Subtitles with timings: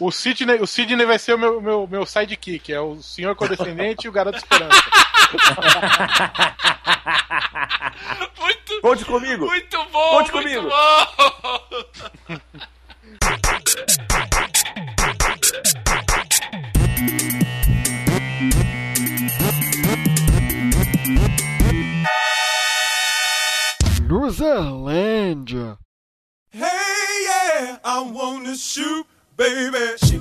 [0.00, 4.06] O Sidney, o Sidney vai ser o meu, meu, meu sidekick, é o senhor condescendente
[4.06, 4.80] e o garoto esperança.
[8.40, 9.44] muito, Conte comigo.
[9.44, 10.70] muito bom, Conte muito comigo.
[10.70, 10.70] bom.
[26.52, 29.06] Hey, yeah, I wanna shoot,
[29.40, 29.96] baby.
[30.04, 30.20] Shoot.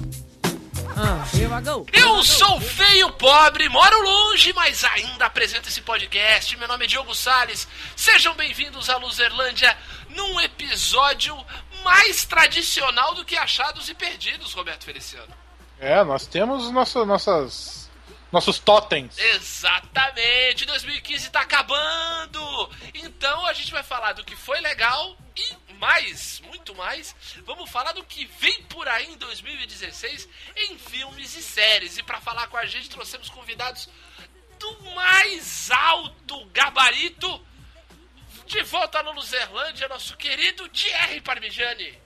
[1.92, 6.58] Eu sou feio, pobre, moro longe, mas ainda apresento esse podcast.
[6.58, 7.68] Meu nome é Diogo Salles.
[7.98, 9.78] Sejam bem-vindos à Luzerlândia
[10.10, 11.38] num episódio
[11.84, 15.34] mais tradicional do que achados e perdidos, Roberto Feliciano.
[15.80, 17.90] É, nós temos nosso, nossas,
[18.32, 19.18] nossos totens.
[19.18, 22.70] Exatamente, 2015 tá acabando.
[22.94, 27.16] Então a gente vai falar do que foi legal e mais, muito mais.
[27.46, 31.98] Vamos falar do que vem por aí em 2016 em filmes e séries.
[31.98, 33.90] E para falar com a gente trouxemos convidados
[34.60, 37.42] do mais alto gabarito.
[38.46, 41.98] De volta no Luzerlândia, nosso querido Thierry Parmigiani.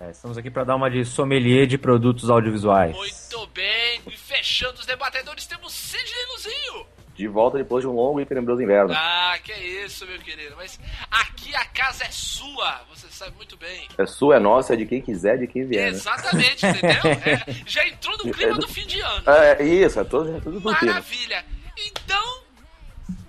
[0.00, 2.96] É, estamos aqui para dar uma de sommelier de produtos audiovisuais.
[2.96, 6.99] Muito bem, e fechando os debatedores temos Sidney Luzinho.
[7.20, 8.94] De volta depois de um longo e tenebroso inverno.
[8.96, 10.56] Ah, que isso, meu querido.
[10.56, 13.86] Mas aqui a casa é sua, você sabe muito bem.
[13.98, 15.90] É sua, é nossa, é de quem quiser, de quem vier.
[15.92, 15.98] né?
[15.98, 16.90] Exatamente, entendeu?
[17.20, 19.22] É, já entrou no clima do fim de ano.
[19.30, 20.92] É, isso, é tudo, é tudo por cima.
[20.92, 21.44] Maravilha.
[21.76, 22.42] Então,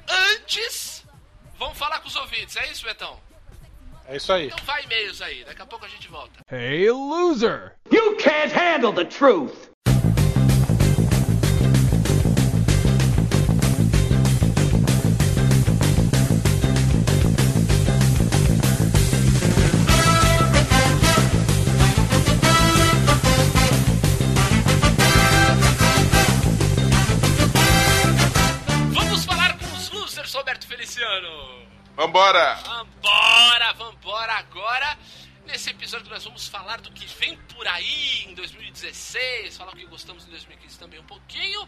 [0.07, 1.05] antes,
[1.59, 3.19] vamos falar com os ouvintes, é isso, Betão?
[4.07, 4.47] É isso aí.
[4.47, 6.39] Então vai e-mails aí, daqui a pouco a gente volta.
[6.49, 7.73] Hey, loser.
[7.91, 9.70] You can't handle the truth.
[30.51, 31.65] Roberto Feliciano.
[31.95, 32.55] Vambora!
[32.55, 34.99] Vambora, vambora agora.
[35.45, 39.85] Nesse episódio nós vamos falar do que vem por aí em 2016, falar o que
[39.85, 41.65] gostamos em 2015 também um pouquinho.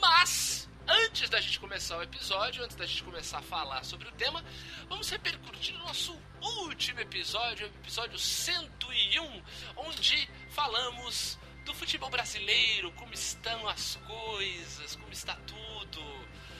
[0.00, 4.12] Mas antes da gente começar o episódio, antes da gente começar a falar sobre o
[4.12, 4.44] tema,
[4.88, 9.42] vamos repercutir o nosso último episódio, episódio 101,
[9.76, 11.36] onde falamos
[11.68, 16.02] do futebol brasileiro, como estão as coisas, como está tudo.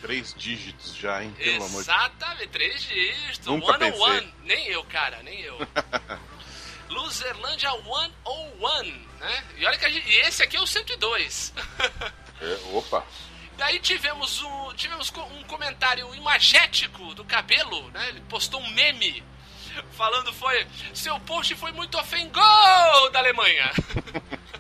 [0.03, 1.35] Três dígitos já, hein?
[1.37, 3.47] Pelo amor de Exatamente, três dígitos.
[3.47, 4.01] Nunca one pensei.
[4.01, 4.35] on one.
[4.45, 5.59] Nem eu, cara, nem eu.
[6.91, 8.85] Luzerlândia 101,
[9.19, 9.45] né?
[9.57, 11.55] E olha que a gente, e esse aqui é o 102.
[12.41, 13.05] É, opa!
[13.57, 18.11] Daí tivemos um, tivemos um comentário imagético do cabelo, né?
[18.11, 19.25] Ele postou um meme
[19.91, 20.65] falando foi
[20.95, 23.73] seu post foi muito ofengol da Alemanha.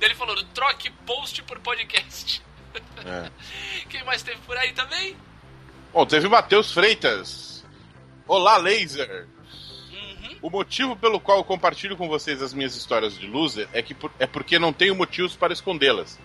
[0.00, 2.42] Ele falou troque post por podcast.
[3.04, 3.30] É.
[3.88, 5.16] Quem mais teve por aí também?
[5.92, 7.64] Bom, teve o Matheus Freitas.
[8.26, 9.26] Olá, laser!
[9.92, 10.38] Uhum.
[10.42, 13.94] O motivo pelo qual eu compartilho com vocês as minhas histórias de loser é, que
[13.94, 16.18] por- é porque não tenho motivos para escondê-las.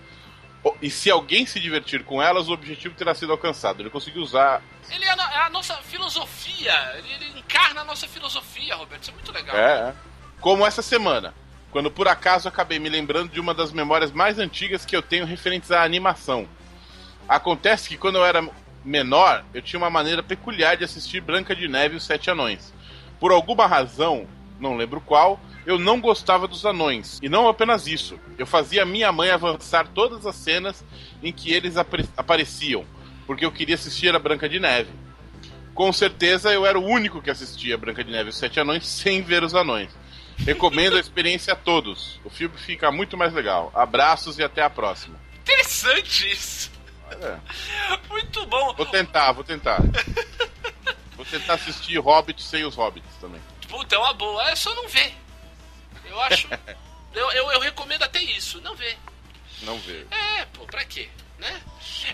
[0.81, 3.81] E se alguém se divertir com elas, o objetivo terá sido alcançado.
[3.81, 4.61] Ele conseguiu usar.
[4.89, 9.03] Ele é a, é a nossa filosofia, ele, ele encarna a nossa filosofia, Roberto.
[9.03, 9.55] Isso é muito legal.
[9.55, 9.95] É, é.
[10.41, 11.33] Como essa semana,
[11.71, 15.25] quando por acaso acabei me lembrando de uma das memórias mais antigas que eu tenho
[15.25, 16.47] referentes à animação.
[17.27, 18.47] Acontece que quando eu era
[18.83, 22.73] menor, eu tinha uma maneira peculiar de assistir Branca de Neve e os Sete Anões.
[23.19, 24.25] Por alguma razão,
[24.59, 27.19] não lembro qual, eu não gostava dos anões.
[27.21, 30.83] E não apenas isso, eu fazia minha mãe avançar todas as cenas
[31.21, 32.85] em que eles apare- apareciam,
[33.25, 34.89] porque eu queria assistir a Branca de Neve.
[35.73, 38.87] Com certeza eu era o único que assistia Branca de Neve e os Sete Anões
[38.87, 39.89] sem ver os anões.
[40.39, 42.19] Recomendo a experiência a todos.
[42.23, 43.71] O filme fica muito mais legal.
[43.73, 45.19] Abraços e até a próxima.
[45.41, 46.71] Interessante isso.
[48.09, 48.73] Muito bom.
[48.73, 49.79] vou tentar, vou tentar.
[51.15, 53.41] Vou tentar assistir Hobbit sem os Hobbits também.
[53.67, 54.49] Puta, é uma boa.
[54.49, 55.13] É só não ver.
[56.05, 56.47] Eu acho.
[57.13, 58.97] eu, eu, eu recomendo até isso, não ver.
[59.63, 60.07] Não ver.
[60.11, 61.09] É, pô, pra quê?
[61.39, 61.61] Né?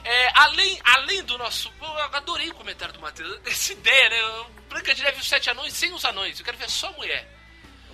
[0.03, 1.71] É, além, além do nosso.
[1.81, 3.39] Eu adorei o comentário do Matheus.
[3.45, 4.45] Essa ideia, né?
[4.69, 6.39] Branca de Neve e os Sete Anões sem os anões.
[6.39, 7.27] Eu quero ver só mulher.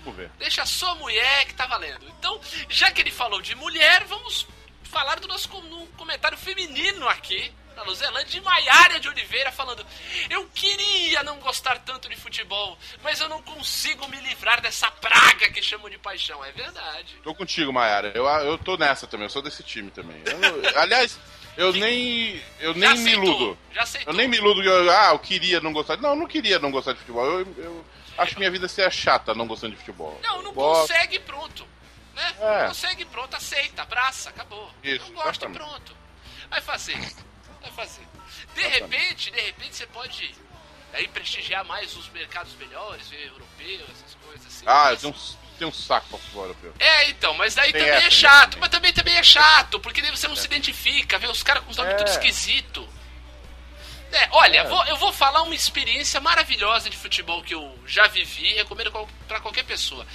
[0.03, 0.31] Vamos ver.
[0.37, 2.05] Deixa só mulher que tá valendo.
[2.17, 4.47] Então, já que ele falou de mulher, vamos
[4.83, 9.85] falar do nosso no comentário feminino aqui na Luzelândia de Maiara de Oliveira falando:
[10.29, 15.49] Eu queria não gostar tanto de futebol, mas eu não consigo me livrar dessa praga
[15.49, 16.43] que chamam de paixão.
[16.43, 17.15] É verdade.
[17.23, 18.11] Tô contigo, Mayara.
[18.13, 20.21] Eu, eu tô nessa também, eu sou desse time também.
[20.25, 21.17] Eu aliás,
[21.55, 22.41] eu nem.
[22.59, 23.57] Eu nem já me aceitou, iludo.
[23.71, 24.13] Já aceitou.
[24.13, 25.97] Eu nem me iludo que eu, ah, eu queria não gostar.
[25.97, 27.25] Não, eu não queria não gostar de futebol.
[27.25, 27.85] Eu, eu
[28.21, 30.19] acho que minha vida seria chata não gostando de futebol.
[30.23, 30.81] Não, não gosto.
[30.93, 31.67] consegue, pronto.
[32.15, 32.35] né?
[32.39, 32.61] É.
[32.61, 34.71] Não consegue, pronto, aceita, abraça, acabou.
[34.83, 35.57] Isso, não gosta e exatamente.
[35.57, 35.97] pronto.
[36.49, 36.97] Vai fazer.
[37.61, 38.01] Vai fazer.
[38.55, 40.35] De repente, de repente você pode
[40.93, 44.65] aí prestigiar mais os mercados melhores, ver europeu, essas coisas assim.
[44.65, 45.17] Ah, Mas- tenho um,
[45.59, 46.73] tenho um saco pra futebol europeu.
[46.79, 48.43] É, então, mas daí Tem também essa é chato.
[48.51, 48.59] também.
[48.61, 51.69] Mas também, também é chato, porque daí você não se identifica, vê os caras com
[51.71, 51.97] os nomes É.
[51.97, 52.87] tudo esquisito.
[54.11, 54.63] É, olha, É.
[54.67, 59.07] vou- eu vou falar uma experiência maravilhosa de futebol que eu já vivi, recomendo qual-
[59.27, 60.05] pra qualquer pessoa.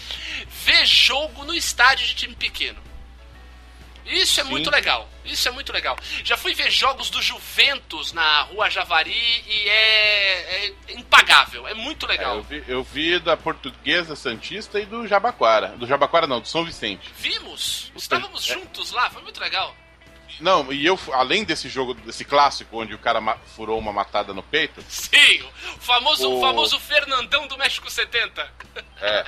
[0.48, 2.82] Ver jogo no estádio de time pequeno.
[4.06, 4.50] Isso é Sim.
[4.50, 5.08] muito legal.
[5.24, 5.96] Isso é muito legal.
[6.22, 9.10] Já fui ver jogos do Juventus na Rua Javari
[9.46, 11.66] e é, é impagável.
[11.66, 12.36] É muito É, legal.
[12.36, 15.68] eu, vi, eu vi da Portuguesa Santista e do Jabaquara.
[15.68, 17.10] Do Jabaquara não, do São Vicente.
[17.16, 18.52] Vimos, estávamos É.
[18.52, 19.74] juntos lá, foi muito legal.
[20.40, 23.20] Não, e eu, além desse jogo, desse clássico, onde o cara
[23.56, 25.42] furou uma matada no peito, Sim,
[25.76, 28.50] o famoso, o famoso Fernandão do México 70.
[29.00, 29.24] é.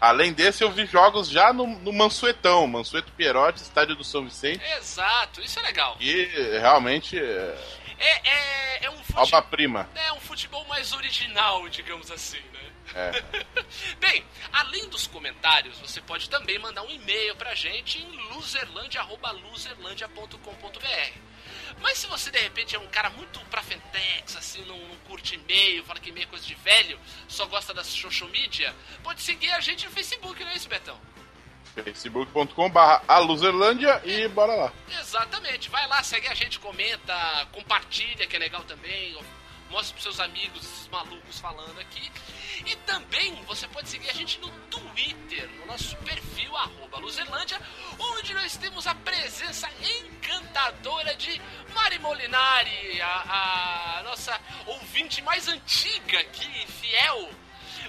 [0.00, 4.62] além desse, eu vi jogos já no, no Mansuetão, Mansueto Pierotti, estádio do São Vicente,
[4.78, 5.96] Exato, isso é legal.
[6.00, 6.24] e
[6.60, 7.58] realmente é
[7.98, 9.88] É, é, é um futebol, obra-prima.
[9.94, 12.57] é um futebol mais original, digamos assim, né?
[12.94, 13.22] É.
[14.00, 21.28] Bem, além dos comentários, você pode também mandar um e-mail pra gente em loserlandia.loserlandia.com.br.
[21.80, 25.34] Mas se você de repente é um cara muito pra fentex, assim, não, não curte
[25.34, 26.98] e-mail, fala que e-mail é coisa de velho,
[27.28, 30.98] só gosta das social media, pode seguir a gente no Facebook, não é isso, Betão?
[31.84, 34.72] facebook.com.br aluzerlândia e bora lá.
[34.98, 39.16] Exatamente, vai lá, segue a gente, comenta, compartilha, que é legal também.
[39.70, 42.10] Mostre pros seus amigos, esses malucos falando aqui.
[42.66, 47.60] E também você pode seguir a gente no Twitter, no nosso perfil, arroba Luzerlândia,
[47.98, 51.40] onde nós temos a presença encantadora de
[51.74, 57.30] Mari Molinari, a, a nossa ouvinte mais antiga aqui, fiel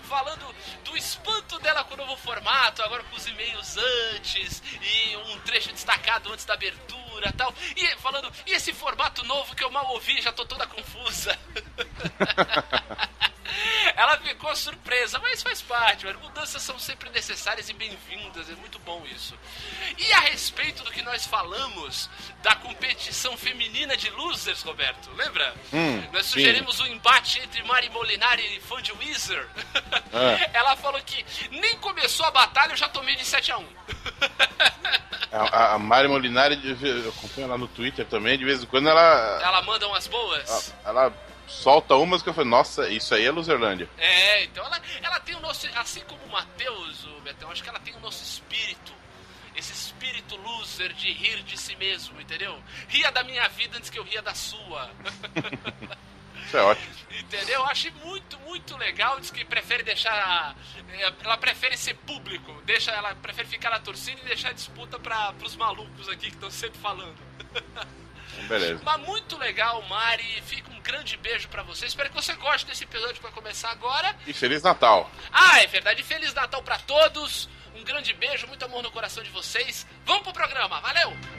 [0.10, 3.78] falando do espanto dela com o novo formato, agora com os e-mails
[4.16, 7.54] antes e um trecho destacado antes da abertura tal.
[7.78, 11.38] E falando, e esse formato novo que eu mal ouvi, já tô toda confusa.
[13.96, 16.20] Ela ficou surpresa, mas faz parte, mano.
[16.20, 19.38] Mudanças são sempre necessárias e bem-vindas, é muito bom isso.
[19.98, 22.10] E a respeito do que nós falamos
[22.42, 25.54] da competição feminina de losers, Roberto, lembra?
[25.74, 26.34] Hum, nós sim.
[26.34, 29.48] sugerimos o embate entre Mari Molinari e Fund Weezer.
[30.14, 30.50] É.
[30.58, 33.66] Ela falou que nem começou a batalha, eu já tomei de 7 a 1
[35.32, 39.40] A, a Mari Molinari, eu acompanho ela no Twitter também, de vez em quando ela,
[39.44, 40.74] Ela manda umas boas.
[40.86, 41.14] ela
[41.50, 43.90] solta umas que eu falei, nossa, isso aí é Luzerlândia.
[43.98, 45.68] É, então ela, ela tem o nosso.
[45.76, 48.94] Assim como o Matheus, o Betão, acho que ela tem o nosso espírito.
[49.56, 52.58] Esse espírito loser de rir de si mesmo, entendeu?
[52.88, 54.90] Ria da minha vida antes que eu ria da sua.
[56.46, 56.88] Isso é ótimo.
[57.12, 57.60] Entendeu?
[57.60, 59.20] Eu achei muito, muito legal.
[59.20, 60.56] Diz que prefere deixar.
[60.94, 62.54] é, Ela prefere ser público.
[62.66, 66.36] Deixa, ela prefere ficar na torcida e deixar a disputa para os malucos aqui que
[66.36, 67.18] estão sempre falando.
[68.48, 68.82] Beleza.
[68.84, 70.42] Mas muito legal, Mari.
[70.46, 71.86] Fica um grande beijo pra você.
[71.86, 74.16] Espero que você goste desse episódio vai começar agora.
[74.26, 75.10] E Feliz Natal.
[75.32, 76.04] Ah, é verdade.
[76.04, 77.50] Feliz Natal pra todos.
[77.76, 79.86] Um grande beijo, muito amor no coração de vocês.
[80.06, 80.80] Vamos pro programa.
[80.82, 81.39] Valeu!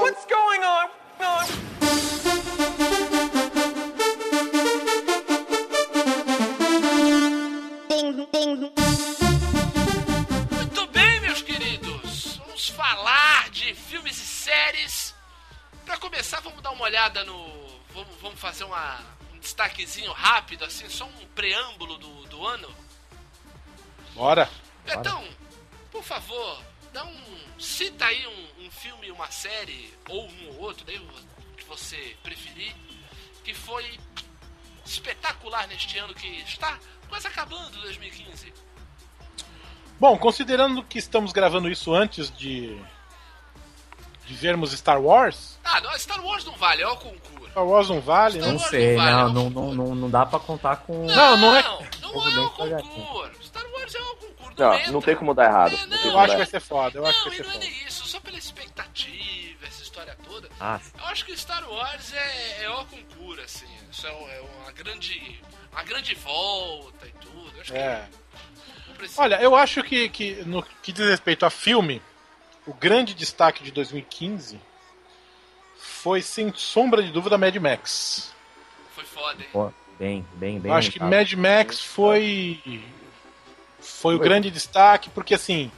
[0.00, 0.88] What's going on?
[7.88, 8.72] Ding ding.
[10.50, 12.36] Muito bem, meus queridos.
[12.38, 15.14] Vamos falar de filmes e séries.
[15.84, 17.52] Pra começar, vamos dar uma olhada no.
[17.92, 18.98] Vamos, vamos fazer uma,
[19.34, 22.74] um destaquezinho rápido, assim, só um preâmbulo do, do ano.
[24.14, 24.48] Bora.
[24.86, 25.22] Betão,
[25.92, 26.60] por favor,
[26.92, 27.38] dá um.
[27.58, 32.16] Cita aí um, um filme, uma série, ou um ou outro, daí o que você
[32.22, 32.74] preferir,
[33.44, 34.00] que foi
[34.84, 36.76] espetacular neste ano que está
[37.08, 38.52] quase acabando 2015.
[40.00, 42.76] Bom, considerando que estamos gravando isso antes de.
[44.26, 46.96] de vermos Star Wars, Ah, não, Star Wars não vale, é o.
[47.52, 48.52] Star Wars não vale, Star né?
[48.52, 51.04] Não Wars sei, não vale, não, é não, um não, não, dá pra contar com.
[51.06, 52.50] Não, não é- Não, é o
[52.82, 53.42] concurso.
[53.44, 54.52] Star Wars é o concurso.
[54.58, 55.74] Não, não tem como dar errado.
[55.76, 57.50] É, Eu acho que vai ser foda, eu acho que Não, vai e ser não
[57.50, 57.88] é foda.
[57.88, 60.48] isso, só pela expectativa, essa história toda.
[60.60, 63.66] Ah, Eu acho que Star Wars é, é o concurso, assim.
[63.90, 65.40] Isso é, é uma grande.
[65.72, 67.52] Uma grande volta e tudo.
[67.56, 68.08] Eu acho É.
[69.16, 72.00] Olha, eu acho que, que no que diz respeito a filme,
[72.66, 74.60] o grande destaque de 2015
[76.02, 78.32] foi, sem sombra de dúvida, Mad Max.
[78.94, 79.48] Foi foda, hein?
[79.52, 80.70] Pô, bem, bem, bem.
[80.70, 80.98] eu acho que.
[81.00, 82.82] Mad Max foi
[83.80, 85.70] foi o grande destaque, porque assim,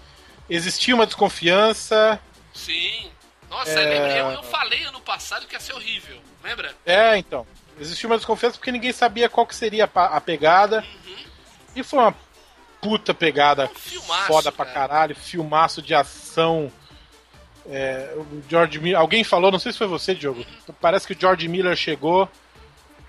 [0.49, 2.21] existia uma desconfiança.
[2.53, 3.11] Sim.
[3.51, 3.85] Nossa, É.
[3.85, 4.17] lembra?
[4.17, 6.75] Eu, eu falei ano passado que ia ser horrível, lembra?
[6.85, 7.47] É, então.
[7.79, 10.85] Existia uma desconfiança porque ninguém sabia qual que seria a pegada.
[11.75, 12.15] E foi uma
[12.81, 14.75] puta pegada Um filmaço, foda pra cara.
[14.89, 16.71] caralho, filmaço de ação.
[17.67, 20.45] É, o George Miller, alguém falou, não sei se foi você, Diogo.
[20.81, 22.29] Parece que o George Miller chegou.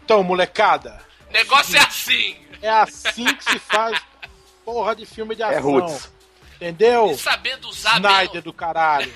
[0.04, 2.38] Então, molecada, Negócio é assim.
[2.62, 4.00] é assim que se faz
[4.64, 5.62] porra de filme de É ação.
[5.62, 6.12] roots.
[6.56, 7.12] Entendeu?
[7.12, 9.12] E sabendo usar Snyder do caralho.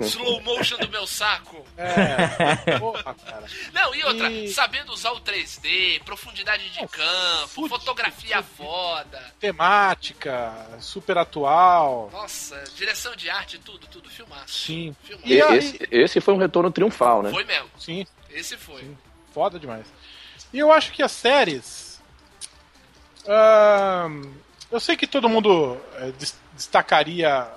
[0.00, 1.64] Slow motion do meu saco.
[1.76, 3.44] É, porra, cara.
[3.72, 9.20] Não, e outra, E- sabendo usar o 3D, profundidade de campo, fotografia foda.
[9.40, 12.08] Temática, super atual.
[12.12, 14.48] Nossa, direção de arte, tudo, tudo, filmaço.
[14.66, 14.96] Sim.
[15.02, 15.28] Filmaço.
[15.28, 17.30] E E- aí- esse, esse foi um retorno triunfal, né?
[17.30, 18.80] Foi mesmo, Sim, esse foi.
[18.82, 18.98] Sim.
[19.32, 19.86] foda demais.
[20.52, 22.00] E eu acho que as séries.
[23.26, 24.22] ahn,
[24.70, 27.48] eu sei que todo mundo eh, des- destacaria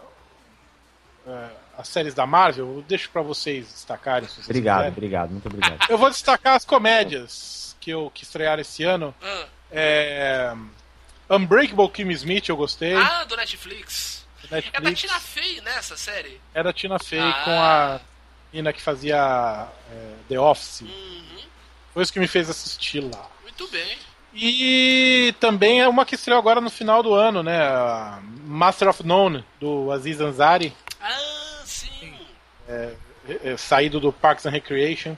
[1.26, 2.78] eh, as séries da Marvel.
[2.78, 4.28] Eu deixo pra vocês destacarem.
[4.28, 4.92] Se vocês Obrigado, quiserem.
[4.94, 5.80] obrigado, muito obrigado.
[5.90, 9.14] Eu vou destacar as comédias que eu que estrearam esse ano.
[9.22, 10.54] Ah, É,
[11.30, 12.94] Unbreakable Kimmy Smith, eu gostei.
[12.96, 14.26] ah, do Netflix.
[14.52, 14.78] Netflix.
[14.78, 16.40] É da Tina Fey nessa série.
[16.54, 17.42] Era a Tina Fey Ah.
[17.44, 18.02] com a
[18.52, 20.82] menina que fazia é, The Office.
[20.82, 21.40] Uhum,
[21.94, 23.28] Foi isso que me fez assistir lá.
[23.42, 23.98] muito bem.
[24.36, 27.60] E também é uma que estreou agora no final do ano, né?
[28.46, 31.33] Master of None, do Aziz Ansari, Ah.
[32.74, 35.16] É, é, saído do Parks and Recreation.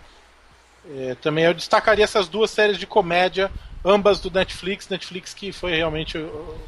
[0.98, 3.52] É, também eu destacaria essas duas séries de comédia,
[3.84, 4.88] ambas do Netflix.
[4.88, 6.60] Netflix que foi realmente o,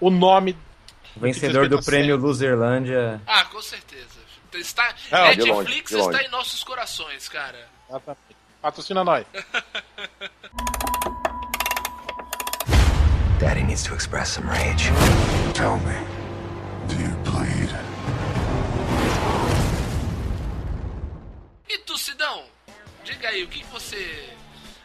[0.00, 0.56] o nome.
[1.16, 3.20] O vencedor do prêmio Loserlândia.
[3.26, 4.18] Ah, com certeza.
[4.54, 6.10] Está, Não, de longe, Netflix de longe.
[6.10, 7.68] está em nossos corações, cara.
[8.62, 9.26] Patrocina nós.
[13.38, 14.90] Daddy needs to express some rage.
[15.54, 15.94] Tell me,
[16.88, 17.17] do you
[21.68, 22.44] E tu, Sidão?
[23.04, 24.30] Diga aí, o que que você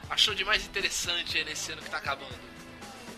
[0.09, 2.53] achou de mais interessante aí nesse ano que tá acabando?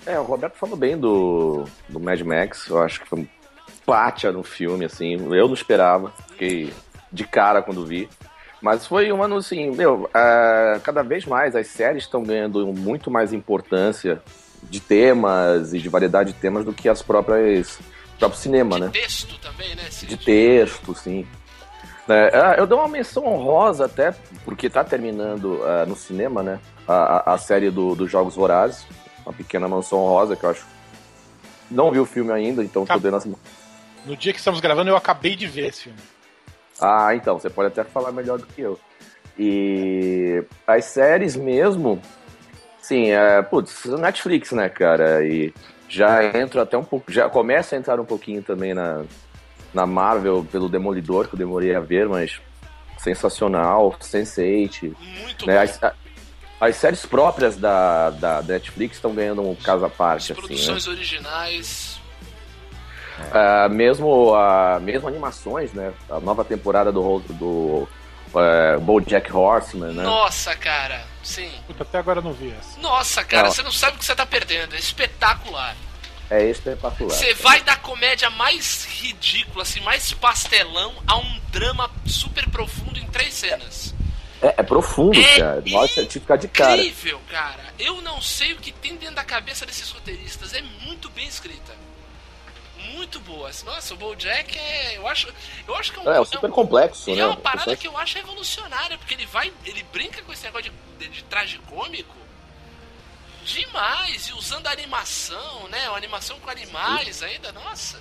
[0.05, 2.67] É, o Roberto falou bem do, do Mad Max.
[2.67, 3.27] Eu acho que foi um
[3.85, 5.13] pátia no filme, assim.
[5.33, 6.11] Eu não esperava.
[6.29, 6.73] Fiquei
[7.11, 8.07] de cara quando vi.
[8.61, 13.11] Mas foi um ano, assim, meu, é, cada vez mais as séries estão ganhando muito
[13.11, 14.21] mais importância
[14.63, 17.79] de temas e de variedade de temas do que as próprias
[18.17, 18.89] próprio cinema, De né?
[18.91, 20.15] texto também, né, Cid?
[20.15, 21.27] De texto, sim.
[22.07, 26.59] É, ah, eu dou uma menção honrosa até, porque tá terminando ah, no cinema, né?
[26.87, 28.85] A, a- série do- dos Jogos Vorazes.
[29.25, 30.65] Uma pequena menção honrosa que eu acho.
[31.71, 33.29] Não vi o filme ainda, então tô Cap- dando essa.
[34.05, 35.97] No dia que estamos gravando, eu acabei de ver esse filme.
[36.79, 38.79] Ah, então, você pode até falar melhor do que eu.
[39.37, 41.99] E as séries mesmo,
[42.79, 45.25] sim, é, putz, Netflix, né, cara?
[45.25, 45.51] E
[45.89, 49.03] já entra até um pouco, já começa a entrar um pouquinho também na,
[49.75, 52.39] na Marvel pelo Demolidor, que eu demorei a ver, mas
[52.97, 55.53] sensacional, Sense8, Muito né?
[55.53, 55.61] bom.
[55.61, 55.93] As,
[56.59, 60.47] as séries próprias da, da Netflix estão ganhando um caso à As parte, assim, né?
[60.47, 61.99] produções originais.
[63.31, 65.93] Ah, mesmo, a mesmo animações, né?
[66.09, 67.87] A nova temporada do, do
[68.35, 70.03] é, BoJack Horseman, né?
[70.03, 71.01] Nossa, cara.
[71.23, 71.51] Sim.
[71.67, 72.79] Puta, até agora não vi essa.
[72.79, 73.51] Nossa, cara, Não.
[73.51, 74.75] você não sabe o que você tá perdendo.
[74.75, 75.75] É espetacular.
[76.29, 77.13] É espetacular.
[77.13, 83.05] Você vai da comédia mais ridícula, assim, mais pastelão, a um drama super profundo em
[83.07, 83.93] três cenas.
[84.41, 85.63] É, é profundo, É cara.
[85.67, 86.75] Nossa, te ficar de cara.
[86.77, 87.73] Incrível, cara.
[87.79, 90.53] Eu não sei o que tem dentro da cabeça desses roteiristas.
[90.53, 91.73] É muito bem escrita.
[92.93, 93.49] Muito boa.
[93.65, 94.97] Nossa, o BoJack é...
[94.97, 95.27] Eu acho,
[95.67, 96.13] eu acho que é um...
[96.13, 97.21] É, é super complexo, E né?
[97.21, 99.51] é uma parada que eu acho revolucionária, porque ele vai...
[99.65, 102.15] Ele brinca com esse negócio de, de, de traje cômico
[103.45, 104.27] demais.
[104.27, 105.87] E usando a animação, né?
[105.89, 107.51] Uma animação com animais ainda.
[107.51, 107.99] Nossa.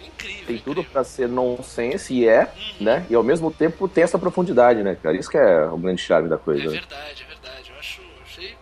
[0.00, 0.46] Incrível.
[0.46, 0.90] Tem tudo incrível.
[0.92, 2.74] pra ser nonsense e é, Uhum.
[2.84, 3.06] né?
[3.10, 5.16] E ao mesmo tempo tem essa profundidade, né, cara?
[5.16, 6.64] Isso que é o grande charme da É coisa.
[6.64, 6.70] né?
[6.70, 7.70] verdade, é verdade.
[7.70, 8.56] Eu acho, achei.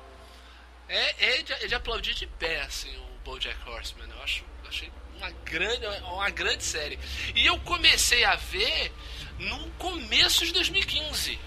[0.88, 4.08] É, é, de, é de aplaudir de pé, assim, o BoJack Horseman.
[4.16, 6.98] Eu acho, achei uma grande, uma grande série.
[7.34, 8.92] E eu comecei a ver
[9.38, 11.38] no começo de 2015.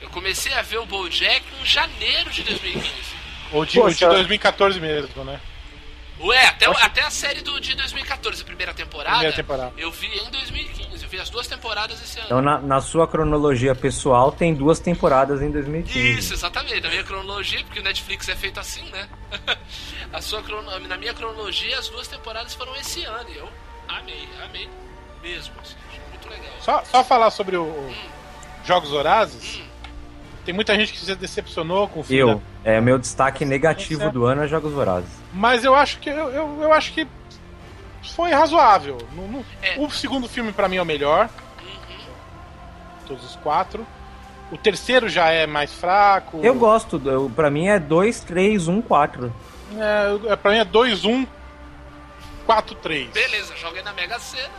[0.00, 3.22] Eu comecei a ver o BoJack em janeiro de 2015.
[3.52, 4.08] Ou de, o de Poxa.
[4.08, 5.40] 2014 mesmo, né?
[6.20, 9.72] Ué, até, até a série do, de 2014, a primeira temporada, Primeira temporada.
[9.76, 11.02] eu vi em 2015.
[11.02, 12.26] Eu vi as duas temporadas esse ano.
[12.26, 16.18] Então, na, na sua cronologia pessoal, tem duas temporadas em 2015.
[16.18, 16.80] Isso, exatamente.
[16.80, 19.08] Na minha cronologia, porque o Netflix é feito assim, né?
[20.12, 20.42] A sua.
[20.88, 23.28] Na minha cronologia, as duas temporadas foram esse ano.
[23.30, 23.48] E eu
[23.88, 24.68] amei, amei
[25.22, 25.54] mesmo.
[25.60, 25.74] assim,
[26.10, 26.52] muito legal.
[26.60, 27.94] Só, só falar sobre o, o
[28.64, 29.60] Jogos Vorazes.
[30.44, 32.32] Tem muita gente que se decepcionou com o filme.
[32.32, 35.08] Eu, é meu destaque negativo do ano é Jogos Vorazes.
[35.32, 37.06] Mas eu acho que eu, eu, eu acho que
[38.14, 38.98] foi razoável.
[39.14, 39.44] Não- não-
[39.84, 41.28] O segundo filme pra mim é o melhor.
[43.06, 43.86] Todos os quatro.
[44.50, 46.40] O terceiro já é mais fraco.
[46.42, 49.32] Eu gosto, eu, pra mim é 2, 3, 1, 4.
[49.78, 51.26] É, é, pra mim é 2, 1,
[52.44, 53.08] 4, 3.
[53.10, 54.50] Beleza, joguei na Mega Sena.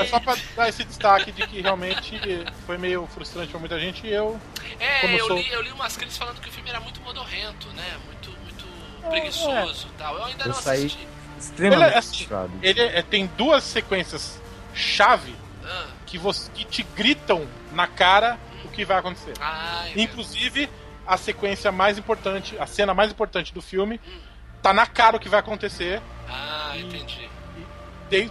[0.00, 2.18] É só pra dar esse destaque de que realmente
[2.66, 4.38] foi meio frustrante pra muita gente e eu.
[4.80, 7.68] É, eu sou- li, eu li umas críticas falando que o filme era muito modorrento,
[7.68, 7.96] né?
[8.06, 8.66] Muito, muito
[9.08, 10.16] preguiçoso e tal.
[10.16, 11.08] Eu ainda Eu não saí assisti.
[11.38, 12.28] extremamente Ele é assim.
[12.62, 14.40] Ele é- tem duas sequências
[14.74, 19.32] chave Ah, que, você, que te gritam na cara o que vai acontecer.
[19.40, 20.68] ai, Inclusive,
[21.06, 24.00] a sequência mais importante, a cena mais importante do filme,
[24.62, 26.00] tá na cara o que vai acontecer.
[26.28, 27.28] ah, entendi.
[28.10, 28.30] Tem,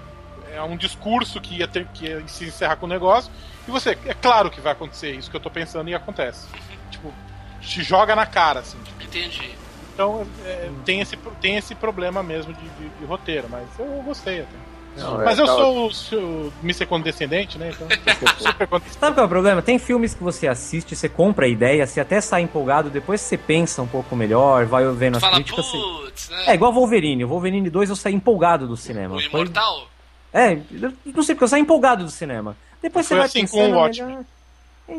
[0.56, 3.32] é um discurso que ia ter que ia se encerrar com o negócio.
[3.68, 6.48] E você, é claro que vai acontecer isso que eu tô pensando e acontece.
[6.92, 7.14] tipo,
[7.62, 8.78] te joga na cara, assim.
[9.02, 9.52] Entendi.
[9.94, 14.42] Então, é, tem, esse, tem esse problema mesmo de, de- de roteiro, mas eu gostei
[14.42, 14.56] até.
[14.98, 16.86] Não, mas é, eu tá- sou o seu Mr.
[16.86, 17.72] Condescendente, né?
[17.74, 17.88] Então,
[18.38, 19.00] super condescendente.
[19.00, 19.62] Sabe qual é o problema?
[19.62, 23.38] Tem filmes que você assiste, você compra a ideia, você até sai empolgado, depois você
[23.38, 25.66] pensa um pouco melhor, vai vendo as Fala, críticas.
[25.66, 26.44] você- né?
[26.48, 27.26] É igual Wolverine.
[27.26, 29.16] O Wolverine 2 eu saí empolgado do cinema.
[29.16, 29.88] O Foi- Imortal?
[30.38, 32.58] É, eu não sei porque eu saí empolgado do cinema.
[32.82, 34.08] Depois Foi você vai assim com pensando o Watchmen.
[34.10, 34.26] melhor.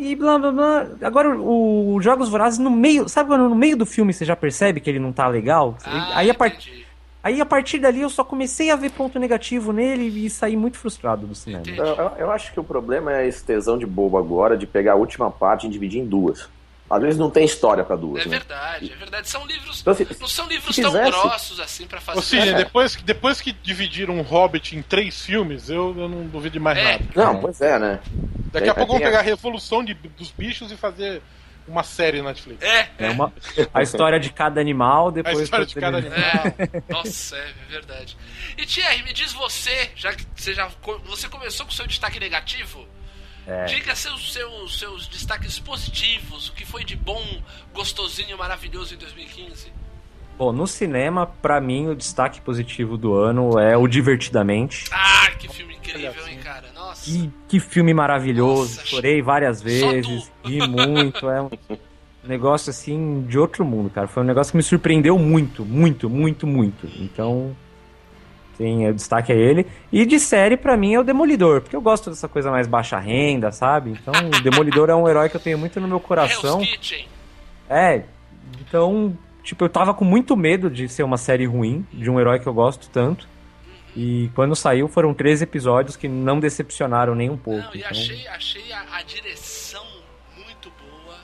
[0.03, 0.87] E blá blá blá.
[1.03, 3.09] Agora o, o Jogos Vorazes no meio.
[3.09, 5.77] Sabe quando no meio do filme você já percebe que ele não tá legal?
[5.85, 6.85] Ah, aí, a par- entendi.
[7.23, 10.77] aí a partir dali eu só comecei a ver ponto negativo nele e saí muito
[10.79, 11.63] frustrado do cinema.
[11.69, 14.93] Eu, eu- eu acho que o problema é esse tesão de bobo agora de pegar
[14.95, 16.49] a última parte e dividir em duas.
[16.89, 18.39] Às vezes não tem história pra duas, É né?
[18.39, 19.29] verdade, é verdade.
[19.29, 19.81] São livros.
[19.81, 22.19] Então, se- Não são livros tão grossos assim pra fazer.
[22.19, 22.55] Ou seja, É.
[22.55, 26.61] depois, que- depois que dividiram o Hobbit em três filmes, eu, eu não duvido de
[26.61, 26.93] mais É.
[26.93, 27.05] nada.
[27.15, 28.01] Não, pois é, né?
[28.53, 31.21] Daqui Tem- a pouco vão tem a- pegar a Revolução de- dos Bichos e fazer
[31.67, 32.63] uma série na Netflix.
[32.63, 33.33] É, É uma,
[33.75, 35.41] a história de cada animal, A depois.
[35.41, 36.17] história de cada animal.
[36.21, 38.17] É, nossa, é verdade.
[38.57, 40.71] E Thierry, me diz você, já que você já
[41.05, 42.87] você começou com o seu destaque negativo,
[43.47, 43.65] É.
[43.67, 47.23] diga seus, seus, seus destaques positivos, o que foi de bom,
[47.73, 49.73] gostosinho, maravilhoso em 2015.
[50.37, 54.85] Bom, no cinema, pra mim, o destaque positivo do ano é o Divertidamente.
[54.93, 56.67] Ah, que filme incrível, Olha hein, cara?
[56.75, 57.05] Nossa.
[57.05, 58.77] Que, que filme maravilhoso.
[58.77, 61.31] Nossa, Chorei várias vezes, ri muito.
[61.31, 61.51] É um
[62.25, 64.09] negócio assim de outro mundo, cara.
[64.09, 66.87] Foi um negócio que me surpreendeu muito, muito, muito, muito.
[67.01, 67.57] Então,
[68.57, 69.67] sim, o destaque é ele.
[69.93, 72.99] E de série, pra mim, é o Demolidor, porque eu gosto dessa coisa mais baixa
[72.99, 73.91] renda, sabe?
[73.91, 76.61] Então, o Demolidor é um herói que eu tenho muito no meu coração.
[77.69, 78.03] É,
[78.61, 82.39] então, tipo, eu tava com muito medo de ser uma série ruim, de um herói
[82.39, 83.29] que eu gosto tanto.
[83.97, 87.63] E quando saiu, foram três episódios que não decepcionaram nem um pouco.
[87.67, 89.85] Não, e então- achei, achei a, a direção
[90.37, 91.17] muito boa.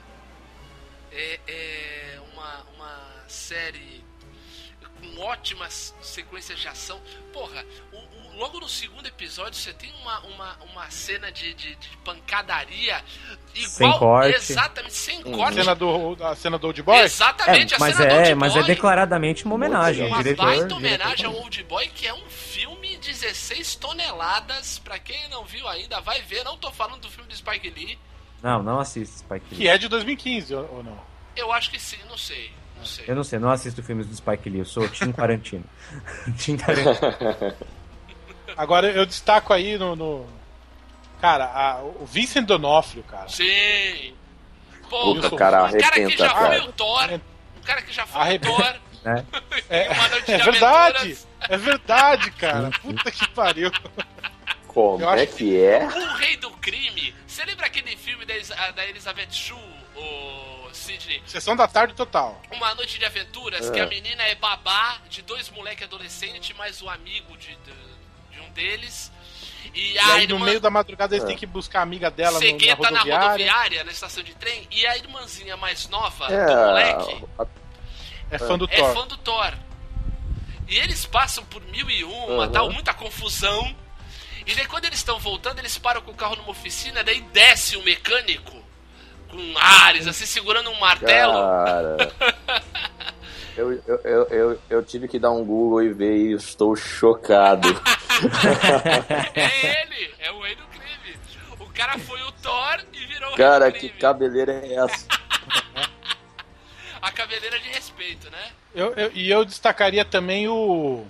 [1.11, 3.92] É, é uma, uma série
[5.23, 6.99] ótimas sequências de ação.
[7.31, 11.75] Porra, o- o- logo no segundo episódio você tem uma, uma, uma cena de, de,
[11.75, 13.03] de pancadaria
[13.55, 13.69] igual.
[13.69, 14.35] Sem corte.
[14.35, 15.55] Exatamente, sem A corte.
[15.55, 16.97] cena do, a cena do Old Boy?
[16.99, 18.67] Exatamente, É, a mas cena do é, Old mas é Boy.
[18.67, 20.07] declaradamente uma homenagem.
[20.07, 24.79] Uma diretor, baita diretor- homenagem ao Old Boy, que é um filme 16 toneladas.
[24.79, 26.43] Pra quem não viu ainda, vai ver.
[26.43, 27.97] Não tô falando do filme do Spike Lee.
[28.41, 29.57] Não, não assisto Spike Lee.
[29.59, 30.99] Que é de 2015, ou, ou não?
[31.35, 32.51] Eu acho que sim, não sei.
[32.83, 33.05] Não sei.
[33.07, 35.63] Eu não sei, não assisto filmes do Spike Lee, eu sou Tim Tarantino.
[36.37, 37.55] Tim Tarantino.
[38.55, 39.95] Agora eu destaco aí no.
[39.95, 40.27] no-
[41.21, 43.29] Cara, a- o Vincent Donofrio, cara.
[43.29, 44.13] Sim!
[44.89, 46.47] Pô, Puta, cara, cara que arrebenta, já cara.
[46.59, 47.09] foi o Thor.
[47.57, 48.51] Um cara que já foi Arrebenta.
[48.53, 48.75] o Thor.
[49.05, 49.25] né?
[49.69, 49.87] É,
[50.33, 51.17] é de verdade!
[51.49, 52.69] É verdade, cara.
[52.81, 53.71] Puta que pariu.
[54.67, 55.85] Como é que é?
[55.85, 57.13] O Rei do Crime.
[57.27, 58.33] Você lembra aquele filme da,
[58.71, 59.57] da Elizabeth Shue,
[59.95, 61.21] o Sidney?
[61.25, 62.41] Sessão da tarde total.
[62.51, 63.71] Uma noite de aventuras, É.
[63.71, 67.73] que a menina é babá de dois moleques adolescentes, mais o amigo de, de,
[68.31, 69.11] de um deles.
[69.73, 71.27] E, E a aí, no irmã meio da madrugada, eles É.
[71.27, 73.27] têm que buscar a amiga dela no, na cegueta na rodoviária.
[73.31, 77.45] rodoviária, na estação de trem, e a irmãzinha mais nova do É, moleque a-
[78.31, 78.93] É fã do é Thor.
[78.93, 79.53] fã do Thor.
[80.67, 82.51] E eles passam por mil e uma, Uhum.
[82.51, 83.75] tal, muita confusão.
[84.45, 87.77] E daí quando eles estão voltando, eles param com o carro numa oficina, daí desce
[87.77, 88.62] o mecânico
[89.33, 91.33] com ares, assim, segurando um martelo.
[91.33, 92.13] Cara.
[93.55, 97.67] Eu, eu, eu, eu, eu tive que dar um Google e ver e estou chocado.
[99.35, 100.03] É ele!
[101.73, 103.99] cara foi o Thor e virou o Cara, Rei do que Crime.
[104.01, 105.05] cabeleira é essa?
[107.01, 108.51] A cabeleira de respeito, né?
[108.73, 111.05] Eu, eu- e eu destacaria também o.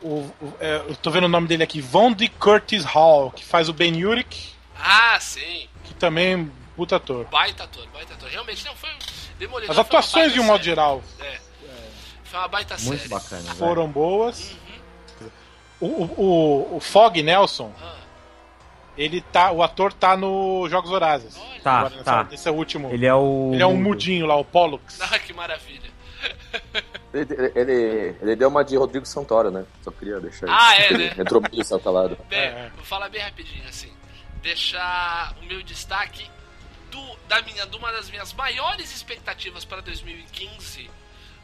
[0.00, 0.08] O,
[0.40, 2.28] o- é, eu tô vendo o nome dele aqui, Von D.
[2.28, 5.68] Curtis Hall, que faz o Ben Urich, Ah, sim.
[5.84, 6.46] que também é
[6.80, 7.24] puta ator.
[7.26, 8.28] Baita ator, baita ator.
[8.30, 8.98] Realmente não foi um
[9.38, 9.70] Demolidor.
[9.72, 10.64] As atuações, de um modo série.
[10.70, 11.38] geral, É.
[12.24, 13.08] Foi uma baita Muito série.
[13.08, 13.42] bacana.
[13.42, 13.54] velho.
[13.56, 14.56] foram boas.
[15.80, 16.04] O, o,
[16.72, 17.96] o, o Fog Nelson, Ah,
[18.96, 19.50] ele tá.
[19.50, 21.36] O ator tá no Jogos Vorazes.
[21.38, 21.60] olha.
[21.60, 22.28] Tá, Agora, nessa- tá.
[22.34, 22.90] Esse é o último.
[22.92, 23.50] Ele é o.
[23.52, 24.98] Ele é um mudinho lá, o Pollux.
[25.00, 25.90] Ah, que maravilha.
[27.12, 29.64] Ele, ele, ele deu uma de Rodrigo Santoro, né?
[29.82, 30.82] Só queria deixar Ah, isso.
[30.82, 31.14] é, Ele né?
[31.18, 32.16] Entrou meio saltalado.
[32.28, 32.70] Bem, É.
[32.76, 33.90] vou falar bem rapidinho, assim.
[34.42, 36.30] Deixar o meu destaque
[36.90, 40.90] do, da minha, de uma das minhas maiores expectativas para 2015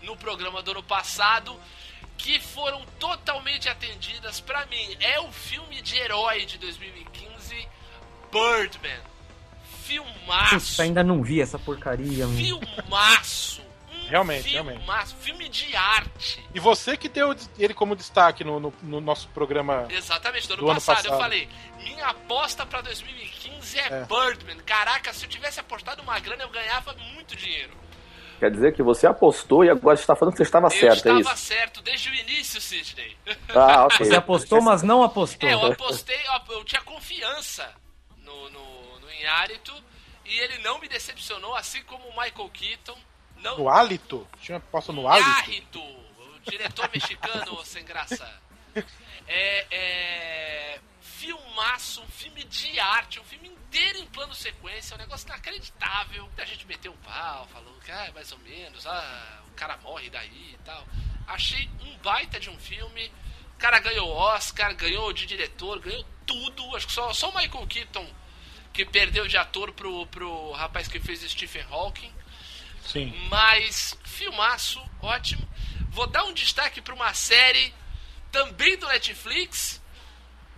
[0.03, 1.59] no programa do ano passado,
[2.17, 4.97] que foram totalmente atendidas pra mim.
[5.01, 7.69] É o filme de herói de 2015,
[8.33, 9.01] Birdman.
[9.85, 10.55] Filmaço.
[10.55, 12.27] Putz, ainda não vi essa porcaria.
[12.27, 12.37] mano.
[14.07, 14.49] Filmaço.
[14.49, 15.17] Um Realmente, filmaço.
[15.17, 16.45] Filme de arte.
[16.55, 19.87] E você que deu ele como destaque no, no, no nosso programa.
[19.91, 21.19] Exatamente, do ano, Do ano passado, eu passado.
[21.21, 24.05] falei, minha aposta pra 2015 é, É.
[24.05, 24.59] Birdman.
[24.65, 27.73] Caraca, se eu tivesse apostado uma grana, eu ganhava muito dinheiro.
[28.39, 31.19] Quer dizer que você apostou e agora está falando que você estava eu certo, é
[31.19, 31.37] estava isso?
[31.47, 33.17] certo desde o início, Sidney.
[33.55, 34.07] Ah, ok.
[34.07, 35.49] Você apostou, mas não apostou.
[35.49, 37.73] É, eu apostei, eu, eu tinha confiança
[38.19, 39.73] no, no, no Inharito
[40.27, 42.99] e ele não me decepcionou, assim como o Michael Keaton.
[43.47, 44.27] Não, No hálito?
[44.41, 45.29] Tinha posto no hálito?
[45.29, 48.43] Inharito, o diretor mexicano sem graça.
[49.27, 50.81] É, é.
[51.01, 56.29] Filmaço, um filme de arte, um filme inteiro em plano sequência, um negócio inacreditável.
[56.37, 60.11] A gente meteu um pau, falou que ah, mais ou menos, ah, o cara morre
[60.11, 60.85] daí e tal.
[61.27, 63.11] Achei um baita de um filme.
[63.55, 66.77] O cara ganhou Oscar, ganhou de diretor, ganhou tudo.
[66.77, 68.07] Acho que só, só o Michael Keaton
[68.73, 72.13] que perdeu de ator pro, pro rapaz que fez Stephen Hawking.
[72.87, 73.15] Sim.
[73.29, 75.47] Mas, filmaço, ótimo.
[75.91, 77.75] Vou dar um destaque para uma série
[78.31, 79.83] também do Netflix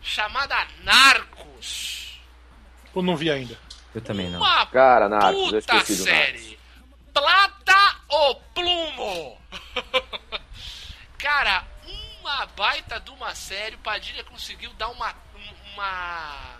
[0.02, 2.20] chamada Narcos.
[2.94, 3.58] Eu não vi ainda.
[3.94, 4.40] Eu também não.
[4.40, 6.58] Uma Cara, Narcos, eu puta esqueci do série.
[7.12, 9.40] Plata ou plumo?
[11.18, 13.76] Cara, uma baita de uma série.
[13.76, 15.14] O Padilha conseguiu dar uma.
[15.74, 16.57] uma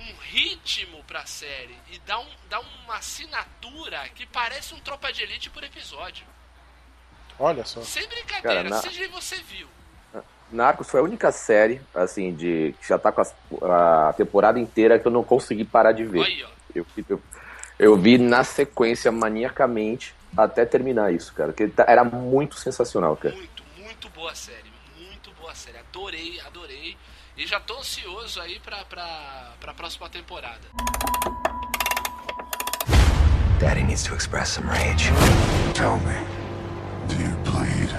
[0.00, 5.22] um ritmo pra série e dar, um, dar uma assinatura que parece um tropa de
[5.22, 6.26] elite por episódio.
[7.38, 7.80] Olha só.
[7.82, 9.68] Sem brincadeira, Cara, na- seja você viu.
[10.52, 13.22] Narcos foi a única série, assim, de que já tá com
[13.64, 16.24] a, a temporada inteira que eu não consegui parar de ver.
[16.24, 16.48] Aí, ó.
[16.74, 17.22] Eu, eu,
[17.78, 21.52] eu vi na sequência, maniacamente, até terminar isso, cara.
[21.52, 23.34] Que tá- era muito sensacional, cara.
[23.36, 24.72] Muito, muito boa série.
[24.98, 25.78] Muito boa série.
[25.78, 26.96] Adorei, adorei.
[27.36, 30.60] E já tô ansioso aí pra, pra, pra próxima temporada.
[33.58, 35.10] Daddy needs to express some rage.
[35.74, 36.14] Tell me,
[37.08, 37.90] do you bleed?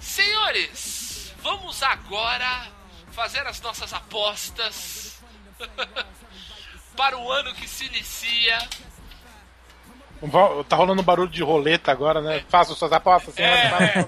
[0.00, 2.68] Senhores, vamos agora
[3.12, 5.20] fazer as nossas apostas
[6.96, 8.58] para o ano que se inicia.
[10.68, 12.44] Tá rolando um barulho de roleta agora, né?
[12.48, 14.06] Faça suas apostas, senhora.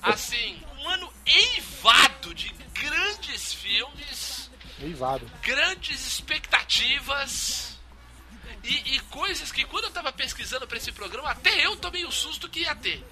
[0.02, 5.30] Assim, um ano eivado de grandes filmes, Eivado.
[5.42, 7.78] grandes expectativas
[8.62, 12.10] e, e coisas que quando eu tava pesquisando para esse programa, até eu tomei o
[12.12, 13.04] susto que ia ter.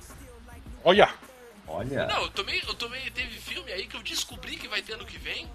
[0.82, 1.08] Olha.
[1.66, 2.06] Olha.
[2.06, 5.06] Não, eu tomei, eu tomei, teve filme aí que eu descobri que vai ter ano
[5.06, 5.48] que vem,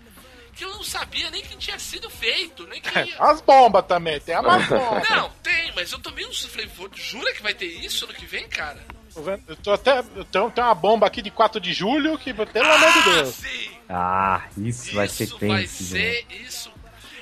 [0.57, 3.15] que eu não sabia nem que tinha sido feito, nem que ia.
[3.19, 5.03] As bombas também, tem a mais bomba.
[5.09, 6.33] Não, tem, mas eu tomei um.
[6.33, 8.83] Falei, "Vô, jura que vai ter isso ano que vem, cara?
[9.13, 9.99] Tô vendo- Eu tô até.
[10.15, 13.03] Eu tenho, tem uma bomba aqui de 4 de julho que, pelo amor de Ah,
[13.13, 13.35] Deus.
[13.35, 13.71] sim!
[13.89, 15.83] Ah, isso vai ser Isso vai tenso.
[15.83, 16.71] ser isso.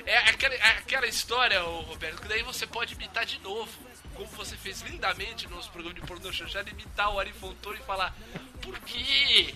[0.04, 3.70] É aquela, é aquela história, ô, Roberto, que daí você pode imitar de novo.
[4.14, 7.82] Como você fez lindamente no nosso programa de pornô chanchada, imitar o Ari Fontoura e
[7.82, 8.14] falar
[8.62, 9.52] Por quê?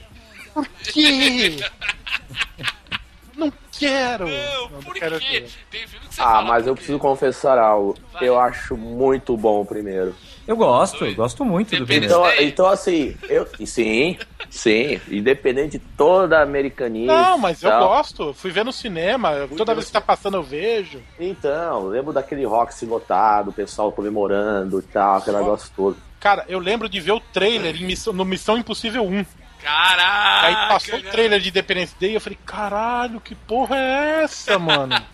[0.93, 1.57] Que?
[3.37, 4.27] Não quero.
[4.29, 5.41] Não, Não, por quero quê?
[5.41, 5.51] ver.
[5.71, 6.79] Tem filme que você Ah, fala mas eu quê?
[6.79, 7.97] preciso confessar algo.
[8.13, 8.29] Vai.
[8.29, 10.15] Eu acho muito bom o primeiro.
[10.47, 12.07] Eu gosto, eu gosto muito do primeiro.
[12.07, 13.47] Então, então assim, eu.
[13.65, 15.01] Sim, sim.
[15.09, 17.07] Independente de toda a americanice.
[17.07, 17.89] Não, mas eu tal.
[17.89, 18.35] gosto.
[18.35, 19.49] Fui ver no cinema.
[19.57, 21.01] Toda vez que tá passando eu vejo.
[21.19, 25.97] Então, lembro daquele rock se lotado, o pessoal comemorando e tal, aquele negócio todo.
[26.19, 29.25] Cara, eu lembro de ver o trailer em Missão- no Missão Impossível 1.
[29.63, 30.47] Caraca!
[30.47, 31.13] Aí passou o cara.
[31.13, 34.95] trailer de Independence Day e eu falei, caralho, que porra é essa, mano?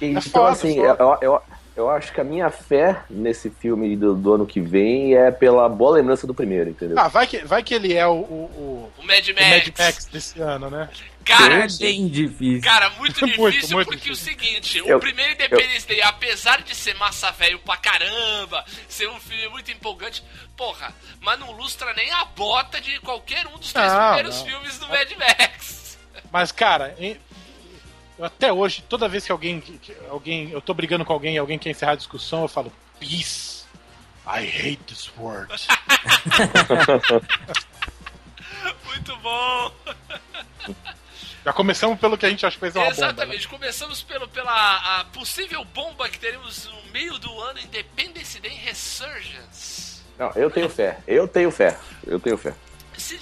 [0.00, 0.96] E, É então, foda, assim, foda.
[1.02, 1.42] eu, eu,
[1.76, 5.68] Eu acho que a minha fé nesse filme do, do ano que vem é pela
[5.68, 6.98] boa lembrança do primeiro, entendeu?
[6.98, 9.48] Ah, vai que, vai que ele é o, o, O Mad o Max.
[9.66, 10.88] Mad Max desse ano, né?
[11.22, 12.62] Cara, É bem difícil.
[12.62, 14.12] Cara, muito difícil Muito, muito porque difícil.
[14.12, 19.06] o seguinte, Eu- o primeiro Independence Day, apesar de ser massa velho pra caramba, ser
[19.10, 20.24] um filme muito empolgante,
[20.60, 24.44] porra, mas não lustra nem a bota de qualquer um dos três Não, primeiros não.
[24.44, 25.98] filmes do Mad Max.
[26.30, 26.94] Mas, cara,
[28.20, 30.50] até hoje, toda vez que alguém, que alguém.
[30.50, 33.64] Eu tô brigando com alguém e alguém quer encerrar a discussão, eu falo, peace.
[34.26, 35.50] I hate this word.
[38.84, 39.72] Muito bom.
[41.42, 42.96] Já começamos pelo que a gente acha que ser uma bomba.
[43.00, 43.06] né?
[43.06, 49.89] Exatamente, começamos pelo, pela possível bomba que teremos no meio do ano Independence Day Resurgence.
[50.20, 50.98] Não, eu tenho fé.
[51.06, 51.78] Eu tenho fé.
[52.06, 52.54] Eu tenho fé.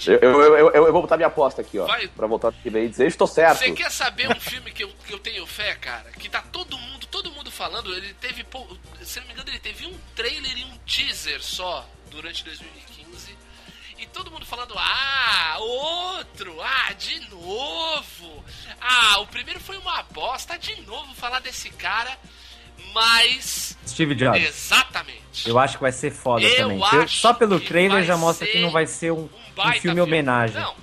[0.05, 1.85] Eu, eu, eu, eu- vou botar minha aposta aqui, ó.
[1.85, 2.09] Vai.
[2.09, 3.59] Pra voltar aqui e dizer, estou certo.
[3.59, 6.11] Você quer saber um filme que eu, que eu tenho fé, cara?
[6.11, 8.45] Que tá todo mundo, todo mundo falando, ele teve,
[9.01, 13.37] se não me engano, ele teve um trailer e um teaser só durante 2015.
[13.97, 18.43] E todo mundo falando, ah, outro, ah, de novo.
[18.81, 22.17] Ah, o primeiro foi uma bosta, de novo falar desse cara,
[22.93, 23.77] mas...
[23.87, 24.41] Steve Jobs.
[24.43, 25.19] Exatamente.
[25.47, 26.83] Eu acho que vai ser foda Eu também.
[26.83, 29.73] acho Eu- só pelo que trailer já mostra que não vai ser um, um um
[29.73, 30.59] filme homenagem.
[30.61, 30.75] Não,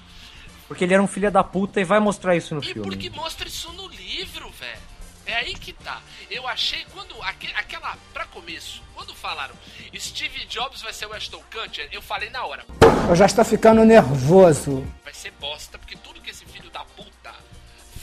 [0.69, 2.83] Porque ele era um filho da puta e vai mostrar isso no E filme.
[2.83, 4.79] porque mostra isso no livro, velho.
[5.27, 6.01] É aí que tá.
[6.31, 7.15] Eu achei quando.
[7.23, 7.97] aque- aquela.
[8.13, 9.55] Pra começo, quando falaram
[9.99, 12.65] Steve Jobs vai ser o Ashton Kutcher, eu falei na hora,
[13.09, 14.87] Eu já estou ficando nervoso.
[15.05, 17.11] vai ser bosta, porque tudo que esse filho da puta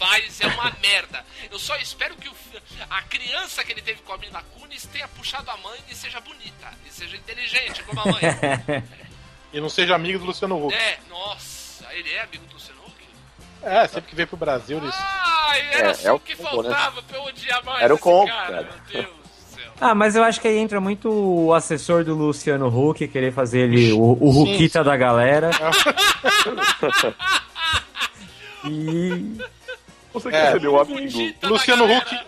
[0.07, 1.23] faz é uma merda.
[1.51, 2.33] Eu só espero que o
[2.89, 6.19] a criança que ele teve com a Mila Kunis tenha puxado a mãe e seja
[6.19, 6.71] bonita.
[6.85, 8.21] E seja inteligente como a mãe.
[9.55, 10.73] E não seja amigo do Luciano Huck.
[10.73, 12.95] é, nossa, ele é amigo do Luciano Huck?
[13.61, 14.95] É, sempre que veio pro Brasil, eles.
[14.97, 16.71] Ai, era É, só é o que combo, né?
[16.71, 18.63] faltava pra eu odiar mais Era o esse combo, cara, cara.
[18.63, 19.71] meu Deus do céu.
[19.79, 23.69] Ah, mas eu acho que aí entra muito o assessor do Luciano Huck, querer fazer
[23.71, 25.51] ele o, o Huckita da galera.
[28.65, 29.37] e.
[30.13, 30.31] Você É.
[30.31, 30.99] quer meu amigo?
[31.01, 31.85] Fugita da Luciano.
[31.97, 32.19] Huck.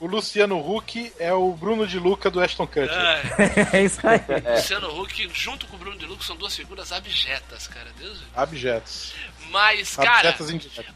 [0.00, 2.88] O Luciano Huck é o Bruno de Luca do Ashton Kutcher.
[2.92, 4.20] É, é isso aí.
[4.56, 7.90] Luciano Huck junto com o Bruno de Luca são duas figuras abjetas, cara.
[7.98, 8.20] Deus.
[8.34, 9.12] Abjetos.
[9.50, 10.36] Mas, cara,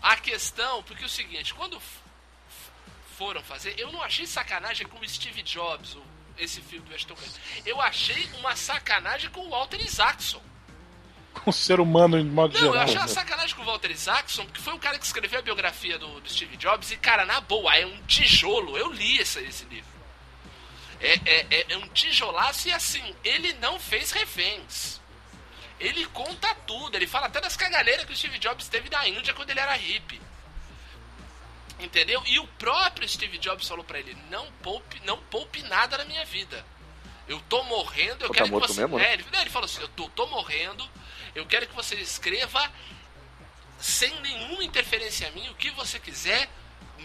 [0.03, 1.81] a questão, porque é o seguinte, quando
[3.19, 6.03] foram fazer, eu não achei sacanagem com o Steve Jobs, o-
[6.39, 7.41] esse filme do Ashton Kutcher.
[7.67, 10.41] Eu achei uma sacanagem com o Walter Isaacson.
[11.35, 12.85] Com o ser humano em modo Não, eu geral.
[12.85, 15.99] achei uma sacanagem com o Walter Isaacson, porque foi o cara que escreveu a biografia
[15.99, 18.77] do, do Steve Jobs, e, cara, na boa, é um tijolo.
[18.77, 19.91] Eu li esse, esse livro.
[21.01, 25.01] É, é, é- é um tijolaço e assim, ele não fez reféns.
[25.81, 29.35] Ele conta tudo, ele fala até das cagalheiras que o Steve Jobs teve na Índia
[29.35, 30.21] quando ele era hippie.
[31.81, 32.23] Entendeu?
[32.27, 36.25] E o próprio Steve Jobs falou pra ele: não poupe, não poupe nada na minha
[36.25, 36.65] vida.
[37.27, 38.81] Eu tô morrendo, eu Pô, tá quero que morto você.
[38.83, 39.07] mesmo, né?
[39.11, 40.89] É, ele, ele falou assim: eu tô, tô morrendo,
[41.35, 42.71] eu quero que você escreva
[43.79, 46.49] sem nenhuma interferência minha, o que você quiser,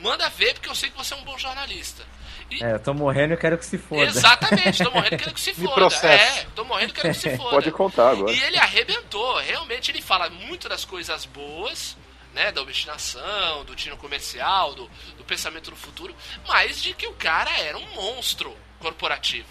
[0.02, 2.04] manda ver, porque eu sei que você é um bom jornalista.
[2.52, 4.04] E- É, eu tô morrendo e eu quero que se foda.
[4.04, 5.76] Exatamente, tô morrendo querendo que se Me foda.
[5.76, 6.08] processa.
[6.42, 7.50] É, tô morrendo querendo que se foda.
[7.50, 8.32] Pode contar agora.
[8.32, 11.98] E ele arrebentou, realmente ele fala muito das coisas boas,
[12.34, 14.88] né, da obstinação, do tino comercial, do,
[15.18, 16.16] do pensamento no futuro,
[16.48, 19.48] mas de que o cara era um monstro corporativo.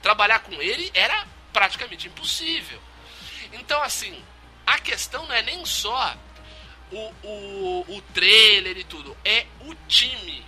[0.00, 2.80] Trabalhar com ele era praticamente impossível.
[3.52, 4.22] Então, assim,
[4.66, 6.14] a questão não é nem só
[6.92, 10.44] o, o, o trailer e tudo, é o time.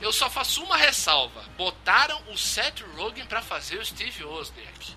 [0.00, 1.42] Eu só faço uma ressalva.
[1.56, 4.94] Botaram o Seth Rogen pra fazer o Steve Wozniak.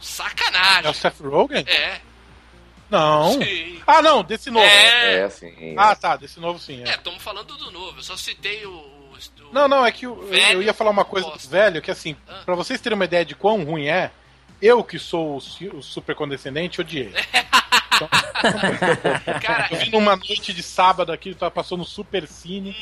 [0.00, 0.86] Sacanagem.
[0.86, 1.64] É o Seth Rogen?
[1.66, 2.00] É.
[2.90, 3.40] Não.
[3.42, 3.82] Sim.
[3.86, 4.66] Ah, não, desse novo.
[4.66, 5.20] É.
[5.20, 5.74] É, sim.
[5.76, 6.82] Ah, tá, desse novo sim.
[6.84, 6.94] É, É.
[6.94, 7.98] estamos falando do novo.
[7.98, 8.70] Eu só citei o.
[8.72, 9.04] o-
[9.52, 12.16] Não, não, é que o- eu, eu ia falar uma coisa do velho, que assim,
[12.28, 12.42] Ah.
[12.44, 14.10] pra vocês terem uma ideia de quão ruim é,
[14.60, 17.12] eu que sou o, o super condescendente, odiei.
[19.42, 22.76] Cara, Eu vim numa noite de sábado aqui, passou no Super Cine,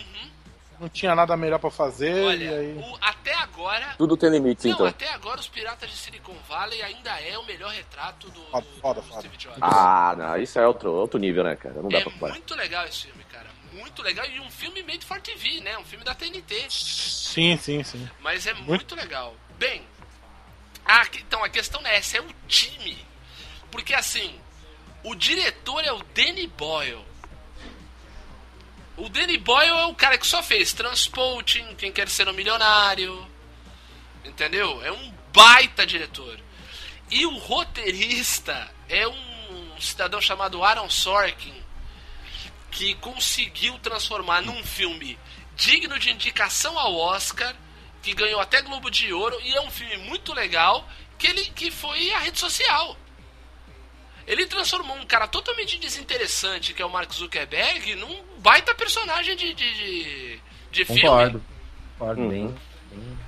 [0.81, 2.27] não tinha nada melhor pra fazer, Uhum.
[2.29, 2.77] olha, e aí.
[2.79, 3.95] o- até agora.
[3.99, 4.87] Tudo tem limites, Não, então.
[4.87, 8.81] até agora os Piratas de Silicon Valley ainda é o melhor retrato do, Foda, do-
[8.81, 9.21] foda, do foda.
[9.21, 9.59] Steve Jobs.
[9.61, 11.75] Ah, não, isso é outro, outro nível, né, cara?
[11.81, 12.33] Não dá é pra comparar.
[12.33, 13.47] muito legal esse filme, cara.
[13.73, 14.27] Muito legal.
[14.27, 15.79] E um filme made for TV, né?
[15.79, 16.67] Um filme da TNT.
[16.69, 18.07] Sim, sim, sim.
[18.21, 19.35] Mas é muito legal.
[19.59, 19.83] Bem,
[20.85, 22.99] a, que- então a questão não é essa, é o time.
[23.71, 24.39] Porque assim,
[25.03, 27.05] o diretor é o Danny Boyle.
[28.97, 33.27] O Danny Boyle é o cara que só fez Transporting, Quem Quer Ser um Milionário.
[34.25, 34.83] Entendeu?
[34.85, 36.39] É um baita diretor.
[37.11, 41.55] E o roteirista é um cidadão chamado Aaron Sorkin,
[42.71, 45.19] que conseguiu transformar num filme
[45.57, 47.55] digno de indicação ao Oscar
[48.03, 50.87] que ganhou até Globo de Ouro e é um filme muito legal
[51.19, 52.97] que ele que foi a rede social.
[54.27, 59.53] Ele transformou um cara totalmente desinteressante, que é o Mark Zuckerberg, num baita personagem de,
[59.53, 61.01] de, de, de filme.
[61.03, 61.45] Concordo.
[61.99, 62.29] Concordo Uhum.
[62.29, 62.55] bem.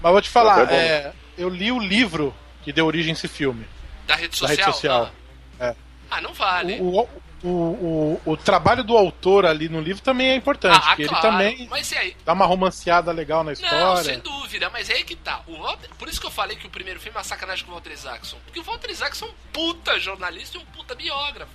[0.02, 3.66] Mas vou te falar, é, eu li o livro que deu origem a esse filme.
[4.06, 4.56] Da rede Da social?
[4.56, 5.12] rede social.
[5.58, 5.76] Ah, É.
[6.10, 6.78] Ah, não vale.
[6.80, 7.08] O, o,
[7.44, 11.08] o, o, o trabalho do autor ali no livro também é importante, Ah, porque ele
[11.10, 11.22] claro.
[11.28, 11.92] também Mas
[12.24, 14.02] dá uma romanceada legal na Não, história.
[14.04, 15.42] sem dúvida, mas é aí que tá.
[15.46, 17.70] O Walter- por isso que eu falei que o primeiro filme é uma sacanagem com
[17.70, 18.38] o Walter Isaacson.
[18.44, 21.52] Porque o Walter Isaacson é um puta jornalista e um puta biógrafo.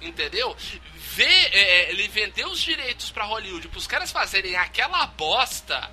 [0.00, 0.54] Entendeu?
[0.94, 5.90] Ver, é, ele vendeu os direitos pra Hollywood pros caras fazerem aquela bosta,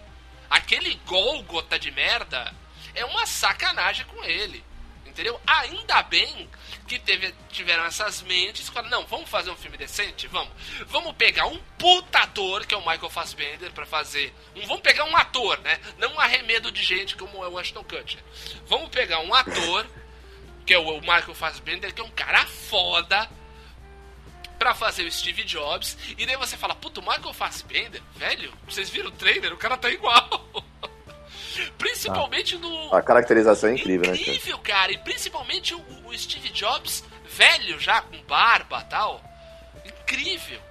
[0.50, 2.54] aquele gólgota de merda,
[2.96, 4.64] é uma sacanagem com ele.
[5.06, 5.40] Entendeu?
[5.46, 6.50] Ainda bem
[6.88, 10.28] que teve- tiveram essas mentes falaram, não, vamos fazer um filme decente?
[10.28, 10.52] Vamos.
[10.88, 14.34] Vamos pegar um puta ator, que é o Michael Fassbender, pra fazer.
[14.56, 15.80] Um, vamos pegar um ator, né?
[15.98, 18.22] Não um arremedo de gente como é o Ashton Kutcher.
[18.68, 19.88] Vamos pegar um ator,
[20.66, 23.30] que é o, Michael Fassbender, que é um cara foda,
[24.60, 25.98] pra fazer o Steve Jobs.
[26.18, 29.54] E daí você fala, puto, o Michael Fassbender, velho, vocês viram o trailer?
[29.54, 30.48] O cara tá igual.
[31.78, 34.22] Principalmente no, A caracterização é incrível, né, cara?
[34.22, 34.92] incrível, cara.
[34.92, 39.22] E principalmente o, o Steve Jobs, velho já, com barba e tal.
[39.86, 40.62] Incrível.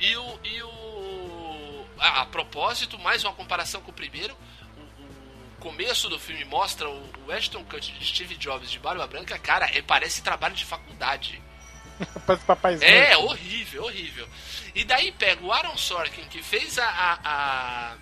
[0.00, 0.40] E o.
[0.44, 4.36] E o a, a propósito, mais uma comparação com o primeiro.
[4.76, 9.06] O, o começo do filme mostra o, o Ashton Kutcher de Steve Jobs de barba
[9.06, 9.38] branca.
[9.38, 11.40] Cara, é, parece trabalho de faculdade.
[12.60, 12.84] Parece.
[12.84, 14.28] É, horrível, horrível.
[14.74, 17.94] E daí pega o Aaron Sorkin, que fez a, a, a,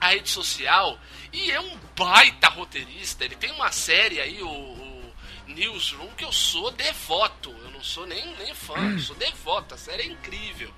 [0.00, 0.98] a rede social,
[1.32, 3.24] e é um baita roteirista.
[3.24, 5.12] Ele tem uma série aí, o, o
[5.46, 7.50] Newsroom, que eu sou devoto.
[7.50, 9.74] Eu não sou nem, nem fã, eu sou devoto.
[9.74, 10.72] A série é incrível.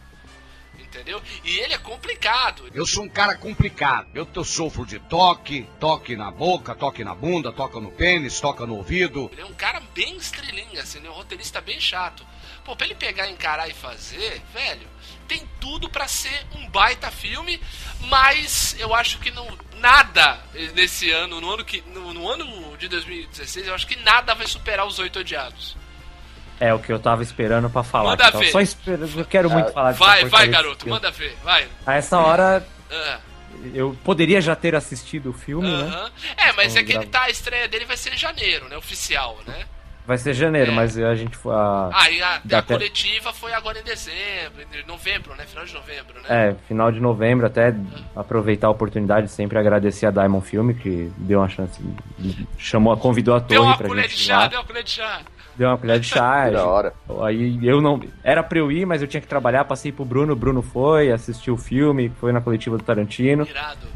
[0.79, 1.23] Entendeu?
[1.45, 2.69] E ele é complicado.
[2.75, 4.09] Eu sou um cara complicado.
[4.13, 8.67] Eu, eu sofro de toque, toque na boca, toque na bunda, toca no pênis, toca
[8.67, 9.31] no ouvido.
[9.33, 11.09] Ele é um cara bem estrelinha, assim, né?
[11.09, 12.27] um roteirista bem chato.
[12.65, 14.89] Pô, pra ele pegar, encarar e fazer, velho,
[15.31, 17.61] tem tudo pra ser um baita filme,
[18.01, 19.47] mas eu acho que não
[19.79, 20.41] nada
[20.75, 24.49] nesse ano, no ano que no, no ano de 2016, eu acho que nada vai
[24.49, 25.77] superar os Oito Odiados.
[26.59, 28.11] É o que eu tava esperando pra falar.
[28.11, 28.51] Manda Tava ver.
[28.51, 30.93] Só esperando, eu quero muito falar dessa Vai, vai, garoto, filme.
[30.93, 31.69] manda ver, vai.
[31.87, 33.21] A essa hora Ah,
[33.73, 35.85] eu poderia já ter assistido o filme, né?
[35.85, 36.11] aham.
[36.37, 38.77] É, mas é Vamos que ele tá, a estreia dele vai ser em janeiro, né?
[38.77, 39.65] Oficial, né?
[40.11, 40.75] Vai ser janeiro, É.
[40.75, 41.55] mas a gente foi.
[41.55, 45.45] A, Ah, e a, a coletiva foi agora em dezembro, em novembro, né?
[45.47, 46.49] Final de novembro, né?
[46.49, 47.73] É, final de novembro, até
[48.17, 51.81] aproveitar a oportunidade de sempre agradecer a Diamond Film, que deu uma chance,
[52.59, 54.47] chamou, convidou a Deu torre uma pra colher de gente ir chá, lá.
[54.49, 55.21] deu uma colher de chá.
[55.57, 56.41] Deu uma colher de chá.
[56.51, 56.93] Da gente- hora.
[57.23, 58.01] Aí eu não.
[58.25, 61.13] Era pra eu ir, mas eu tinha que trabalhar, passei pro Bruno, o Bruno foi,
[61.13, 63.47] assistiu o filme, foi na coletiva do Tarantino.
[63.49, 63.87] Irado.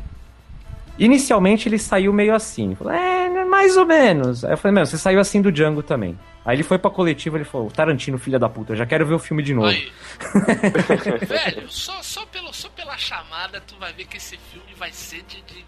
[0.98, 4.44] Inicialmente ele saiu meio assim, falou, é, mais ou menos.
[4.44, 6.18] Aí eu falei, meu, você saiu assim do Django também.
[6.44, 9.14] Aí ele foi pra coletiva ele falou, Tarantino, filha da puta, eu já quero ver
[9.14, 9.68] o filme de novo.
[11.26, 15.22] Velho, só, só, pelo, só pela chamada tu vai ver que esse filme vai ser
[15.22, 15.42] de.
[15.42, 15.64] de-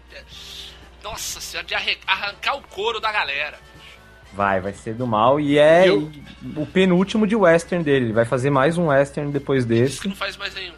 [1.03, 1.73] nossa senhora, de
[2.05, 3.57] arrancar o couro da galera.
[4.33, 5.39] Vai, vai ser do mal.
[5.39, 6.11] E é Eu-
[6.55, 8.05] o penúltimo de western dele.
[8.07, 10.07] Ele vai fazer mais um western depois Que desse.
[10.07, 10.73] não faz mais nenhum.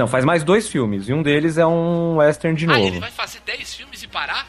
[0.00, 1.08] Não, faz mais dois filmes.
[1.10, 2.86] E um deles é um western de Ah, novo.
[2.86, 4.46] ele vai fazer 10 filmes e parar?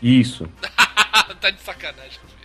[0.00, 0.46] Isso.
[1.40, 2.38] tá de sacanagem comigo.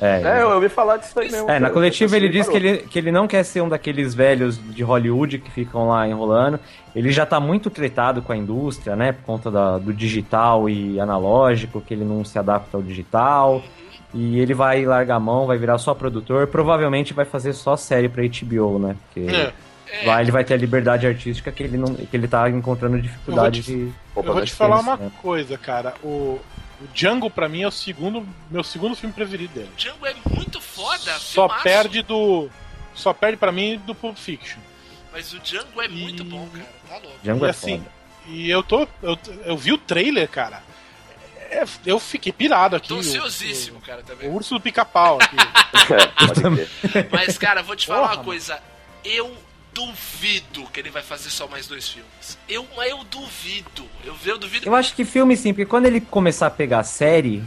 [0.00, 1.48] É, É, eu ouvi falar disso aí mesmo.
[1.48, 4.58] É, na coletiva ele diz que ele, que ele não quer ser um daqueles velhos
[4.74, 6.58] de Hollywood que ficam lá enrolando.
[6.96, 9.12] Ele já tá muito tretado com a indústria, né?
[9.12, 13.62] Por conta da- do digital e analógico, que ele não se adapta ao digital.
[14.12, 16.48] E ele vai largar a mão, vai virar só produtor.
[16.48, 18.96] Provavelmente vai fazer só série pra HBO, né?
[19.06, 19.52] Porque É.
[19.92, 23.00] É, lá ele vai ter a liberdade artística que ele, não, que ele tá encontrando
[23.00, 23.92] dificuldade Eu vou de.
[24.14, 25.10] Opa, Eu vou te falar uma né?
[25.20, 25.94] coisa, cara.
[26.02, 26.40] O,
[26.80, 29.70] o Django, pra mim, é o segundo, meu segundo filme preferido dele.
[29.76, 31.62] Django é muito foda, Só filmaço.
[31.62, 32.48] perde do.
[32.94, 34.58] Só perde pra mim do Pulp Fiction.
[35.12, 36.66] Mas o Django é muito bom, cara.
[36.88, 37.18] Tá louco.
[37.22, 37.90] Django e é assim, foda.
[38.28, 38.88] e eu tô.
[39.02, 40.62] Eu, eu vi o trailer, cara.
[41.50, 42.88] É, eu fiquei pirado aqui.
[42.88, 44.26] Tô o- ansiosíssimo, cara, O, também.
[44.30, 45.36] o urso do pica-pau aqui.
[45.92, 47.08] É.
[47.10, 48.58] Mas, cara, vou te falar Porra, uma coisa.
[49.04, 49.36] Eu
[49.72, 52.38] duvido que ele vai fazer só mais dois filmes.
[52.48, 53.86] Eu, eu duvido.
[54.04, 54.66] Eu, eu duvido.
[54.66, 57.42] Eu acho que filme sim, porque quando ele começar a pegar série,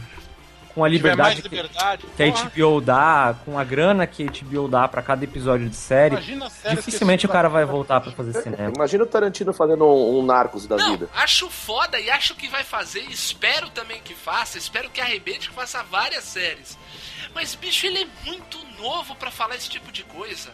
[0.74, 2.04] com a mais liberdade que, liberdade.
[2.16, 5.76] que a HBO dá, com a grana que a HBO dá pra cada episódio de
[5.76, 8.72] série, a série dificilmente o cara vai voltar pra fazer cinema.
[8.74, 11.08] Imagina o Tarantino fazendo um, um Narcos da Não, vida.
[11.14, 13.00] acho foda e acho que vai fazer.
[13.08, 14.58] e Espero também que faça.
[14.58, 16.76] Espero que arrebente que faça várias séries.
[17.34, 20.50] Mas, bicho, ele é muito novo pra falar esse tipo de coisa.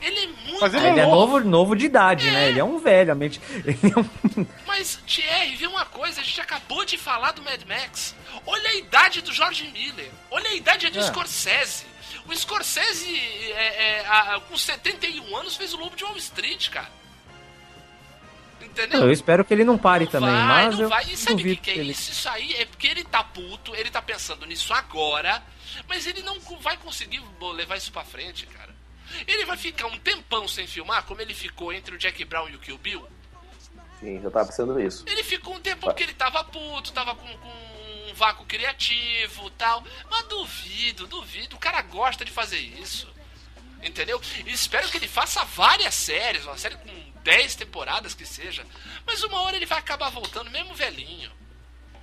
[0.00, 0.60] Ele é muito.
[0.60, 2.48] Mas Ele, é novo, novo de idade, né?
[2.50, 3.40] Ele é um velho, a mente.
[3.64, 4.46] Ele é um...
[4.66, 6.20] Mas, Thierry, viu uma coisa?
[6.20, 8.14] A gente acabou de falar do Mad Max.
[8.46, 10.10] Olha a idade do George Miller.
[10.30, 11.02] Olha a idade do É.
[11.02, 11.84] Scorsese.
[12.26, 13.16] O Scorsese,
[13.52, 16.90] é, é, a- com 71 anos, fez o Lobo de Wall Street, cara.
[18.60, 19.00] Entendeu?
[19.02, 21.04] Eu espero que ele não pare também, vai, mas não eu vai.
[21.04, 21.92] E sabe o que, que é que ele...
[21.92, 22.10] isso?
[22.10, 25.42] Isso aí é porque ele tá puto, ele tá pensando nisso agora,
[25.88, 27.22] mas ele não vai conseguir
[27.54, 28.67] levar isso pra frente, cara.
[29.26, 32.56] Ele vai ficar um tempão sem filmar, como ele ficou entre o Jack Brown e
[32.56, 33.08] o Kill Bill.
[34.00, 35.04] Sim, já tava pensando nisso.
[35.06, 39.82] Ele ficou um tempo porque ele tava puto, tava com, com um vácuo criativo tal.
[40.10, 41.56] Mas duvido, duvido.
[41.56, 43.08] O cara gosta de fazer isso.
[43.82, 44.20] Entendeu?
[44.44, 48.64] E espero que ele faça várias séries, uma série com 10 temporadas que seja.
[49.06, 51.30] Mas uma hora ele vai acabar voltando, mesmo velhinho.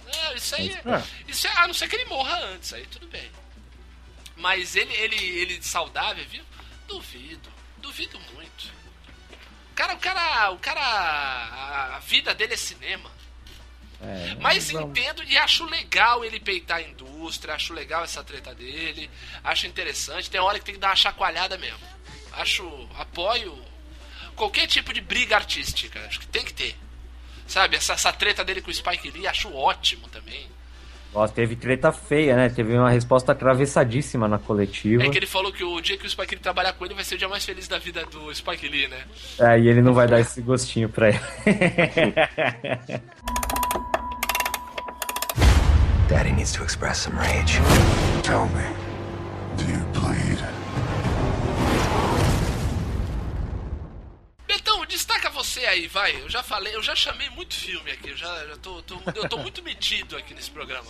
[0.08, 0.72] É, isso aí.
[0.72, 1.03] É.
[1.28, 3.30] Isso é, a não ser que ele morra antes, aí tudo bem.
[4.36, 6.43] Mas ele, ele, ele saudável, viu?
[6.88, 7.50] Duvido.
[7.78, 8.72] Duvido muito.
[9.76, 13.12] Cara, o cara, o cara, a a vida dele é cinema.
[14.02, 18.54] É, Mas vamos- entendo e acho legal ele peitar a indústria, acho legal essa treta
[18.54, 19.10] dele,
[19.44, 20.30] acho interessante.
[20.30, 21.80] Tem hora que tem que dar uma chacoalhada mesmo.
[22.34, 23.64] Acho, apoio
[24.36, 26.76] qualquer tipo de briga artística, acho que tem que ter.
[27.48, 30.50] Sabe, essa, essa treta dele com o Spike Lee, acho ótimo também.
[31.16, 32.49] Nossa, teve treta feia, né?
[32.49, 35.01] Teve uma resposta atravessadíssima na coletiva.
[35.01, 37.05] É que ele falou que o dia que o Spike Lee trabalhar com ele vai
[37.05, 38.97] ser o dia mais feliz da vida do Spike Lee, né?
[39.39, 41.20] É, e ele não vai dar esse gostinho pra ele.
[46.09, 47.59] Daddy needs to express some rage.
[48.22, 48.76] Tell me,
[49.57, 50.55] do you bleed?
[55.56, 56.22] Você aí, vai.
[56.22, 59.30] Eu já falei, eu já chamei muito filme aqui, eu já, já tô, tô- eu
[59.30, 60.86] tô muito metido aqui nesse programa.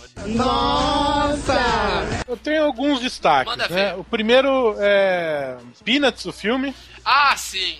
[2.26, 3.92] Eu tenho alguns destaques, Manda né?
[3.92, 4.00] ver.
[4.00, 6.74] O primeiro é Peanuts, o filme.
[7.04, 7.78] Ah, sim.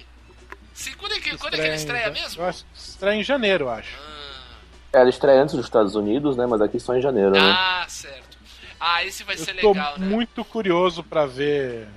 [0.73, 2.41] sim quando, é que, quando é que ele estreia mesmo?
[2.43, 3.97] Eu acho que estreia em janeiro, eu acho.
[4.93, 6.47] É, Ela estreia antes dos Estados Unidos, né?
[6.47, 7.41] Mas aqui só em janeiro, né?
[7.41, 8.37] Ah, certo.
[8.79, 10.07] Ah, esse vai ser Eu tô legal, né?
[10.07, 11.89] muito curioso pra ver.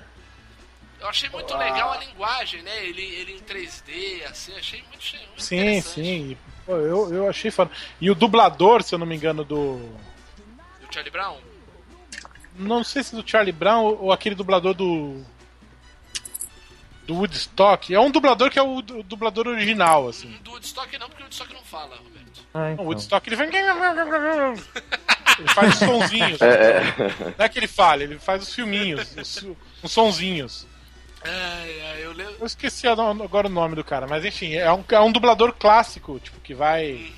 [1.00, 2.86] Eu achei muito legal a linguagem, né?
[2.86, 4.98] Ele, ele em 3D, assim, achei muito,
[5.28, 5.94] muito Sim, interessante.
[6.04, 6.38] sim.
[6.66, 7.72] Pô, eu, eu achei foda.
[8.02, 9.78] E o dublador, se eu não me engano, do.
[9.78, 11.38] Do Charlie Brown?
[12.56, 15.24] Não sei se do Charlie Brown ou aquele dublador do.
[17.08, 17.94] Do Woodstock.
[17.94, 20.38] É um dublador que é o du- dublador original, assim.
[20.44, 22.42] Do Woodstock não, porque o Woodstock não fala, Roberto.
[22.54, 22.86] Ah, O então.
[22.86, 23.50] Woodstock ele vem.
[23.50, 26.40] Ele faz os sonzinhos.
[26.44, 27.36] É, é.
[27.38, 29.46] Não é que ele fala, ele faz os filminhos, os,
[29.82, 30.68] os sonzinhos.
[31.24, 32.36] Ai, ai, eu lembro.
[32.40, 35.54] Eu esqueci no- agora o nome do cara, mas enfim, é um, é um dublador
[35.54, 37.12] clássico, tipo, que vai.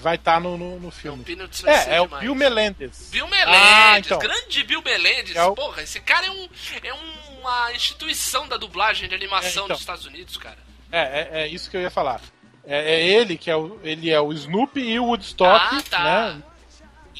[0.00, 1.24] Vai estar no, no, no filme.
[1.24, 2.06] Peanuts vai ser É, é o.
[2.06, 3.08] Bill Melendez.
[3.10, 4.18] Bill Melendez, Ah, então.
[4.20, 5.34] grande Bill Melendez.
[5.34, 6.48] É o- Porra, esse cara é, um,
[6.84, 6.92] é
[7.40, 9.68] uma instituição da dublagem de animação É, então.
[9.68, 10.58] dos Estados Unidos, cara.
[10.92, 12.20] É, é, é isso que eu ia falar.
[12.64, 16.04] É, é ele que é o, ele é o Snoopy e o Woodstock, Ah, tá.
[16.04, 16.42] né?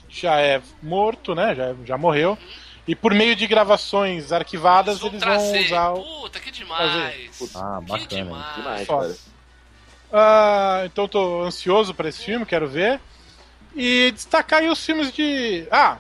[0.08, 1.54] Já é morto, né?
[1.56, 2.38] Já, já morreu.
[2.88, 5.66] E por meio de gravações arquivadas, eles vão Trazer.
[5.66, 6.02] usar o.
[6.22, 6.90] Puta, que demais.
[7.54, 8.06] Ah, Que bacana.
[8.08, 8.54] demais.
[8.56, 9.16] Demais, cara.
[10.12, 12.98] Ah, então tô ansioso pra esse filme, quero ver.
[13.76, 15.66] E destacar aí os filmes de.
[15.70, 15.98] Ah,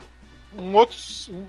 [0.56, 0.96] um outro.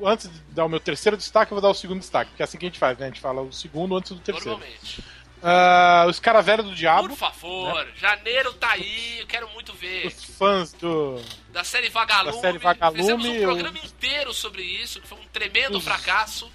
[0.06, 2.46] Antes de dar o meu terceiro destaque, eu vou dar o segundo destaque, porque é
[2.46, 3.06] assim que a gente faz, né?
[3.06, 4.58] A gente fala o segundo antes do terceiro.
[4.60, 5.02] Normalmente.
[5.42, 10.08] Ah, os Caravela do Diabo, Por favor, janeiro tá aí, eu quero muito ver.
[10.08, 11.22] os fãs do.
[11.54, 12.36] Da série Vagalume.
[12.36, 15.84] Da série Vagalume, Fizemos um eu- programa inteiro sobre isso, que foi um tremendo Os-
[15.84, 16.52] fracasso.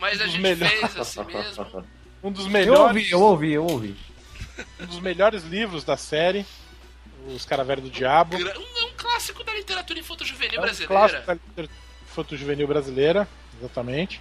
[0.00, 0.80] Mas a gente melhores.
[0.80, 1.84] fez assim mesmo.
[2.24, 2.80] Um dos Eu melhores.
[2.86, 3.96] ouvi, eu ouvi, eu ouvi.
[4.80, 6.46] um dos melhores livros da série.
[7.26, 8.36] Os Caravela do Diabo.
[8.36, 10.94] Um, é um clássico da literatura infanto-juvenil É um brasileira.
[10.94, 11.68] clássico da literatura
[12.08, 13.28] infanto-juvenil brasileira,
[13.58, 14.20] exatamente.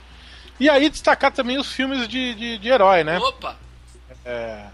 [0.59, 3.19] E aí destacar também os filmes de, de, de herói, né?
[3.19, 3.55] Opa,
[4.25, 4.65] É,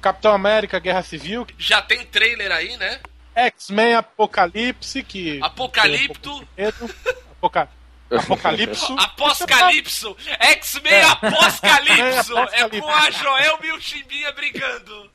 [0.00, 3.00] Capitão América, Guerra Civil, já tem trailer aí, né?
[3.34, 5.40] X-Men Apocalipse, que.
[5.42, 6.46] Apocalipto.
[6.56, 6.94] tem um pouco de medo.
[7.32, 7.68] Apoca...
[8.14, 8.94] Apocalipso.
[9.00, 10.16] Apocalipso!
[10.38, 11.02] X-Men É.
[11.02, 12.34] Apocalipso!
[12.52, 15.10] É, É com a Joelma e o Chimbinha brigando.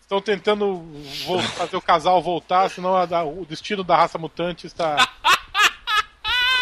[0.00, 0.84] Estão tentando
[1.56, 5.08] fazer o casal voltar, senão a da- o destino da raça mutante está.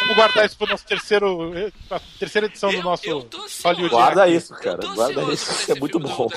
[0.01, 1.51] Vamos guardar isso para nosso terceiro,
[1.89, 3.63] pra terceira edição do nosso eu tô ansioso.
[3.69, 4.79] Hollywood Guarda isso, cara.
[4.83, 6.29] eu Guarda isso, é muito bom.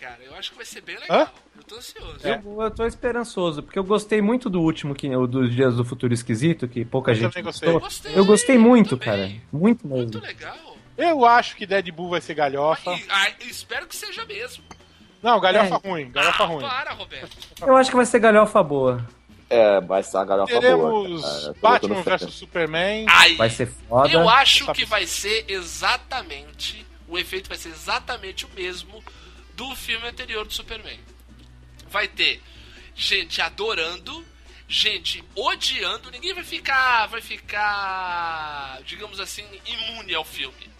[0.00, 0.18] cara.
[0.24, 1.20] Eu acho que vai ser bem legal.
[1.22, 1.28] Hã?
[1.56, 2.16] Eu tô ansioso.
[2.22, 5.84] Eu, eu tô esperançoso, porque eu gostei muito do último, que, o dos Dias do
[5.84, 7.70] Futuro Esquisito, que pouca Eu gente também gostei.
[7.72, 7.88] gostou.
[7.88, 9.30] Gostei, Eu gostei muito, cara.
[9.52, 10.02] Muito mesmo.
[10.02, 10.76] Muito legal.
[10.98, 12.92] Eu acho que Deadpool vai ser galhofa.
[13.08, 14.62] Ah, espero que seja mesmo.
[15.22, 15.88] Não, galhofa É.
[15.88, 16.60] ruim, galhofa Ah, ruim.
[16.60, 17.36] para, Roberto.
[17.66, 19.04] Eu acho que vai ser galhofa boa.
[19.50, 20.60] É, vai ser uma galhofa boa.
[20.62, 23.06] Teremos tô Batman vs Superman.
[23.08, 24.10] Ai, Vai ser foda.
[24.10, 29.02] eu acho que vai ser exatamente O efeito vai ser exatamente o mesmo
[29.54, 30.98] do filme anterior do Superman.
[31.90, 32.42] Vai ter
[32.94, 34.24] gente adorando,
[34.66, 40.72] gente odiando, ninguém vai ficar, vai ficar, digamos assim, imune ao filme.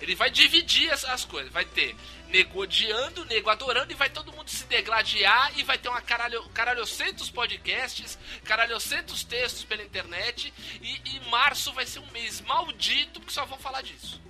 [0.00, 1.94] Ele vai dividir as, as coisas, vai ter
[2.34, 6.42] nego odiando, nego adorando e vai todo mundo se degladiar e vai ter uma caralho,
[6.52, 13.32] caralhocentos podcasts, caralhocentos textos pela internet e, e março vai ser um mês maldito porque
[13.32, 14.20] só vão falar disso.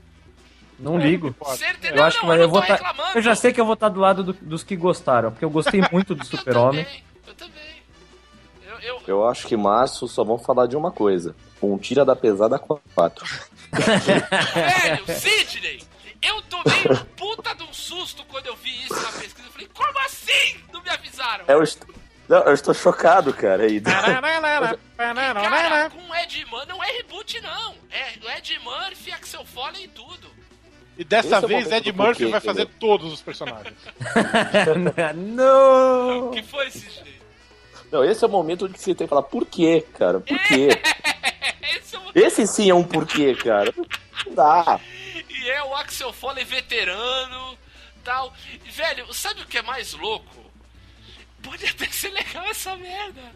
[0.79, 1.35] Não ligo.
[1.57, 3.17] Certeza, Eu não, acho que vai, eu eu vou tá- reclamando.
[3.19, 5.51] Eu já sei que eu vou estar do lado do- dos que gostaram, porque eu
[5.51, 6.87] gostei muito do Super-Homem.
[7.27, 7.83] Eu também.
[8.67, 11.35] Eu, eu, Eu acho que março só vão falar de uma coisa.
[11.63, 13.25] Um tira da pesada 4.
[13.73, 15.83] Velho, Sidney,
[16.27, 19.49] eu tomei um puta de um susto quando eu vi isso na pesquisa.
[19.49, 20.61] Eu falei, como assim?
[20.73, 21.45] Não me avisaram.
[21.49, 21.95] Eu estou,
[22.29, 23.65] não, eu estou chocado, cara.
[23.65, 23.81] Aí.
[24.97, 27.75] Cara, com o Ed Murphy, não é reboot não.
[27.91, 30.29] É o Ed Murphy, Axel Foley e tudo.
[30.97, 32.79] E dessa Esse é o vez momento Ed Murphy porquê, vai fazer entendeu?
[32.79, 33.75] todos os personagens.
[35.17, 36.29] não!
[36.29, 37.15] O que foi, Sidney?
[37.91, 40.21] Não, esse é o momento que você tem que falar por quê, cara?
[40.21, 40.69] Por quê?
[41.77, 42.03] Esse é o...
[42.15, 43.75] Esse sim é um porquê, cara.
[44.27, 44.81] Não dá.
[45.49, 47.59] É o Axel Foley veterano,
[48.03, 48.35] tal.
[48.65, 50.53] E, velho, sabe o que é mais louco?
[51.43, 53.33] Pode até ser legal essa merda.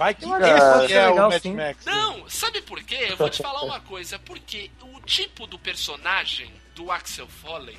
[0.00, 0.44] Vai que pode
[0.88, 1.44] ser é legal, o Mad.
[1.44, 1.84] Max.
[1.84, 3.08] Não, sabe por quê?
[3.10, 4.18] Eu vou te falar uma coisa.
[4.18, 7.76] Porque o tipo do personagem do Axel Foley,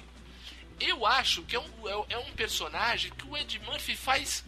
[0.79, 4.45] eu acho que é um, é, é um personagem que o Ed Murphy faz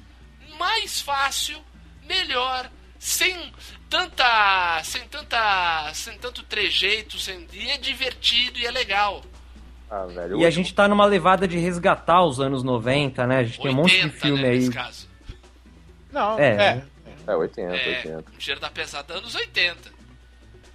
[0.60, 1.64] mais fácil,
[2.04, 2.70] melhor,
[3.04, 3.52] sem
[3.90, 4.82] tanta.
[4.84, 5.92] sem tanta.
[5.94, 9.22] sem tanto trejeito, sem, e é divertido e é legal.
[9.92, 10.40] Ah, velho.
[10.40, 13.38] E a gente tá numa levada de resgatar os anos 90, né?
[13.40, 14.56] A gente tem um monte de 80, filme né, aí.
[14.60, 15.08] nesse caso.
[16.12, 16.48] Não, É.
[16.56, 16.84] é.
[17.28, 18.32] É, 80, É, 80.
[18.36, 19.92] um cheiro da pesada anos 80.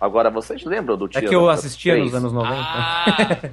[0.01, 2.05] Agora, vocês lembram do É Tira que eu assistia 3?
[2.07, 2.55] nos anos 90.
[2.61, 3.51] Ah!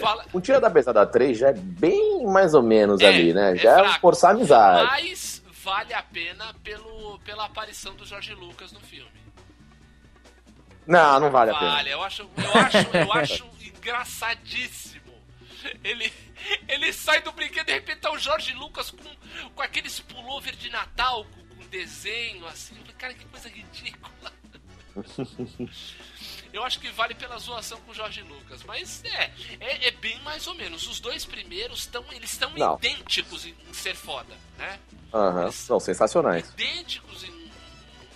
[0.00, 3.52] Fala, O Tira da Pesada 3 já é bem mais ou menos É, ali, né?
[3.52, 4.00] é Já é, fraco.
[4.00, 4.86] forçar a amizade.
[4.90, 5.33] Mas
[5.64, 9.24] vale a pena pelo, pela aparição do Jorge Lucas no filme.
[10.86, 11.70] Não, não vale a pena.
[11.70, 15.02] Vale, eu acho, eu acho, eu acho engraçadíssimo.
[15.82, 16.12] Ele,
[16.68, 20.54] ele sai do brinquedo e de repente tá o Jorge Lucas com, com aqueles pullover
[20.54, 22.74] de Natal, com, com desenho assim.
[22.98, 24.32] Cara, que coisa ridícula.
[26.54, 29.30] Eu acho que vale pela zoação com o Jorge Lucas, mas é,
[29.60, 30.86] é, é bem mais ou menos.
[30.86, 34.78] Os dois primeiros estão, eles estão idênticos em, em ser foda, né?
[35.12, 36.48] Aham, são sensacionais.
[36.50, 37.32] idênticos em,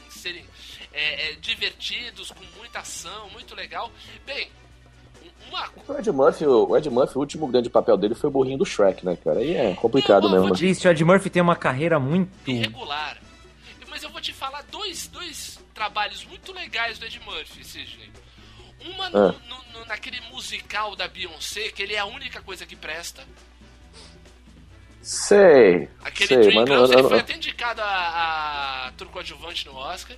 [0.06, 0.46] em serem
[0.92, 3.90] é, é, divertidos, com muita ação, muito legal.
[4.24, 4.48] Bem,
[5.20, 8.32] um- uma O Ed Murphy, o Ed Murphy, o último grande papel dele foi o
[8.32, 9.40] burrinho do Shrek, né, cara?
[9.40, 10.50] Aí é complicado mesmo.
[10.50, 10.54] né?
[10.54, 12.30] Triste, o Ed Murphy tem uma carreira muito.
[12.48, 13.18] irregular.
[13.88, 18.12] Mas eu vou te falar dois, dois trabalhos muito legais do Ed Murphy, Sidney.
[18.84, 19.34] Uma no, Ah.
[19.48, 23.26] no- no- naquele musical da Beyoncé, que ele é a única coisa que presta.
[25.02, 25.88] Sei.
[26.04, 30.16] Aquele sei, Dream Girls, ele foi até indicado a, a ator coadjuvante no Oscar.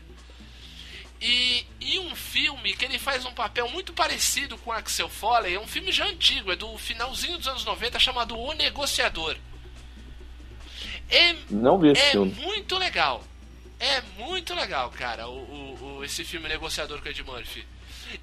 [1.20, 5.60] E, e um filme que ele faz um papel muito parecido com Axel Foley, é
[5.60, 9.36] um filme já antigo, é do finalzinho dos anos 90, chamado O Negociador.
[11.10, 12.32] É, não vi esse é filme.
[12.34, 13.22] muito legal.
[13.78, 17.66] É muito legal, cara, o, o- o- esse filme Negociador com Ed Murphy.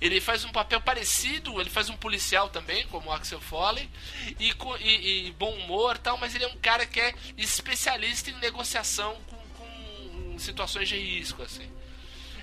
[0.01, 3.89] Ele faz um papel parecido, ele faz um policial também, como o Axel Foley,
[4.39, 8.29] e, e- e bom humor e tal, mas ele é um cara que é especialista
[8.29, 11.67] em negociação com, com situações de risco, assim.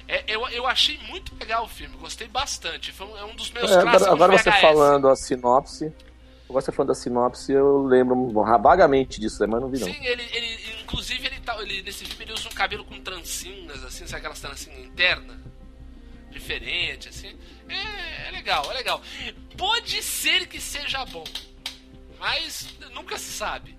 [0.06, 2.92] É, eu, eu achei muito legal o filme, gostei bastante.
[2.92, 5.92] Foi um, é um dos meus É, agora, agora você falando a sinopse.
[6.46, 8.30] Agora você falando da sinopse, eu lembro
[8.60, 9.86] vagamente disso, mas não vi não.
[9.88, 13.82] Sim, ele, ele inclusive ele, tá, ele nesse filme ele usa um cabelo com trancinhas,
[13.82, 15.36] assim, sabe aquelas trancinhas internas?
[16.34, 17.34] Diferente, assim.
[17.68, 19.00] É, é legal, é legal.
[19.56, 21.24] Pode ser que seja bom,
[22.18, 23.78] mas nunca se sabe.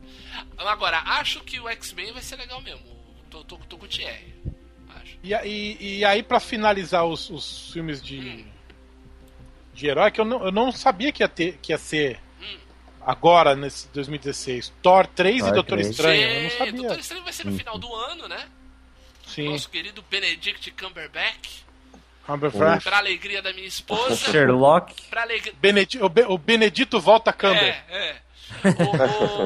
[0.57, 2.83] Agora, acho que o X-Men vai ser legal mesmo.
[3.29, 4.33] Tô, tô, tô com o Thierry.
[5.21, 8.45] E, e, e aí, pra finalizar os, os filmes de,
[9.73, 12.19] de herói, que eu não, eu não sabia que ia, ter, que ia ser
[13.01, 14.73] agora, nesse 2016.
[14.81, 15.87] Thor 3 e Doutor 3.
[15.89, 16.21] Estranho.
[16.21, 16.73] Eu não sabia.
[16.73, 18.47] Doutor Estranho vai ser no final do ano, né?
[19.27, 19.49] Sim.
[19.49, 21.64] Nosso querido Benedict Cumberbatch.
[22.25, 22.83] Cumberbatch.
[22.83, 24.15] Pra alegria da minha esposa.
[24.31, 24.93] Sherlock.
[25.09, 25.53] Pra alegria.
[25.59, 27.83] Benedi- o, Be- o Benedito volta a Cumber.
[27.89, 28.15] É, é.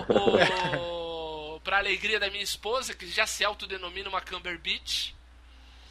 [0.09, 5.15] O, o, o, pra alegria da minha esposa, que já se autodenomina uma Cumber Beach.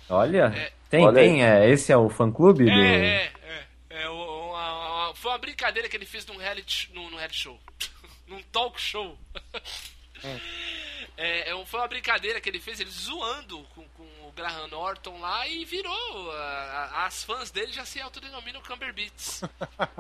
[0.09, 0.73] Olha, É.
[0.89, 1.45] tem, Olha tem.
[1.45, 2.71] É, esse é o fã clube do.
[2.71, 3.33] É, é,
[3.91, 4.03] é.
[4.05, 7.39] é o- uma- uma- foi uma brincadeira que ele fez num reality, num, num reality
[7.39, 7.61] show.
[8.27, 9.19] num talk show.
[11.17, 13.98] É, é um- foi uma brincadeira que ele fez, ele zoando com, com o
[14.39, 16.31] Graham Norton lá e virou.
[16.33, 19.43] a- a- as fãs dele já se autodenominam Cumberbeats.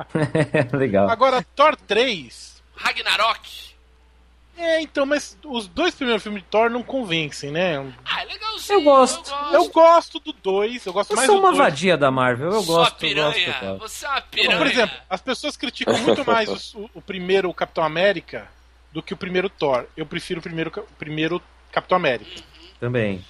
[0.72, 1.10] Legal.
[1.10, 2.62] Agora, Thor 3.
[2.76, 3.68] Ragnarok.
[4.56, 7.76] É, então, mas os dois primeiros filmes de Thor não convencem, né?
[8.04, 8.78] Ah, é legalzinho.
[8.78, 9.32] Eu gosto.
[9.52, 11.58] Eu gosto do 2, eu gosto Eu mais sou do uma dois.
[11.58, 13.78] vadia da Marvel, eu Sua gosto, eu gosto.
[13.78, 14.58] Você é uma piranha.
[14.58, 18.48] Por exemplo, as pessoas criticam muito mais o, o primeiro Capitão América
[18.92, 19.86] do que o primeiro Thor.
[19.96, 22.42] Eu prefiro o primeiro, o primeiro Capitão América.
[22.80, 23.24] Também.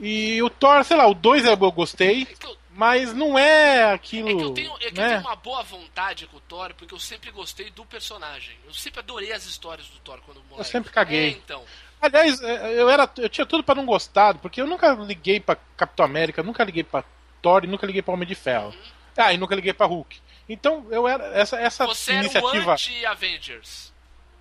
[0.00, 2.26] E o Thor, sei lá, o 2 eu gostei,
[2.70, 4.28] mas não é aquilo.
[4.30, 5.08] É que eu tenho, é que eu né?
[5.08, 8.56] tenho uma boa vontade com o Thor, porque eu sempre gostei do personagem.
[8.66, 10.60] Eu sempre adorei as histórias do Thor quando moleque.
[10.60, 11.26] Eu sempre caguei.
[11.26, 11.62] É, então.
[12.00, 15.56] Aliás, é, eu, era, eu tinha tudo pra não gostar, porque eu nunca liguei pra
[15.76, 17.04] Capitão América, nunca liguei pra
[17.40, 18.74] Thor e nunca liguei pra Homem de Ferro.
[19.16, 20.20] Ah, e nunca liguei pra Hulk.
[20.48, 21.24] Então, eu era.
[21.38, 22.72] Essa, essa Você era o iniciativa.
[22.72, 23.92] anti-Avengers.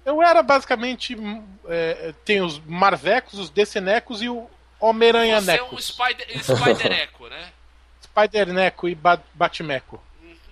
[0.06, 1.16] Eu era basicamente.
[1.16, 4.50] hum, é, tem os Marvecos, os Decenecos e o
[4.82, 5.76] Homem-Aranha Você é Neco.
[5.76, 7.52] um Spider, Spider-Eco, né?
[8.04, 10.02] Spider-Neco e Ba- Batmeco.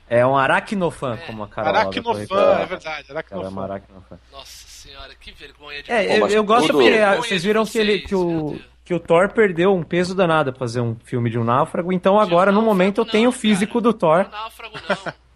[0.08, 4.20] É um aracnofã, como a Carol Aracnofã, é verdade, Ela é aracnofã.
[4.32, 7.78] Nossa senhora, que vergonha de É, eu, eu gosto porque Vergonha vocês de viram que,
[7.78, 11.30] ele, vocês, que, o, que o Thor perdeu um peso danado pra fazer um filme
[11.30, 14.24] de um náufrago, então agora, no momento, eu tenho o físico do Thor.
[14.24, 15.14] Não é náufrago, não.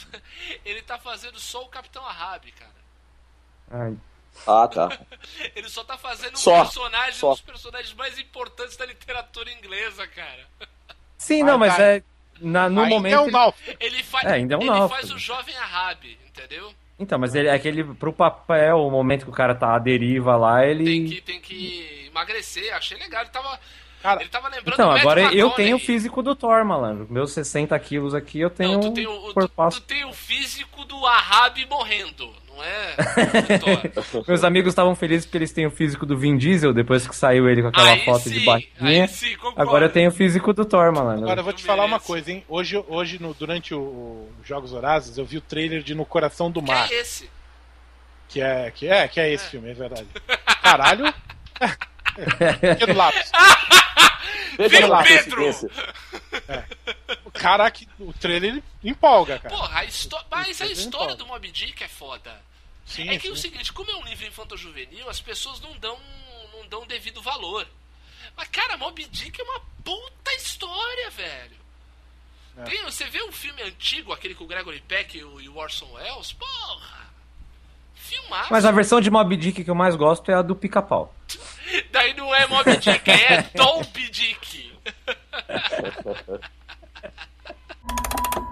[0.64, 2.72] Ele tá fazendo só o Capitão Ahab, cara.
[3.70, 3.96] Ai,
[4.46, 4.88] Ah, tá.
[5.56, 7.28] Ele só tá fazendo um Só, personagem, só.
[7.30, 10.46] um dos personagens mais importantes da literatura inglesa, cara.
[11.18, 12.02] Sim, não, mas é.
[12.40, 13.14] na- no Ainda momento.
[13.14, 13.76] é um ele-.
[13.80, 14.94] Ele, fa É, ainda é um ele náufrago.
[14.94, 16.72] faz o jovem Ahab, entendeu?
[16.98, 17.82] Então, mas ele é aquele.
[17.84, 20.84] Pro papel, o momento que o cara tá à deriva lá, ele.
[20.84, 23.22] Tem que, tem que emagrecer, achei legal.
[23.22, 23.60] Ele tava,
[24.02, 25.56] Cara, ele tava lembrando Então, agora eu McConaughey.
[25.56, 27.06] tenho o físico do Thor, malandro.
[27.10, 30.12] Meus 60 quilos aqui, eu tenho Não, tu um tem, o, tu, tu tem o
[30.12, 32.96] físico do Ahab morrendo, não é?
[34.26, 37.48] Meus amigos estavam felizes porque eles têm o físico do Vin Diesel depois que saiu
[37.48, 39.04] ele com aquela Aí foto sim, de barriguinha.
[39.04, 39.36] aí sim.
[39.56, 41.24] Agora eu tenho o físico do Thor, malandro.
[41.24, 42.44] Agora eu vou te falar uma coisa, hein?
[42.48, 46.50] Hoje, hoje no, durante o, o Jogos Horazes, eu vi o trailer de No Coração
[46.50, 46.90] do Que Mar.
[46.90, 47.30] é esse?
[48.28, 50.06] Que é, que é, que é esse filme, é verdade.
[50.62, 51.12] Caralho.
[52.60, 53.30] Pequeno lápis.
[54.58, 55.36] Veja Vem lá, o Pedro!
[55.36, 55.70] coincidência.
[57.34, 59.54] Caraca, o trailer empolga, cara.
[59.54, 59.84] Porra, a
[60.30, 62.34] mas a é história do Mob Dick é foda.
[62.86, 63.32] Sim, é que sim.
[63.32, 65.98] o seguinte, como é um livro infanto-juvenil, as pessoas não dão,
[66.52, 67.66] não dão devido valor.
[68.36, 71.56] Mas, cara, Mob Dick é uma puta história, velho.
[72.58, 72.64] É.
[72.64, 75.56] Tem, você vê um filme antigo, aquele com o Gregory Peck e o, e o
[75.56, 77.06] Orson Welles, porra.
[77.94, 78.52] Filmaço.
[78.52, 81.12] Mas a versão de Mob Dick que eu mais gosto é a do pica-pau.
[81.90, 84.72] Daí não é Mob Dick, aí é Dolby Dick.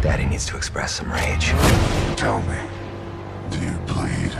[0.00, 1.52] Daddy needs to express some rage.
[2.16, 2.56] Tell me,
[3.50, 4.32] do you bleed?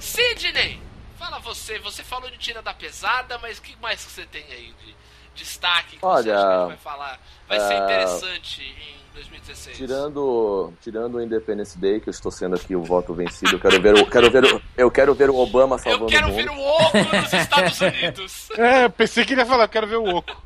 [0.00, 0.80] Sidney,
[1.16, 1.78] fala você.
[1.78, 4.96] Você falou de tira da pesada, mas o que mais que você tem aí de
[5.36, 7.20] destaque que você Olha, acha que vai falar?
[7.46, 9.76] Vai ser é, interessante em 2016.
[9.76, 13.80] Tirando, tirando o Independence Day, que eu estou sendo aqui o voto vencido, eu quero
[13.80, 16.36] ver o, quero ver o, eu quero ver o Obama Eu salvando quero o mundo.
[16.36, 18.50] ver o Oco nos Estados Unidos.
[18.58, 20.36] É, eu pensei que ele ia falar, eu quero ver o Oco.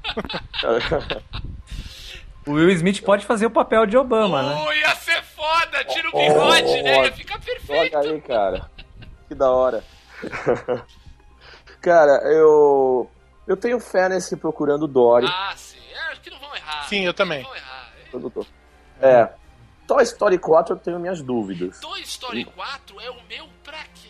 [2.46, 4.64] O Will Smith pode fazer o papel de Obama, né?
[4.66, 7.04] Ui, ia ser foda, tira o bigode, né?
[7.04, 7.94] Ia ficar perfeito.
[7.98, 8.70] Olha aí, cara.
[9.28, 9.84] Que da hora.
[11.82, 13.10] cara, eu.
[13.46, 15.26] Eu tenho fé nesse procurando Dory.
[15.26, 15.76] Ah, sim.
[15.92, 16.88] É, acho que não vão errar.
[16.88, 17.42] Sim, eu também.
[17.42, 17.92] Não vão errar.
[18.10, 18.46] Produtor.
[19.00, 19.28] É.
[19.86, 21.80] Toy Story 4 eu tenho minhas dúvidas.
[21.80, 24.08] Toy Story 4 é o meu pra quê?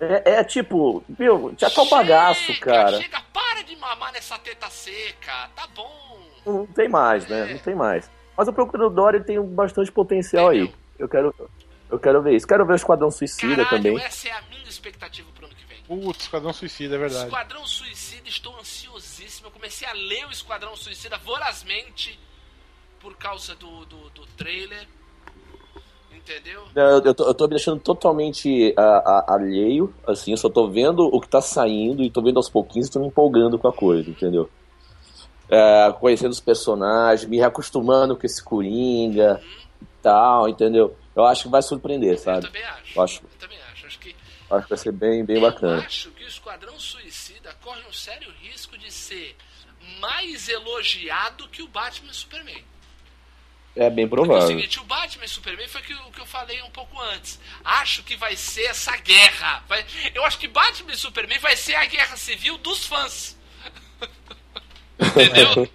[0.00, 3.00] É, é tipo, viu, já tá o bagaço, cara.
[3.00, 5.48] Chega, para de mamar nessa teta seca.
[5.54, 6.20] Tá bom.
[6.44, 7.46] Não tem mais, né?
[7.46, 8.10] Não tem mais.
[8.36, 10.72] Mas o Procurando Dory tem bastante potencial aí.
[10.98, 11.34] Eu quero,
[11.90, 12.46] eu quero ver isso.
[12.46, 13.98] Quero ver o Esquadrão Suicida Caralho, também.
[13.98, 15.78] essa é a minha expectativa pro ano que vem.
[15.84, 17.24] Putz, Esquadrão Suicida, é verdade.
[17.26, 19.46] Esquadrão Suicida, estou ansiosíssimo.
[19.46, 22.18] Eu comecei a ler o Esquadrão Suicida vorazmente
[23.04, 24.88] por causa do, do, do trailer.
[26.10, 26.64] Entendeu?
[26.74, 28.82] Eu, eu, tô, eu tô me deixando totalmente a-
[29.28, 32.48] a- alheio, assim, eu só tô vendo o que tá saindo e tô vendo aos
[32.48, 34.50] pouquinhos e tô me empolgando com a coisa, entendeu?
[35.50, 39.42] É, conhecendo os personagens, me reacostumando com esse Coringa
[39.82, 40.96] e tal, entendeu?
[41.14, 42.38] Eu acho que vai surpreender, sabe?
[42.38, 42.98] Eu também acho.
[42.98, 43.86] Eu acho, Eu também acho.
[43.86, 44.16] Acho que,
[44.50, 45.82] acho que vai ser bem, bem eu bacana.
[45.82, 49.36] acho que o Esquadrão Suicida corre um sério risco de ser
[50.00, 52.64] mais elogiado que o Batman e Superman.
[53.76, 54.56] É bem Porque é o provável.
[54.56, 57.40] seguinte, o Batman e Superman foi o que, eu falei um pouco antes.
[57.64, 59.64] Acho que vai ser essa guerra.
[59.66, 63.36] Vai- eu acho que Batman e Superman vai ser a guerra civil dos fãs.
[64.98, 65.70] Entendeu?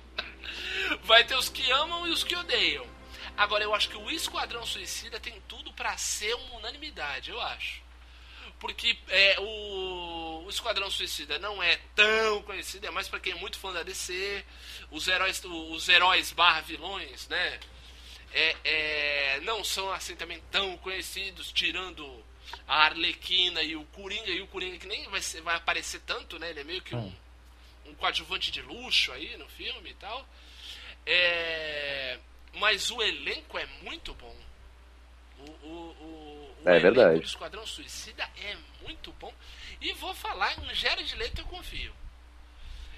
[1.03, 2.85] vai ter os que amam e os que odeiam.
[3.37, 7.81] Agora, eu acho que o Esquadrão Suicida tem tudo pra ser uma unanimidade, eu acho.
[8.59, 13.35] Porque é, o, o Esquadrão Suicida não é tão conhecido, é mais pra quem é
[13.35, 14.43] muito fã da DC.
[14.91, 17.59] Os heróis, os heróis barra vilões, né?
[18.33, 22.23] É, é, não são assim também tão conhecidos, tirando
[22.67, 26.49] a Arlequina e o Coringa, e o Coringa que nem vai, vai aparecer tanto, né?
[26.51, 27.13] Ele é meio que um,
[27.85, 30.27] um coadjuvante de luxo aí no filme e tal.
[31.05, 32.19] É,
[32.53, 34.35] mas o elenco é muito bom.
[35.39, 37.19] O, o, o, o É elenco verdade.
[37.19, 39.33] do Esquadrão Suicida é muito bom.
[39.81, 41.93] E vou falar, em Jared Leto eu confio.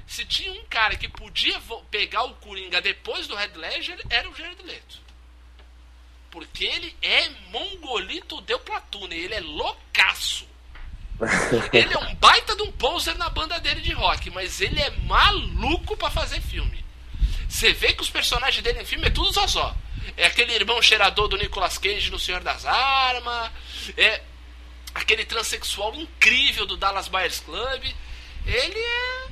[0.07, 4.35] Se tinha um cara que podia pegar o Coringa depois do Red Ledger, era o
[4.35, 4.99] Jared Leto.
[6.31, 10.49] Porque ele é mongolito de Platune, ele é loucaço.
[11.71, 14.89] Ele é um baita de um poser na banda dele de rock, mas ele é
[15.05, 16.83] maluco pra fazer filme.
[17.47, 19.75] Você vê que os personagens dele em filme é tudo zozó.
[20.17, 23.51] É aquele irmão cheirador do Nicolas Cage no Senhor das Armas.
[23.95, 24.23] É
[24.95, 27.83] aquele transexual incrível do Dallas Buyers Club.
[28.47, 29.27] Ele é.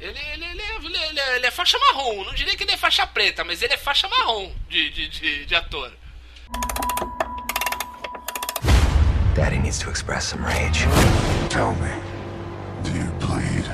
[0.00, 2.24] Ele, ele, ele, é, ele, é- ele é, ele é faixa marrom.
[2.24, 5.44] Não diria que ele é faixa preta, mas ele é faixa marrom de, de, de,
[5.44, 5.92] de ator.
[9.34, 10.84] Daddy needs to express some rage.
[11.48, 11.90] Tell me,
[12.82, 13.64] do you bleed?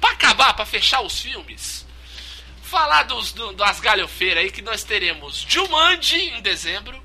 [0.00, 1.84] Pra acabar, pra fechar os filmes,
[2.62, 7.00] falar dos, do- das galhofeiras aí que nós teremos Jumanji em dezembro.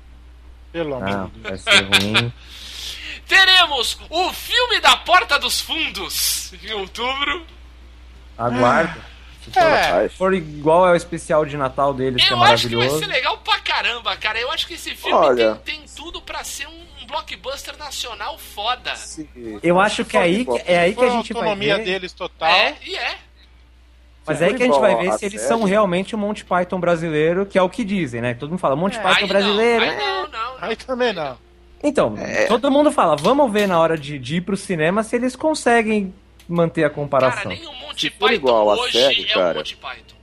[0.72, 1.62] Pelo amor Ah, de vai Deus.
[1.62, 2.32] ser ruim.
[3.26, 7.46] Teremos o filme da Porta dos Fundos em outubro.
[8.38, 9.00] Aguardo.
[9.44, 10.08] Se for, É.
[10.08, 13.04] for igual ao especial de Natal deles, que é Eu acho que vai maravilhoso.
[13.04, 14.38] ser legal pra caramba, cara.
[14.40, 15.54] Eu acho que esse filme Olha.
[15.64, 18.92] tem, tem tudo pra ser um blockbuster nacional foda.
[19.62, 21.84] Eu acho que é aí, é aí que a gente vai autonomia ver.
[21.84, 22.48] deles total.
[22.50, 23.16] É, e é.
[24.24, 26.18] Mas é aí que a gente vai ver a se eles série- são realmente o
[26.18, 28.34] Monty Python brasileiro, que é o que dizem, né?
[28.34, 29.84] Todo mundo fala Monty Python Aí brasileiro.
[29.84, 29.96] não, é.
[29.96, 30.54] aí não, não.
[30.60, 31.36] Aí também não.
[31.82, 32.14] Então,
[32.46, 36.14] todo mundo fala, vamos ver na hora de, de ir pro cinema se eles conseguem
[36.48, 37.50] manter a Cara, comparação.
[37.50, 39.58] nem o Monty Python igual a hoje série, é o cara.
[39.58, 40.16] Monty Python.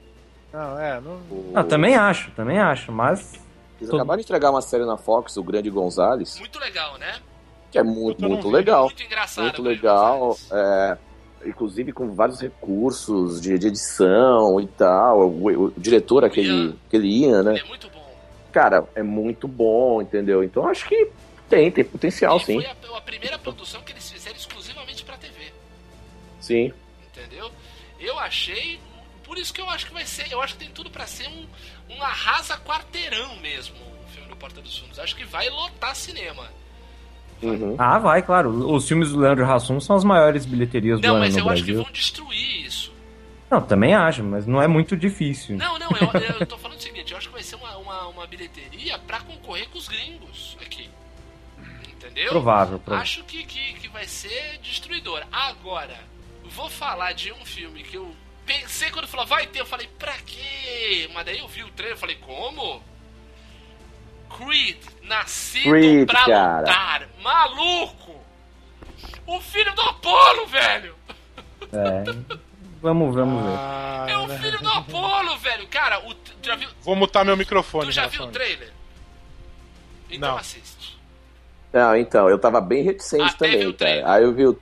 [0.52, 1.20] Não, é, não.
[1.52, 3.40] Não, também acho, também acho, mas
[3.80, 7.20] Eles acabaram de entregar uma série na Fox, o Grande Gonzales, Muito legal, né?
[7.72, 8.56] que é muito, muito vi.
[8.56, 8.86] legal.
[8.86, 9.44] Muito engraçado.
[9.44, 10.38] Muito legal.
[10.52, 10.98] É,
[11.46, 15.30] inclusive com vários recursos de, de edição e tal.
[15.30, 16.74] O, o diretor, aquele, Ian.
[16.88, 17.52] aquele Ian, né?
[17.52, 18.12] Ele é muito bom.
[18.52, 20.44] Cara, é muito bom, entendeu?
[20.44, 21.12] Então acho que
[21.48, 22.62] tem, tem potencial, e sim.
[22.62, 24.36] foi a, a primeira produção que eles fizeram.
[26.50, 26.74] Sim.
[27.08, 27.52] Entendeu?
[28.00, 28.80] Eu achei.
[29.24, 30.32] Por isso que eu acho que vai ser.
[30.32, 31.48] Eu acho que tem tudo pra ser um,
[31.96, 34.98] um arrasa quarteirão mesmo o filme do Porta dos Fundos.
[34.98, 36.48] Acho que vai lotar cinema.
[37.42, 37.76] Uhum.
[37.78, 38.50] Ah, vai, claro.
[38.74, 41.50] Os filmes do Leandro Hassum são as maiores bilheterias do Não, ano mas no eu
[41.50, 41.84] acho que Brasil.
[41.84, 42.92] vão destruir isso.
[43.50, 45.56] Não, também acho, mas não é muito difícil.
[45.56, 48.08] Não, não, eu, eu tô falando o seguinte, eu acho que vai ser uma, uma,
[48.08, 50.90] uma bilheteria pra concorrer com os gringos aqui.
[51.88, 52.30] Entendeu?
[52.30, 53.02] Provável, provável.
[53.04, 55.24] Acho que, que, que vai ser destruidor.
[55.32, 55.98] Agora,
[56.50, 58.14] vou falar de um filme que eu
[58.46, 61.10] pensei quando falou, vai ter, eu falei, pra quê?
[61.14, 62.82] Mas daí eu vi o trailer e falei, como?
[64.38, 66.60] Creed, nascido Creed, pra cara.
[66.60, 67.10] lutar.
[67.22, 68.20] Maluco!
[69.26, 70.96] O filho do Apolo, velho!
[71.74, 72.04] É.
[72.82, 73.58] Vamos, vamos ver.
[73.58, 75.68] Ah, É o filho do Apolo, velho!
[75.68, 77.86] Cara, o, tu já viu, Vou mutar meu microfone.
[77.88, 78.72] tu já viu o trailer?
[80.10, 80.38] Então Não.
[80.38, 80.98] assiste.
[81.72, 84.04] Não, então, eu tava bem reticente Até vi também, o trailer.
[84.04, 84.16] cara.
[84.16, 84.60] Aí eu vi o,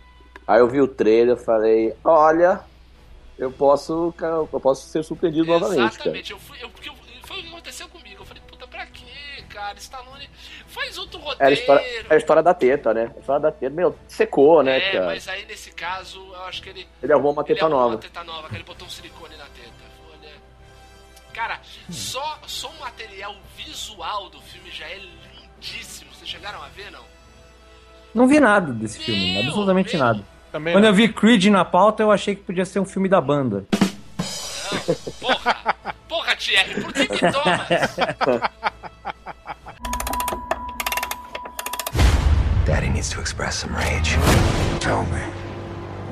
[0.47, 2.61] aí eu vi o trailer e falei, olha,
[3.37, 5.95] eu posso, cara, eu posso ser surpreendido novamente.
[5.95, 6.31] Exatamente.
[6.31, 6.95] Eu fui, eu, porque eu-
[7.25, 8.21] foi o que aconteceu comigo.
[8.21, 9.77] Eu falei, puta, pra quê, cara?
[9.77, 10.29] Stallone
[10.67, 11.43] faz outro roteiro.
[11.43, 13.11] Era a história, era a história da teta, né?
[13.15, 15.05] A história da teta, meu, secou, né, é, cara?
[15.07, 16.87] mas aí nesse caso, eu acho que ele.
[17.03, 17.93] Ele arrumou uma ele teta arrumou nova.
[17.95, 19.71] Uma teta nova, que ele botou um silicone na teta.
[20.11, 20.31] Olha.
[21.33, 21.59] Cara,
[21.91, 26.11] só, só o material visual do filme já é lindíssimo.
[26.13, 27.03] Vocês chegaram a ver, não?
[28.15, 30.05] Não vi nada desse filme, Meu, absolutamente meu.
[30.05, 30.23] nada.
[30.57, 30.89] Também Quando não.
[30.89, 33.67] eu vi Creed na pauta, eu achei que podia ser um filme da banda.
[33.71, 34.95] Não.
[35.21, 35.75] Porra!
[36.09, 37.95] Porra, Thierry, por que que tomas?
[42.65, 44.17] Daddy needs to express some rage.
[44.79, 45.21] Tell me,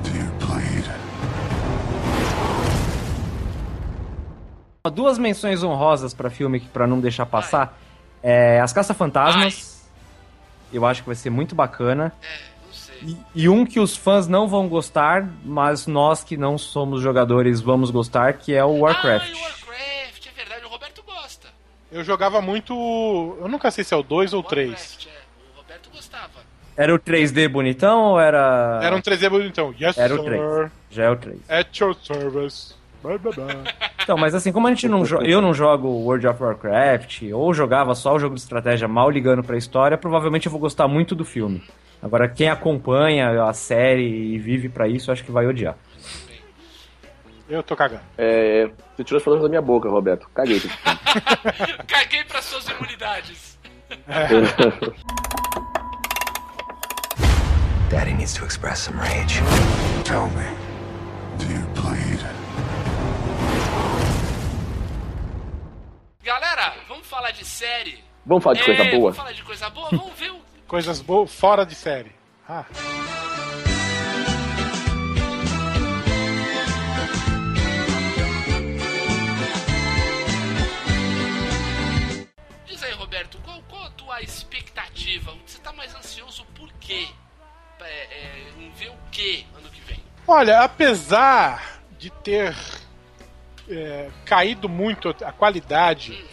[0.04, 0.88] do you bleed?
[4.94, 7.76] Duas menções honrosas pra filme que para não deixar passar.
[8.22, 9.84] É, As Caça-Fantasmas.
[10.72, 12.12] Eu acho que vai ser muito bacana.
[12.22, 12.55] É.
[13.02, 17.60] E, e um que os fãs não vão gostar, mas nós que não somos jogadores
[17.60, 19.32] vamos gostar, que é o Warcraft.
[19.32, 20.64] Ah, o Warcraft, é verdade.
[20.64, 21.48] O Roberto gosta.
[21.90, 22.74] Eu jogava muito.
[23.40, 24.68] Eu nunca sei se é o 2 ou o 3.
[24.70, 25.10] Warcraft, é.
[25.54, 26.46] O Roberto gostava.
[26.76, 28.80] Era o 3D bonitão ou era.
[28.82, 29.74] Era um 3D bonitão.
[29.80, 30.24] Yes, Era o sir.
[30.24, 30.70] 3.
[30.90, 31.38] Já é o 3.
[31.50, 32.74] At your service.
[34.02, 37.94] Então, mas assim, como a gente não eu não jogo World of Warcraft, ou jogava
[37.94, 41.24] só o jogo de estratégia mal ligando pra história, provavelmente eu vou gostar muito do
[41.24, 41.62] filme.
[42.02, 45.76] Agora, quem acompanha a série e vive pra isso, acho que vai odiar.
[47.48, 48.02] Eu tô cagando.
[48.18, 50.28] É, você tirou as palavras da minha boca, Roberto.
[50.34, 50.60] Caguei.
[51.86, 53.56] Caguei para suas imunidades.
[57.88, 59.40] Daddy needs to express some rage.
[60.04, 60.44] Tell me,
[61.38, 62.20] do you bleed?
[66.24, 68.02] Galera, vamos falar de série?
[68.24, 69.12] Vamos falar de coisa É, boa?
[69.12, 69.88] Vamos falar de coisa boa?
[69.90, 72.10] Vamos ver o Coisas boas fora de série.
[72.48, 72.64] Ah.
[82.66, 85.32] Diz aí, Roberto, qual, qual a tua expectativa?
[85.46, 87.06] Você tá mais ansioso por quê?
[87.80, 90.02] É, é, em ver o quê ano que vem?
[90.26, 92.56] Olha, apesar de ter
[93.68, 96.24] é, caído muito a qualidade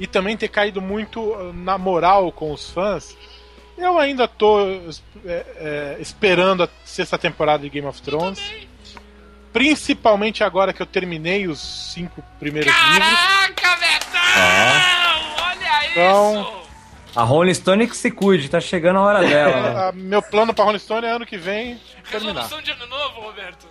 [0.00, 3.16] e também ter caído muito uh, na moral com os fãs,
[3.78, 4.96] eu ainda tô é,
[5.26, 8.40] é, esperando a sexta temporada de Game of Thrones.
[9.52, 11.60] Principalmente agora que eu terminei os
[11.92, 12.98] cinco primeiros livros.
[12.98, 15.44] Caraca, Betão!
[15.46, 16.62] Olha Então, isso!
[17.14, 19.60] A Rolling Stone que se cuide, tá chegando a hora dela.
[19.74, 19.88] né?
[19.88, 21.78] a- meu plano pra Rolling Stone é ano que vem
[22.10, 22.42] terminar.
[22.44, 23.66] Resolução de ano novo, Roberto.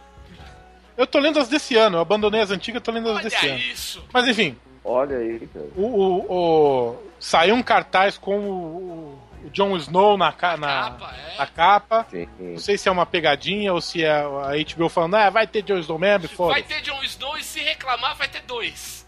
[0.95, 3.47] Eu tô lendo as desse ano, eu abandonei as antigas, tô lendo as Olha desse
[3.47, 3.57] ano.
[3.57, 4.05] isso!
[4.13, 5.65] Mas enfim, Olha aí, cara.
[5.75, 11.15] o, o- o- saiu um cartaz com o, o Jon Snow na, ca- na, Capa,
[11.15, 11.37] é.
[11.37, 12.07] na capa.
[12.09, 12.27] Sim.
[12.39, 15.61] Não sei se é uma pegadinha ou se é a HBO falando, ah, vai ter
[15.63, 19.05] Jon Snow mesmo, Vai foda ter Jon Snow e se reclamar vai ter dois.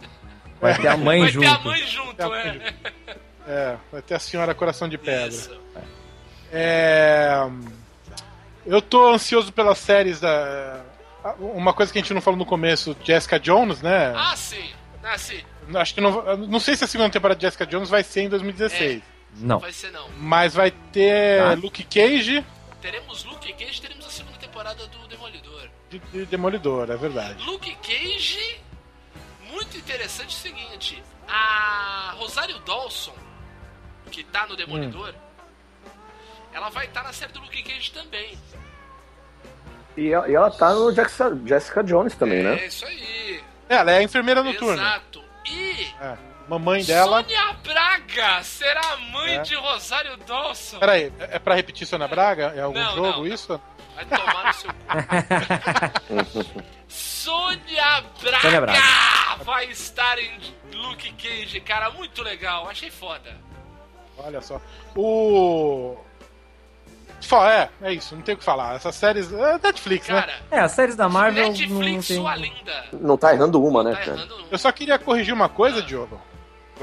[0.62, 1.46] Vai ter a mãe vai junto.
[1.46, 2.28] ter a mãe junto, é.
[2.28, 2.62] mãe
[3.46, 5.28] É, vai ter a senhora coração de pedra.
[5.28, 5.60] Isso.
[6.52, 7.36] É,
[8.66, 10.82] eu tô ansioso pelas séries da.
[11.40, 14.14] Uma coisa que a gente não falou no começo, Jessica Jones, né?
[14.16, 14.70] Ah, sim.
[15.04, 15.42] Ah, sim.
[15.76, 16.38] Acho que não.
[16.38, 19.02] Não sei se a segunda temporada de Jessica Jones vai ser em 2016.
[19.38, 19.60] Não.
[19.60, 20.08] Vai ser não.
[20.18, 21.54] Mas vai ter Tá.
[21.56, 22.46] Luke Cage
[22.82, 25.70] Teremos Luke Cage, teremos a segunda temporada do Demolidor.
[25.90, 27.42] de, de Demolidor, é verdade.
[27.46, 28.60] Luke Cage,
[29.50, 33.16] muito interessante o seguinte: a Rosário Dawson,
[34.12, 35.14] que tá no Demolidor,
[36.52, 38.38] ela vai estar na série do Luke Cage também.
[39.96, 42.66] E ela, e ela tá no Jessica, Jessica Jones também, É né?
[42.66, 43.42] isso aí.
[43.70, 44.74] É, ela é a enfermeira noturna.
[44.82, 45.24] Exato.
[45.46, 46.18] E É.
[46.48, 47.22] Mamãe dela.
[47.24, 49.42] Sônia Braga será a mãe É.
[49.42, 50.78] de Rosário Dawson.
[50.80, 52.54] Peraí, é pra repetir Sônia Braga?
[52.56, 53.28] É algum Não, jogo não, não.
[53.28, 53.60] isso?
[53.96, 56.64] Vai tomar no seu cu.
[56.90, 58.80] Sônia Braga, Sônia Braga.
[59.44, 60.32] vai estar em
[60.74, 63.36] Luke Cage, cara, muito legal, achei foda.
[64.18, 64.62] Olha só.
[64.96, 65.98] O.
[67.50, 68.76] É, é isso, não tem o que falar.
[68.76, 69.32] Essas séries.
[69.32, 70.20] É Netflix, né?
[70.22, 72.18] Cara, É, as séries da Marvel não Netflix, tem...
[72.18, 72.86] sua linda.
[72.94, 74.12] Não tá errando uma, né, Tá cara?
[74.18, 76.22] errando Eu só queria corrigir uma coisa, Diogo.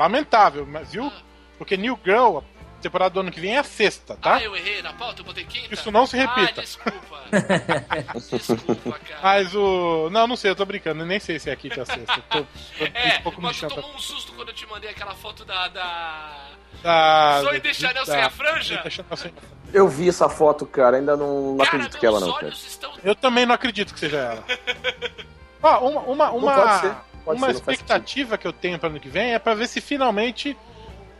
[0.00, 1.12] Lamentável, mas viu?
[1.58, 4.36] Porque New Girl, a temporada do ano que vem é a sexta, tá?
[4.36, 5.74] Ah, eu errei na pauta, eu botei quinta.
[5.74, 6.62] Isso não se repita.
[6.62, 7.20] Ah, desculpa.
[8.38, 9.20] desculpa, cara.
[9.22, 10.08] Mas o.
[10.10, 11.84] Não, não sei, eu tô brincando, eu nem sei se é a quinta ou a
[11.84, 12.14] sexta.
[12.16, 12.46] Eu tô,
[12.78, 15.14] tô É, um pouco me mas tu tomou um susto quando eu te mandei aquela
[15.14, 15.68] foto da...
[15.68, 16.46] da...
[16.82, 18.74] Da, Zoe Deschanel sem a franja?
[18.76, 19.60] Zoe Deschanel sem a franja.
[19.74, 22.94] Eu vi essa foto, cara, ainda não, não Cara, acredito que é ela não, estão...
[23.04, 24.44] Eu também não acredito que seja ela.
[25.62, 29.38] Ó, uma, uma, uma, pode uma expectativa que eu tenho para ano que vem é
[29.38, 30.56] pra ver se finalmente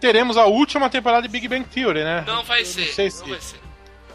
[0.00, 2.24] teremos a última temporada de Big Bang Theory, né?
[2.26, 3.30] Não vai Eu ser, Não sei não se.
[3.30, 3.60] vai ser.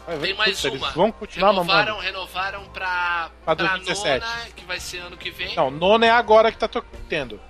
[0.06, 0.90] vai ver, Tem mais puta, uma.
[0.90, 2.00] Vão continuar renovaram, mamando.
[2.06, 4.24] renovaram pra, Pra pra 2017.
[4.26, 5.54] nona, que vai ser ano que vem.
[5.54, 6.68] Não, nona é agora que tá
[7.08, 7.40] tendo.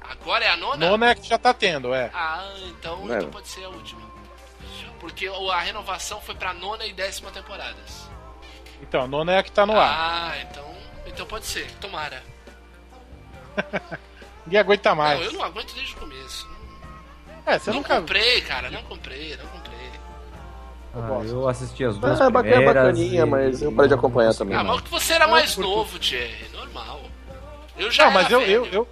[0.00, 0.88] Agora é a nona?
[0.88, 2.10] Nona é que já tá tendo, é.
[2.14, 3.18] Ah, então, É.
[3.18, 4.08] então pode ser a última.
[5.00, 8.08] Porque a renovação foi pra nona e décima temporadas.
[8.82, 10.32] Então, nona é a que tá no ar.
[10.32, 10.74] Ah, então,
[11.06, 11.70] então pode ser.
[11.80, 12.22] Tomara.
[14.46, 15.18] Ninguém aguenta mais.
[15.20, 16.48] Não, eu não aguento desde o começo.
[17.46, 17.96] É, você não nunca.
[18.00, 18.70] comprei, cara.
[18.70, 19.78] Não comprei, não comprei.
[20.94, 23.94] Ah, eu assisti as duas Ah, é bacana, primeiras bacaninha, e- mas eu parei de
[23.94, 24.56] acompanhar também.
[24.56, 26.48] Ah, mas que você era mais novo, Thierry.
[26.52, 27.00] Normal.
[27.76, 28.88] Eu já Não, mas eu, eu, eu.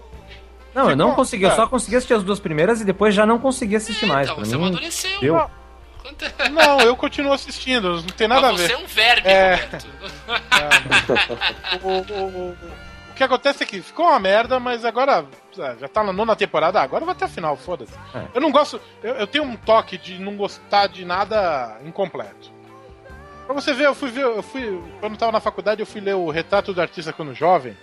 [0.74, 1.62] Não, eu não Ficou- consegui, eu cara.
[1.62, 4.26] só consegui assistir as duas primeiras e depois já não consegui assistir mais.
[4.26, 5.20] Então, Pra você mim, amadureceu.
[5.20, 5.50] deu.
[6.52, 8.68] Não, eu continuo assistindo, não tem nada Mas a ver.
[8.68, 9.54] você é um verme, É.
[9.56, 9.86] Roberto.
[11.82, 12.56] o, o- o- o
[13.16, 15.26] que acontece é que ficou uma merda, mas agora
[15.58, 17.92] é, já tá na nona temporada, agora vai até a final, foda-se.
[18.14, 18.26] É.
[18.34, 18.80] Eu não gosto.
[19.02, 22.50] Eu, eu tenho um toque de não gostar de nada incompleto.
[23.46, 24.82] Pra você ver, eu fui ver, eu fui.
[25.00, 27.76] Quando eu tava na faculdade, eu fui ler o Retrato do Artista Quando Jovem,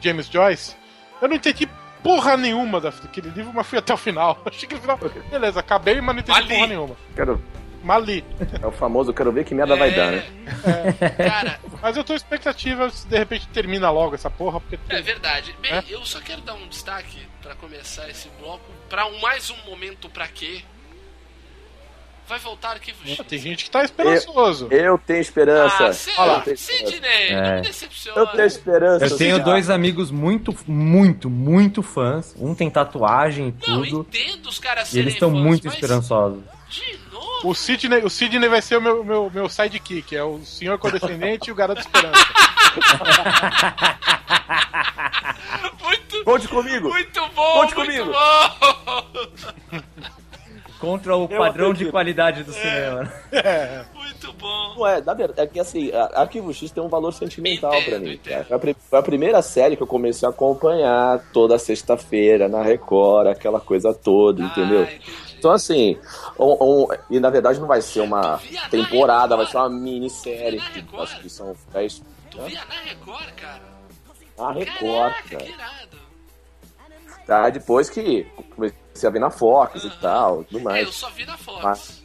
[0.00, 0.76] James Joyce.
[1.20, 1.68] Eu não entendi
[2.02, 4.38] porra nenhuma da- daquele livro, mas fui até o final.
[4.46, 4.98] Achei que no final.
[5.30, 6.54] Beleza, acabei, mas não entendi Ali.
[6.54, 6.96] porra nenhuma.
[7.16, 7.42] Quero,
[7.82, 8.24] Mali.
[8.62, 10.24] É o famoso, eu quero ver que merda vai dar, né?
[11.16, 14.78] Cara, Mas eu tô expectativa se de repente termina logo essa porra, porque.
[14.88, 15.54] é verdade.
[15.62, 15.84] Bem, É?
[15.88, 20.08] eu só quero dar um destaque pra começar esse bloco pra um, mais um momento
[20.10, 20.62] pra quê?
[22.28, 23.26] Vai voltar Arquivo X.
[23.26, 24.68] Tem gente que tá esperançoso.
[24.70, 25.90] Eu tenho esperança.
[26.16, 26.42] Ah, Olha lá.
[26.46, 27.56] Eu Sidney, não É.
[27.56, 28.20] me decepciona.
[28.20, 29.04] Eu tenho esperança.
[29.04, 32.32] Eu tenho dois amigos muito, muito, muito fãs.
[32.38, 34.00] Um tem tatuagem e Não, tudo.
[34.08, 36.40] entendo os caras E serem eles estão muito mas esperançosos.
[36.68, 37.00] De?
[37.42, 41.48] O Sidney, o Sidney vai ser o meu, meu, meu sidekick, é o senhor condescendente
[41.48, 42.20] e o garoto esperança.
[45.82, 46.88] Muito, Conte comigo.
[46.88, 48.12] muito bom, Conte muito comigo.
[48.12, 49.80] bom.
[50.78, 51.90] Contra o Eu padrão de acredito.
[51.90, 53.12] qualidade do cinema.
[53.94, 54.74] Muito bom.
[54.78, 57.98] Não é, na verdade, é que assim, Arquivo X tem um valor sentimental Entendo, pra
[57.98, 58.16] mim.
[58.24, 58.44] cara.
[58.44, 62.62] Foi a, pri- foi a primeira série que eu comecei a acompanhar toda sexta-feira na
[62.62, 64.86] Record, aquela coisa toda, entendeu?
[64.88, 65.29] Ah, entendi.
[65.40, 65.98] Então, assim,
[66.38, 68.38] um- um- e na verdade não vai ser uma
[68.70, 70.60] temporada, vai ser uma minissérie.
[70.98, 73.62] Acho que são 10 Tu via na Record, cara?
[74.38, 74.80] na Record,
[75.12, 75.44] Caraca, cara.
[75.44, 76.00] que irado.
[77.26, 78.24] Tá, depois que
[78.54, 80.86] comecei a ver na Fox e tal, tudo É, mais.
[80.86, 81.62] eu só vi na Fox.
[81.62, 82.02] Mas-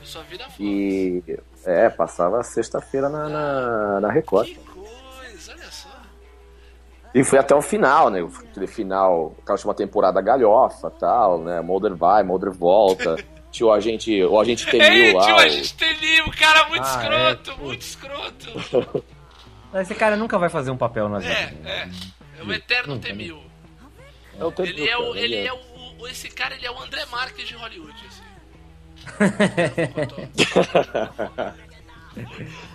[0.00, 0.56] Eu só vi na Fox.
[0.60, 1.22] E
[1.64, 4.48] é, passava sexta-feira na, na, na Record.
[4.48, 4.69] Que.
[7.14, 8.20] E foi até o final, né?
[8.50, 11.60] Aquele final, aquela última temporada galhofa tal, né?
[11.60, 13.16] Mulder vai, Mulder volta.
[13.50, 15.24] Tinha o agente, o agente Ei, lá.
[15.26, 19.02] tio, o- a gente tem livro, cara, muito Ah, escroto, é, muito escroto.
[19.74, 21.68] Esse cara nunca vai fazer um papel na É, vida.
[21.68, 21.88] é.
[22.38, 23.42] É o Eterno Temil.
[24.38, 25.16] É o Temil, Ele é o.
[25.16, 26.06] Ele ele é o.
[26.06, 28.22] Esse cara ele é o André Marques de Hollywood, assim.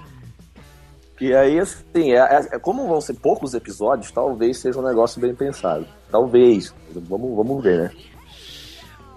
[1.19, 2.17] E aí, assim, é,
[2.53, 5.87] é- como vão ser poucos episódios, talvez seja um negócio bem pensado.
[6.11, 6.73] Talvez.
[6.91, 7.95] Vamos, vamos ver, né?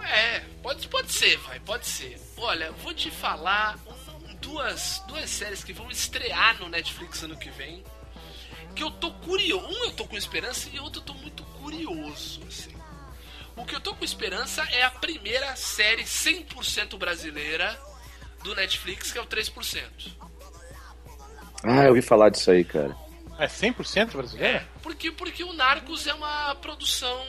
[0.08, 2.18] É, pode, pode ser, vai, pode ser.
[2.36, 3.76] Olha, vou te falar
[4.24, 7.82] um- duas, duas séries que vão estrear no Netflix ano que vem.
[8.76, 9.66] Que eu tô curioso.
[9.66, 12.72] Um eu tô com esperança e outro eu tô muito curioso, assim.
[13.56, 17.76] O que eu tô com esperança é a primeira série 100% brasileira
[18.44, 20.16] do Netflix, que é o 3%.
[21.62, 22.96] Ah, eu ouvi falar disso aí, cara.
[23.38, 24.64] É 100% brasileiro?
[24.82, 27.24] Porque, porque o Narcos é uma produção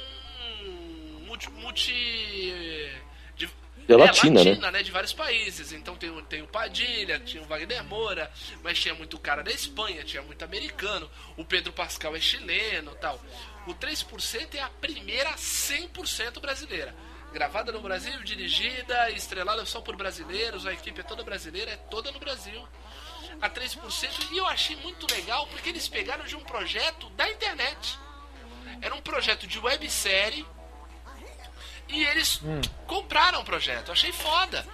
[1.26, 1.50] multi.
[1.52, 2.94] multi
[3.36, 3.50] de,
[3.88, 4.52] É latina, né?
[4.56, 5.72] latina, De vários países.
[5.72, 8.32] Então tem, o- tem o Padilha, tinha o Wagner Moura,
[8.64, 11.10] mas tinha muito cara da Espanha, tinha muito americano.
[11.38, 13.20] O Pedro Pascal é chileno tal.
[13.68, 16.96] O 3% é a primeira 100% brasileira.
[17.32, 21.76] Gravada no Brasil, dirigida e estrelada só por brasileiros, a equipe é toda brasileira, é
[21.78, 22.68] toda no Brasil
[23.42, 27.98] a 3% e eu achei muito legal porque eles pegaram de um projeto da internet.
[28.82, 30.46] Era um projeto de websérie
[31.88, 32.42] e eles
[32.88, 33.88] compraram o projeto.
[33.90, 34.66] Eu achei foda.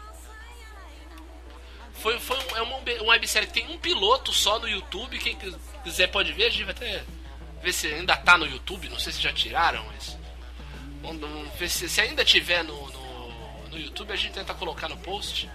[1.93, 5.17] Foi, foi um, é uma, uma websérie que tem um piloto só no YouTube.
[5.17, 7.03] Quem quis- quiser pode ver, a gente vai até
[7.61, 8.89] ver se ainda tá no YouTube.
[8.89, 10.17] Não sei se já tiraram, mas.
[11.01, 14.97] Vamos ver se, se ainda tiver no, no, no YouTube, a gente tenta colocar no
[14.97, 15.49] post.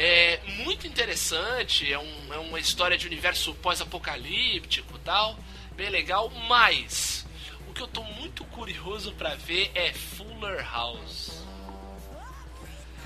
[0.00, 5.36] É muito interessante, é, um- é uma história de universo pós-apocalíptico e tal,
[5.72, 7.26] bem legal, mas
[7.68, 11.42] o que eu tô muito curioso pra ver é Fuller House.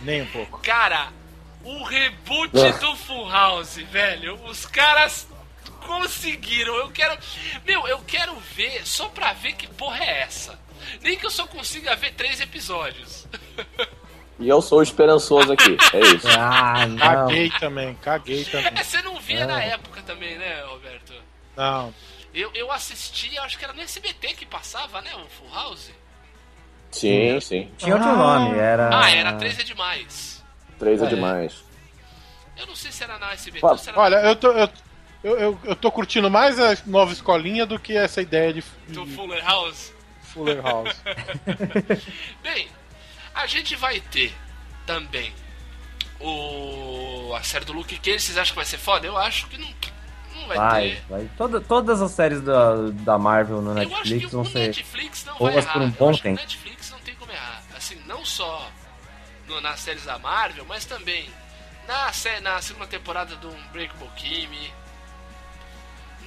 [0.00, 0.58] Nem um pouco.
[0.60, 1.10] Cara,
[1.64, 2.72] o reboot Ah.
[2.72, 5.26] do Full House, velho, os caras
[5.86, 6.74] conseguiram.
[6.76, 7.16] Eu quero,
[7.64, 10.60] meu, eu quero ver só pra ver que porra é essa.
[11.00, 13.26] Nem que eu só consiga ver três episódios.
[14.42, 16.26] E eu sou esperançoso aqui, é isso.
[16.36, 16.96] Ah, não.
[16.98, 18.72] Caguei também, caguei também.
[18.74, 19.46] É, você não via É.
[19.46, 21.12] na época também, né, Roberto?
[21.56, 21.94] Não.
[22.34, 25.10] Eu, eu assisti, acho que era no SBT que passava, né?
[25.14, 25.90] O Full House.
[26.90, 27.70] Sim, sim.
[27.78, 28.90] Tinha outro nome, era.
[28.92, 30.42] Ah, era 3 é demais.
[30.78, 31.08] Três é É.
[31.08, 31.62] demais.
[32.56, 34.68] Eu não sei se era na SBT se era Olha, eu tô, eu,
[35.24, 39.04] eu, eu, eu tô curtindo mais a nova escolinha do que essa ideia de, do
[39.04, 39.92] de Fuller House.
[40.22, 41.02] Fuller House.
[42.42, 42.68] Bem,
[43.34, 44.34] a gente vai ter
[44.86, 45.32] também
[46.20, 48.20] o a série do Luke Cage.
[48.20, 49.06] Vocês acham que vai ser foda?
[49.06, 49.68] Eu acho que não,
[50.34, 51.02] não vai, Vai, ter.
[51.08, 51.30] vai.
[51.36, 54.58] Toda, todas as séries da, da Marvel no Eu Netflix vão ser.
[54.68, 55.78] Netflix não vai por errar.
[55.78, 56.40] um Eu bom acho que o tempo.
[56.42, 57.62] Netflix não tem como errar.
[57.76, 58.70] Assim, não só
[59.48, 61.28] no- nas séries da Marvel, mas também
[61.88, 62.10] na,
[62.42, 64.72] na segunda temporada do Unbreakable Kimmy.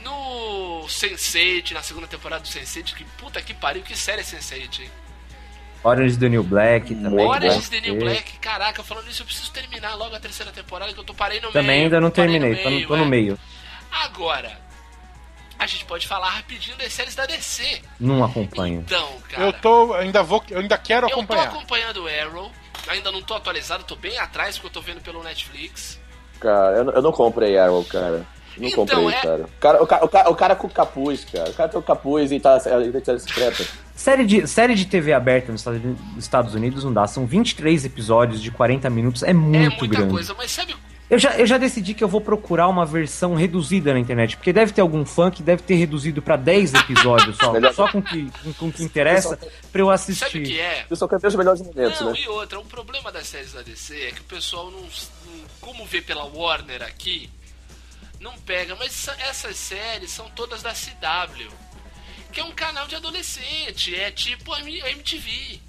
[0.04, 4.82] No Sense8, na segunda temporada do Sense8, que puta que pariu, que série é Sense8,
[4.82, 4.92] hein?
[5.86, 7.26] Orange the New Black também.
[7.26, 11.00] Orange the New Black, caraca, falando isso, eu preciso terminar logo a terceira temporada que
[11.00, 11.84] eu tô parei no Também meio.
[11.84, 13.08] ainda não terminei, tô, no- tô no é.
[13.08, 13.40] meio.
[14.04, 14.52] Agora,
[15.60, 17.82] a gente pode falar rapidinho das séries da DC.
[18.00, 18.82] Não acompanho.
[18.86, 19.94] Então, cara, Eu tô.
[19.94, 20.44] Ainda vou.
[20.50, 21.44] Eu ainda quero eu tô acompanhar.
[21.50, 22.52] acompanhando o Arrow.
[22.88, 26.00] ainda não tô atualizado, tô bem atrás porque eu tô vendo pelo Netflix.
[26.40, 28.26] Cara, eu, não- eu não comprei Arrow, cara.
[28.58, 29.44] Não Então, comprei, é- cara.
[29.44, 31.50] O cara, o, cara, o, cara, o cara com capuz, cara.
[31.50, 33.66] O cara tem o capuz e tá identidade secreta.
[33.96, 37.08] Série de, série de TV aberta nos Estados Uni- Estados Unidos não dá.
[37.08, 39.24] São 23 episódios de 40 minutos.
[39.24, 40.12] É muito é muita grande.
[40.12, 40.76] coisa, mas sabe.
[41.08, 44.36] Eu já, eu já decidi que eu vou procurar uma versão reduzida na internet.
[44.36, 47.54] Porque deve ter algum fã que deve ter reduzido pra 10 episódios só.
[47.74, 49.40] só com o que, com, com o que interessa
[49.72, 50.26] pra eu assistir.
[50.26, 50.86] Sabe o que é?
[50.90, 52.20] Eu só quero ver os melhores momentos, Não, né?
[52.20, 54.90] e outra, o problema das séries da DC é que o pessoal não, não-
[55.62, 57.30] Como vê pela Warner aqui,
[58.20, 58.76] não pega.
[58.76, 61.50] Mas essa- essas séries são todas da CW.
[62.36, 65.62] Que é um canal de adolescente, é tipo a MTV.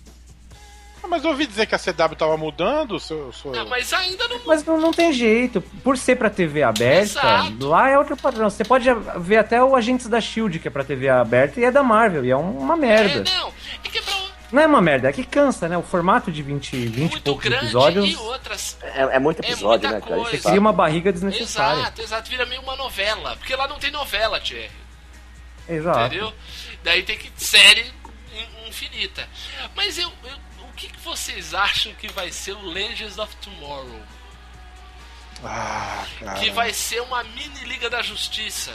[1.00, 3.32] Ah, Mas eu ouvi dizer que a CW tava mudando, seu.
[3.32, 3.54] seu...
[3.56, 4.40] Ah, mas ainda não.
[4.44, 5.60] Mas não, não tem jeito.
[5.60, 7.68] Por ser pra TV aberta, Exato.
[7.68, 8.50] lá é outro padrão.
[8.50, 8.88] Você pode
[9.18, 12.24] ver até o Agentes da Shield, que é pra TV aberta, e é da Marvel,
[12.24, 13.30] e é uma merda.
[13.30, 13.52] É, não.
[13.84, 14.14] É que é pra
[14.50, 15.78] Não é uma merda, é que cansa, né?
[15.78, 18.76] O formato de 20, 20 e muito poucos grande episódios e outras.
[18.82, 20.34] É, é muito episódio, muita né, cara?
[20.34, 21.82] É cria uma barriga desnecessária.
[21.82, 22.28] Exato, exato.
[22.28, 23.36] Vira meio uma novela.
[23.36, 24.68] Porque lá não tem novela, Thierry.
[25.68, 26.00] Exato.
[26.06, 26.34] Entendeu?
[26.82, 27.82] Daí tem que série
[28.32, 29.28] in- infinita.
[29.74, 34.02] Mas eu, eu- o que, que vocês acham que vai ser o Legends of Tomorrow?
[35.44, 36.38] Ah, cara.
[36.40, 38.74] Que vai ser uma mini Liga da Justiça.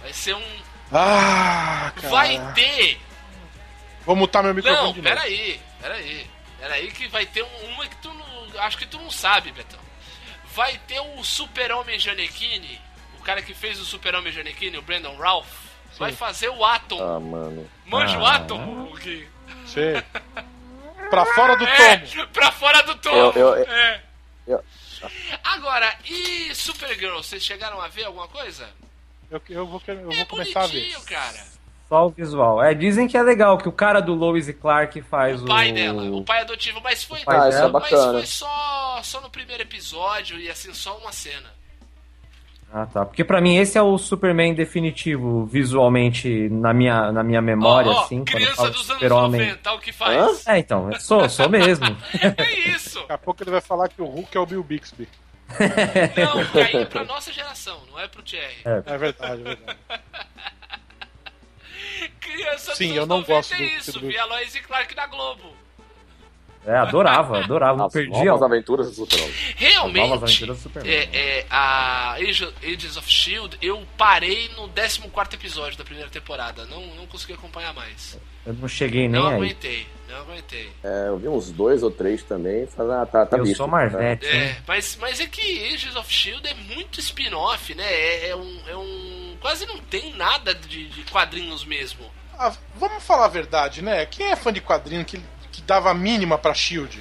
[0.00, 0.62] Vai ser um.
[0.92, 2.08] Ah, cara.
[2.08, 3.00] Vai ter.
[4.04, 6.30] Vou mutar meu microfone Não, de peraí, peraí.
[6.58, 8.60] Peraí que vai ter um- uma que tu não.
[8.60, 9.80] Acho que tu não sabe, Betão.
[10.54, 12.80] Vai ter o Super-Homem Janequine.
[13.18, 15.48] O cara que fez o Super-Homem Janequine, o Brandon Ralph.
[15.98, 16.98] Vai fazer o Atom.
[17.16, 17.68] Ah, mano.
[17.86, 18.36] Manja o Ah.
[18.36, 19.28] Atom, o que?
[19.66, 20.02] Sei.
[21.10, 22.26] Pra fora do É, tomo.
[22.28, 23.16] pra fora do tomo.
[23.16, 24.02] Eu- eu- É.
[24.46, 24.64] eu-
[25.44, 28.68] Agora, e Supergirl, vocês chegaram a ver alguma coisa?
[29.30, 30.72] Eu, eu vou, querer- eu É vou começar a ver.
[30.80, 31.52] bonitinho, cara.
[31.88, 32.62] Só o visual.
[32.62, 35.44] É, dizem que é legal, que o cara do Lois e Clark faz o.
[35.44, 39.20] O pai dela, o pai adotivo, mas foi, pai Ah, é mas foi só, só
[39.20, 41.50] no primeiro episódio e assim, só uma cena.
[42.74, 43.04] Ah, tá.
[43.04, 47.94] Porque pra mim esse é o Superman definitivo, visualmente, na minha, na minha memória, Ó,
[47.94, 48.24] ó, assim.
[48.24, 49.40] criança falo dos anos Super-Homem.
[49.42, 50.46] 90, o que faz?
[50.46, 51.84] É, então, eu sou, sou mesmo.
[52.38, 52.98] É isso.
[53.00, 55.06] Daqui a pouco ele vai falar que o Hulk é o Bill Bixby.
[56.16, 58.54] Não, porque aí é pra nossa geração, não é pro Thierry.
[58.64, 59.78] É verdade, é verdade.
[62.20, 64.60] Criança Sim, dos eu anos não 90 gosto é do- isso, do- via Lois e
[64.60, 65.52] Clark na Globo.
[66.64, 67.76] É, adorava, adorava.
[67.78, 68.24] Não As perdia.
[68.24, 69.00] novas aventuras do.
[69.00, 70.92] Novas Realmente, Aventuras do Superman.
[70.94, 76.64] é, é, a Age- Agents of S.H.I.E.L.D., eu parei no 14º episódio da primeira temporada.
[76.66, 78.16] Não, não consegui acompanhar mais.
[78.46, 79.34] Eu não cheguei nem Não aí.
[79.36, 80.70] aguentei, não aguentei.
[80.84, 82.66] É, eu vi uns dois ou três também.
[82.68, 83.56] Falei, ah, tá, tá eu visto.
[83.56, 84.56] sou Marvete, É, hein?
[84.66, 86.48] mas, mas é que Agents of S.H.I.E.L.D.
[86.48, 87.84] é muito spin-off, né?
[87.92, 89.36] É, é um, é um...
[89.40, 92.04] Quase não tem nada de, de quadrinhos mesmo.
[92.38, 94.06] Ah, vamos falar a verdade, né?
[94.06, 95.20] Quem é fã de quadrinho que,
[95.52, 97.00] que dava a mínima pra Shield?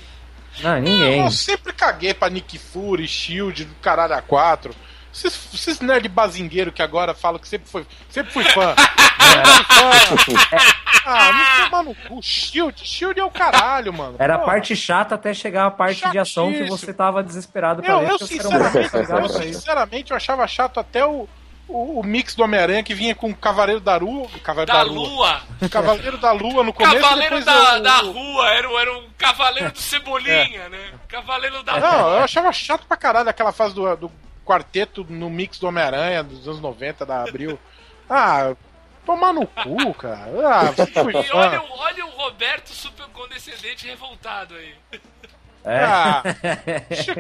[0.59, 1.21] Não, ninguém.
[1.23, 4.75] Eu sempre caguei pra Nick Fury, Shield, do caralho a 4.
[5.11, 8.75] Vocês, vocês nerd bazingueiro que agora falam que sempre foi, sempre fui fã.
[9.21, 10.57] Sempre fui fã.
[11.05, 12.21] Ah, me toma no cu.
[12.21, 14.15] Shield, Shield é o caralho, mano.
[14.19, 16.77] Era a parte chata até chegar a parte de ação que Chatíssimo.
[16.77, 18.09] você tava desesperado pra Eu, ver.
[18.11, 21.29] eu, sinceramente, eu sinceramente eu achava chato até o,
[21.72, 24.28] o, o mix do Homem-Aranha que vinha com o Cavaleiro da Lua.
[24.43, 25.07] Cavaleiro Da da, Lua.
[25.61, 25.69] Lua.
[25.69, 29.72] Cavaleiro da Lua no começo Cavaleiro da, eu- da Rua, era, o- era um cavaleiro
[29.72, 30.91] do Cebolinha, né?
[31.07, 32.13] Cavaleiro da Não, Rua.
[32.17, 34.11] eu achava chato pra caralho aquela fase do, do
[34.45, 37.59] quarteto no mix do Homem-Aranha dos anos 90 da Abril.
[38.13, 38.53] Ah,
[39.05, 40.26] tomar no cu, cara.
[40.43, 40.74] Ah,
[41.26, 44.76] E olha, o- olha o Roberto super condescendente revoltado aí.
[45.63, 45.84] É.
[45.86, 46.24] Ah,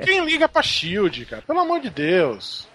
[0.03, 1.41] quem liga pra Shield, cara?
[1.43, 2.67] Pelo amor de Deus.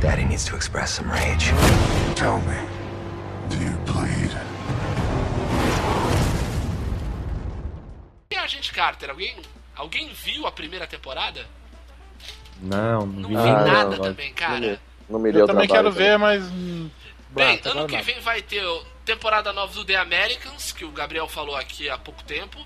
[0.00, 1.50] Daddy needs to express some rage.
[2.14, 2.56] Tell me,
[3.50, 4.30] do you bleed?
[8.32, 9.36] E a gente Carter, alguém,
[9.76, 11.46] alguém viu a primeira temporada?
[12.62, 13.70] Não, não Não vi vi Ah, nada.
[13.70, 14.80] nada não, também, Não cara.
[15.08, 16.48] não me deu Eu também trabalho, quero ver, mas.
[16.48, 18.64] Bem, bah, ano que vem vai ter
[19.04, 22.58] temporada nova do The Americans, que o Gabriel falou aqui há pouco tempo.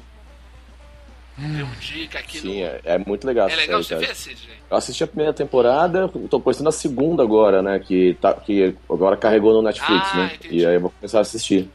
[1.36, 2.66] Deu dica aqui Sim, no.
[2.66, 3.48] é, é muito legal.
[3.48, 4.56] É legal série, você ver, Sidney?
[4.70, 7.78] Eu assisti a primeira temporada, tô conhecendo a segunda agora, né?
[7.80, 10.32] Que, tá, que agora carregou no Netflix, Ah, né?
[10.36, 10.58] entendi.
[10.58, 11.68] E aí eu vou começar a assistir.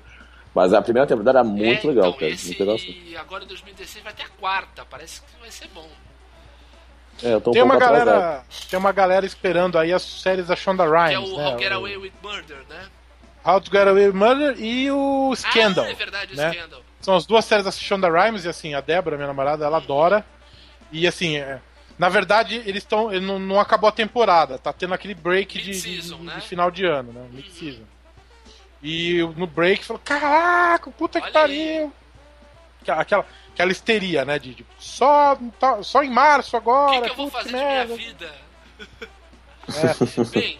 [0.55, 2.31] Mas a primeira temporada era muito é, legal, então, cara.
[2.31, 2.77] esse, Muito legal.
[2.77, 5.87] e agora em 2016 vai ter a quarta, parece que vai ser bom.
[7.21, 8.05] É, eu tô um Tem pouco uma atrasado.
[8.07, 11.49] galera, tem uma galera esperando aí as séries da Shonda Rhimes, Que é o né?
[11.49, 12.87] How Get O Away with Murder, né?
[13.45, 15.85] How to Get Away with Murder e o Scandal.
[15.85, 16.51] Ah, é verdade, o né?
[16.53, 16.81] Scandal.
[17.01, 20.25] São as duas séries da Shonda Rhimes e assim, a Débora, minha namorada, ela adora.
[20.91, 21.61] E assim, é,
[21.97, 23.11] na verdade, eles estão.
[23.21, 26.41] Não, não acabou a temporada, tá tendo aquele break de, de, Mid-season, de né?
[26.41, 27.27] final de ano, né?
[27.31, 27.83] Mid-season.
[28.81, 31.93] E no break falou: Caraca, puta que Olha pariu!
[32.87, 34.39] aquela, aquela, histeria, né?
[34.39, 37.01] De, de só, tá- só em março O agora.
[37.01, 37.95] que, que eu vou fazer de merda.
[37.95, 38.35] minha vida?
[39.67, 40.23] É.
[40.39, 40.59] Bem,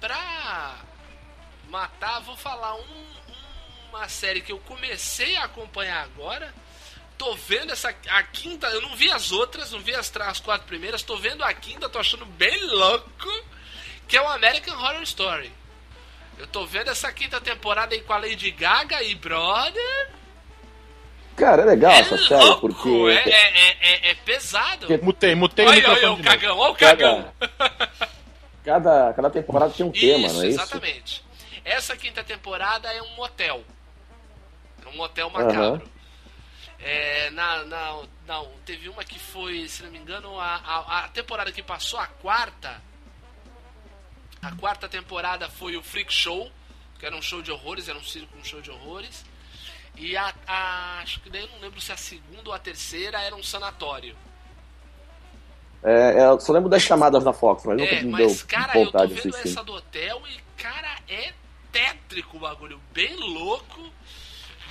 [0.00, 0.74] pra
[1.70, 3.10] matar, vou falar um-
[3.90, 6.52] uma série que eu comecei a acompanhar agora.
[7.18, 10.66] Tô vendo essa a quinta, eu não vi as outras, não vi as, as quatro
[10.66, 13.44] primeiras, tô vendo a quinta, tô achando bem louco,
[14.08, 15.52] que é o American Horror Story.
[16.38, 20.10] Eu tô vendo essa quinta temporada aí com a Lady Gaga e brother.
[21.36, 22.88] Cara, é legal essa série, louco, porque.
[22.88, 24.86] é, é, é, é pesado.
[25.02, 26.22] Mutei, mutei o Olha, olha, o de novo.
[26.22, 27.32] cagão, olha o cagão.
[28.64, 30.60] Cada, cada temporada tem um tema, não é isso?
[30.60, 31.24] exatamente.
[31.64, 33.62] Essa quinta temporada é um motel.
[34.92, 35.88] Um motel macabro.
[36.78, 41.08] É, na, na, não, teve uma que foi, se não me engano, a, a, a
[41.08, 42.82] temporada que passou, a quarta.
[44.42, 46.50] A quarta temporada foi o Freak Show,
[46.98, 49.24] que era um show de horrores, era um circo, um show de horrores.
[49.96, 53.20] E a, a- acho que daí eu não lembro se a segunda ou a terceira
[53.22, 54.16] era um sanatório.
[55.82, 58.46] É, é, eu só lembro das chamadas da Fox, mas nunca É, me mas deu
[58.46, 61.32] cara, eu tô vontade vendo essa do hotel e, cara, é
[61.72, 62.80] tétrico o bagulho.
[62.92, 63.92] Bem louco,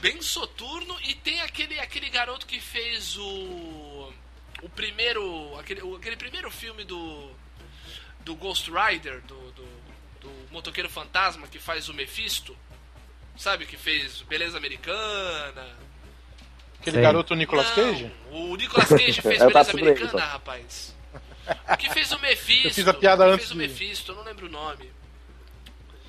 [0.01, 0.97] bem soturno.
[1.03, 4.11] E tem aquele, aquele garoto que fez o.
[4.61, 5.57] O primeiro.
[5.59, 7.31] Aquele, o- aquele primeiro filme do.
[8.21, 9.65] Do Ghost Rider, do, do,
[10.21, 12.55] do motoqueiro fantasma que faz o Mephisto.
[13.38, 15.65] Sabe, que fez Beleza Americana.
[16.80, 17.01] Aquele Sei.
[17.03, 18.11] garoto Nicolas Não, Cage?
[18.31, 20.95] O Nicolas Cage fez Beleza Americana, rapaz.
[21.73, 22.67] O que fez o Mephisto?
[22.67, 24.49] Eu fiz a piada o que antes fez o de- Mephisto, eu não lembro o
[24.49, 24.91] nome.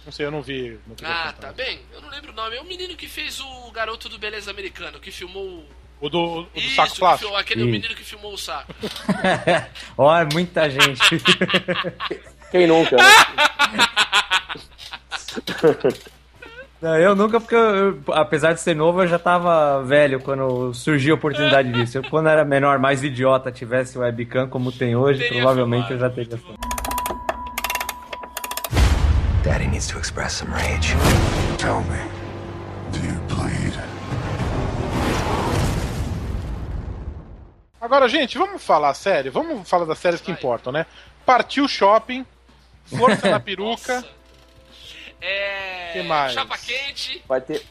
[0.05, 0.79] Não sei, eu não vi.
[0.87, 1.81] no Ah, tá bem.
[1.93, 2.57] Eu não lembro o nome.
[2.57, 5.65] É o menino que fez o garoto do Beleza Americano, que filmou.
[6.01, 7.19] O do, o do Isso, saco plástico.
[7.19, 7.71] filmou, aquele Ih.
[7.71, 8.73] menino que filmou o saco.
[9.99, 11.01] Ó, é muita gente.
[12.51, 13.03] Quem nunca, né?
[16.81, 20.73] Não, eu nunca, porque eu, eu, apesar de ser novo, eu já tava velho quando
[20.73, 21.99] surgiu a oportunidade disso.
[21.99, 26.09] Eu, quando era menor, mais idiota, tivesse webcam como tem hoje, Teria provavelmente filmado, eu
[26.09, 26.39] já teria.
[29.43, 30.95] Daddy needs to express some rage.
[31.59, 31.99] Tell me,
[32.93, 33.75] do you bleed?
[37.81, 39.33] Agora, gente, vamos falar sério.
[39.33, 40.39] Vamos falar das séries que Vai.
[40.39, 40.85] importam, né?
[41.25, 42.27] Partiu Shopping,
[42.85, 44.05] Força na Peruca.
[45.21, 45.91] É.
[45.95, 46.33] Que mais?
[46.35, 47.23] Chapa quente.
[47.27, 47.63] Vai ter,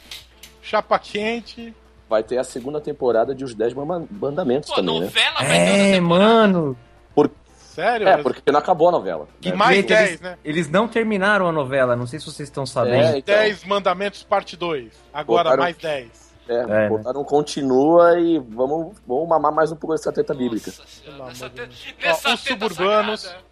[0.61, 1.73] Chapa Quente.
[2.09, 5.05] vai ter a segunda temporada de Os Dez Mandamentos Pô, também, né?
[5.05, 6.25] novela vai ter outra É, temporada.
[6.47, 6.77] mano.
[7.79, 8.07] Sério?
[8.09, 9.27] É, porque não acabou a novela.
[9.41, 9.55] E né?
[9.55, 10.37] mais Gente, 10, eles, né?
[10.43, 13.15] eles não terminaram a novela, não sei se vocês estão sabendo.
[13.15, 13.35] É, então.
[13.35, 14.91] 10 Mandamentos, parte 2.
[15.13, 16.29] Agora Botaram- mais 10.
[16.49, 16.89] É, É, né?
[16.89, 20.71] botaram continua e vamos, vamos mamar mais um pouco dessa treta bíblica.
[20.71, 21.67] Nossa senhora, Pelo nessa, amor te...
[21.67, 22.03] de Deus.
[22.03, 23.21] nessa Ó, os teta suburbanos.
[23.21, 23.45] sagrada.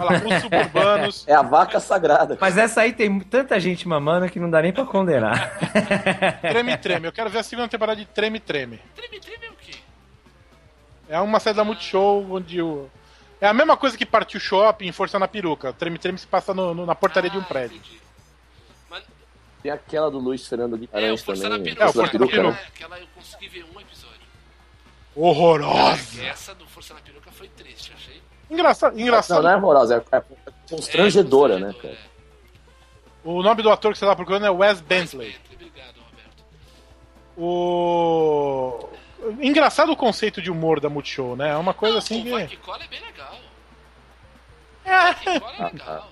[0.00, 1.24] Olha lá, os suburbanos.
[1.28, 2.38] É a vaca sagrada.
[2.40, 5.58] Mas essa aí tem tanta gente mamando que não dá nem pra condenar.
[6.40, 7.06] Treme Treme.
[7.06, 8.80] Eu quero ver a segunda temporada de Treme Treme.
[8.96, 9.74] Treme, treme é o quê?
[11.10, 12.88] É uma série da Multishow onde o.
[13.40, 15.72] É a mesma coisa que partiu shopping, força na peruca.
[15.72, 17.76] Treme Treme se passa no- no- na portaria de um Ah, prédio.
[17.76, 18.00] entendi.
[18.90, 19.04] Mas
[19.62, 21.58] Tem aquela do Luiz Fernando é, o Guimarães Força também.
[21.58, 21.82] na Peruca.
[21.84, 22.68] É, o Força na aquela, Peruca.
[22.68, 24.18] aquela eu consegui ver um episódio.
[25.16, 26.22] Horrorosa!
[26.24, 28.20] Essa do Força na Peruca foi triste, achei.
[28.50, 28.94] Engraçado.
[28.94, 29.42] Não, engraçado.
[29.42, 30.22] não é horrorosa, é, é
[30.70, 31.98] constrangedora, É, né, cara?
[33.24, 34.82] O nome do ator que você tá procurando é Wes é.
[34.82, 35.32] Bentley.
[35.32, 36.44] Bentley, Obrigado, Roberto.
[37.36, 38.88] O.
[39.40, 41.50] Engraçado o conceito de humor da Multishow, né?
[41.50, 42.56] É uma coisa Não, assim o Vai que.
[42.56, 43.34] que cola é bem legal.
[44.84, 46.08] Vai que cola é legal.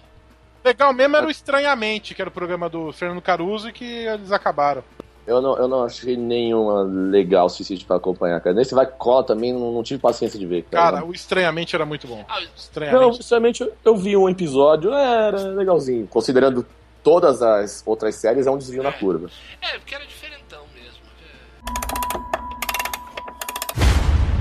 [0.65, 4.33] Legal mesmo era o Estranhamente, que era o programa do Fernando Caruso e que eles
[4.33, 4.83] acabaram.
[5.25, 8.55] Eu não, eu não achei nenhuma legal o suicídio pra acompanhar, cara.
[8.55, 10.93] Nesse vai que cola também, não, não tive paciência de ver, cara.
[10.99, 12.25] Cara, o Estranhamente era muito bom.
[12.29, 13.63] Ah, não, Estranhamente.
[13.63, 16.07] eu, eu vi um episódio, era legalzinho.
[16.09, 16.65] Considerando
[17.03, 19.29] todas as outras séries, é um desvio na curva.
[19.63, 22.16] é, porque era diferentão mesmo.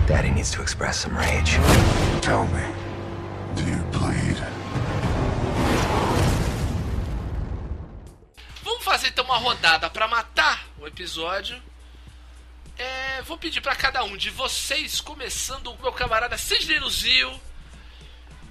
[0.07, 1.57] Daddy needs to express some rage.
[2.22, 2.61] Tell me,
[3.56, 4.38] do you bleed?
[8.64, 11.60] Vamos fazer então uma rodada pra matar o episódio.
[12.77, 17.40] É, vou pedir pra cada um de vocês, começando o meu camarada Sidney Luzio,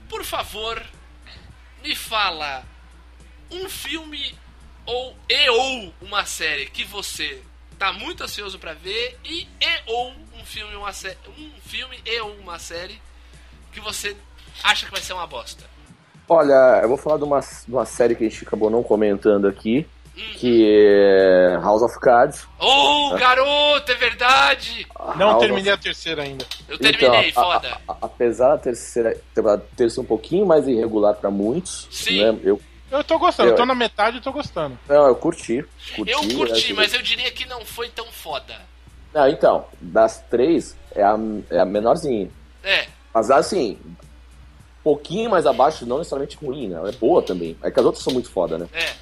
[0.09, 0.82] por favor,
[1.85, 2.64] me fala
[3.51, 4.36] um filme
[4.86, 7.43] ou e ou uma série que você
[7.78, 12.20] tá muito ansioso pra ver e e ou um filme uma sé- um filme e
[12.20, 13.01] ou uma série
[13.72, 14.16] que você
[14.62, 15.64] acha que vai ser uma bosta.
[16.28, 19.46] Olha, eu vou falar de uma, de uma série que a gente acabou não comentando
[19.46, 19.86] aqui,
[20.16, 20.32] Hum.
[20.36, 22.46] que é House of Cards.
[22.59, 24.86] Oh, garoto, é verdade!
[25.16, 26.46] Não House terminei of- a terceira ainda.
[26.68, 27.80] Eu terminei, Então, foda.
[27.88, 32.22] a- a- apesar da terceira temporada ter sido um pouquinho mais irregular pra muitos, Sim.
[32.32, 32.60] né, eu,
[32.98, 34.78] Eu tô gostando, Eu- eu tô na metade e tô gostando.
[34.88, 35.64] não, eu curti.
[35.96, 38.56] curti Eu curti, né, mas eu diria que não foi tão foda.
[39.12, 41.16] Não, então, das três, é a,
[41.50, 42.30] é a menorzinha.
[42.62, 42.86] É.
[43.12, 43.94] Mas assim, um
[44.82, 46.76] pouquinho mais abaixo, não necessariamente ruim, né?
[46.76, 47.56] Ela é boa também.
[47.62, 48.68] É que as outras são muito foda, né?
[48.72, 48.92] É.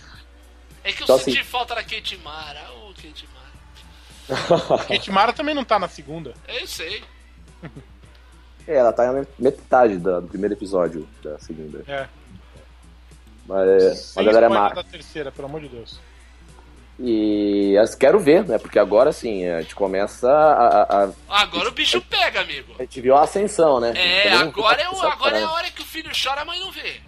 [0.85, 2.61] É que eu Então, senti assim- falta da Kate Mara.
[2.83, 4.85] Ô, Kate Mara.
[4.89, 6.35] Kate Mara também não tá na segunda.
[6.49, 7.03] Eu sei.
[8.67, 11.83] É, ela tá na metade do primeiro episódio da segunda.
[11.87, 12.07] É.
[13.47, 14.69] Mas, Sem a galera é má.
[14.71, 15.99] da terceira, pelo amor de Deus.
[16.99, 18.59] E as quero ver, né?
[18.59, 20.67] Porque agora sim, a gente começa a.
[20.83, 21.13] a- a-
[21.43, 22.75] Agora o bicho pega, amigo.
[22.79, 23.93] a gente viu a ascensão, né?
[23.97, 26.61] É, Então, agora é, o- agora é a hora que o filho chora, a mãe
[26.61, 27.01] não vê.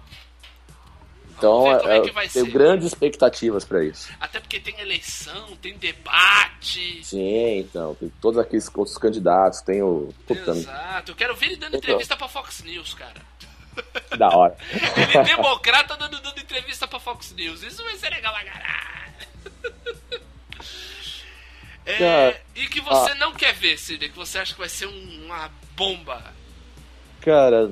[1.37, 4.09] Então, ver como é é, que vai eu tenho grandes expectativas pra isso.
[4.21, 7.05] Até porque tem eleição, tem debate.
[7.05, 10.15] Sim, então, tem todos aqueles outros candidatos, tem o.
[10.27, 11.11] Puta, Exato.
[11.13, 11.79] Eu quero ver ele dando Então.
[11.79, 13.21] entrevista pra Fox News, cara.
[14.19, 14.57] da hora.
[14.97, 17.63] Ele é democrata dando, dando entrevista pra Fox News.
[17.63, 18.95] Isso vai ser legal pra caralho.
[21.87, 23.15] É, e que você ah.
[23.17, 26.23] não quer ver, Sidney, que você acha que vai ser um- uma bomba.
[27.21, 27.71] Cara,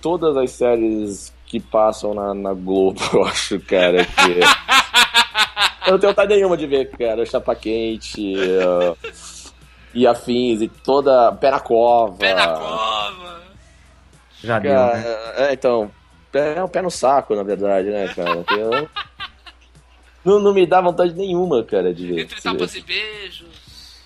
[0.00, 4.30] todas as séries que passam na, na Globo, eu acho, cara, que.
[5.86, 7.26] eu não tenho vontade nenhuma de ver, cara.
[7.26, 8.96] Chapa Quente uh,
[9.92, 11.32] e afins, e toda.
[11.32, 12.16] Pé na cova.
[12.16, 13.45] Pé na cova.
[14.42, 15.32] Já deu, Cara, né?
[15.48, 15.90] é, então.
[16.32, 18.44] É um pé no saco, na verdade, né, cara?
[18.50, 18.88] Eu-
[20.24, 22.20] Não, não me dá vontade nenhuma, cara, de ver.
[22.22, 23.48] Entre tapas e beijos.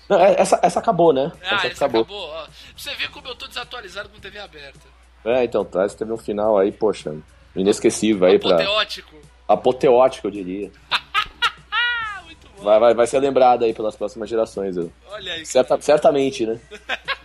[0.07, 1.31] Não, é- essa, essa acabou, né?
[1.43, 2.05] Ah, essa esse acabou.
[2.09, 2.43] ó.
[2.43, 4.79] Pra você ver como eu tô desatualizado com TV aberta.
[5.25, 7.13] É, então, tá, teve um final aí, poxa,
[7.55, 8.51] inesquecível aí pra.
[8.55, 9.15] Apoteótico.
[9.47, 10.71] Apoteótico, eu diria.
[12.63, 14.77] Vai, vai, vai ser lembrado aí pelas próximas gerações.
[14.77, 15.43] eu- Olha aí.
[15.47, 16.59] Certa- certamente, né?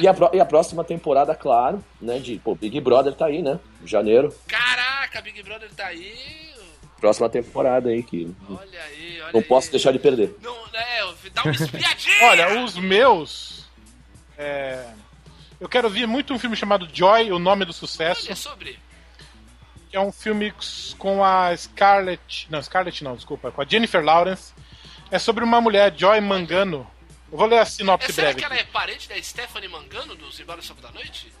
[0.00, 2.18] E a, e a próxima temporada, claro, né?
[2.18, 3.58] De, pô, Big Brother tá aí, né?
[3.84, 4.34] Janeiro.
[4.46, 6.14] Caraca, Big Brother tá aí.
[7.00, 9.46] Próxima temporada aí, que Olha aí, olha não aí.
[9.46, 10.36] posso deixar de perder.
[10.42, 11.00] Não, é,
[11.32, 12.24] dá uma espiadinha.
[12.24, 13.66] Olha, os meus.
[14.36, 14.84] é,
[15.60, 18.26] Eu quero ver muito um filme chamado Joy, O Nome do Sucesso.
[18.26, 18.78] Olha, sobre.
[19.90, 20.52] Que é um filme
[20.98, 22.46] com a Scarlett.
[22.50, 23.50] Não, Scarlett não, desculpa.
[23.52, 24.52] Com a Jennifer Lawrence.
[25.10, 26.86] É sobre uma mulher, Joy Mangano.
[27.30, 28.38] Eu vou ler a sinopse É, será breve.
[28.40, 28.62] que ela aqui.
[28.64, 31.32] é parente da Stephanie Mangano dos Embora Sábado da Noite?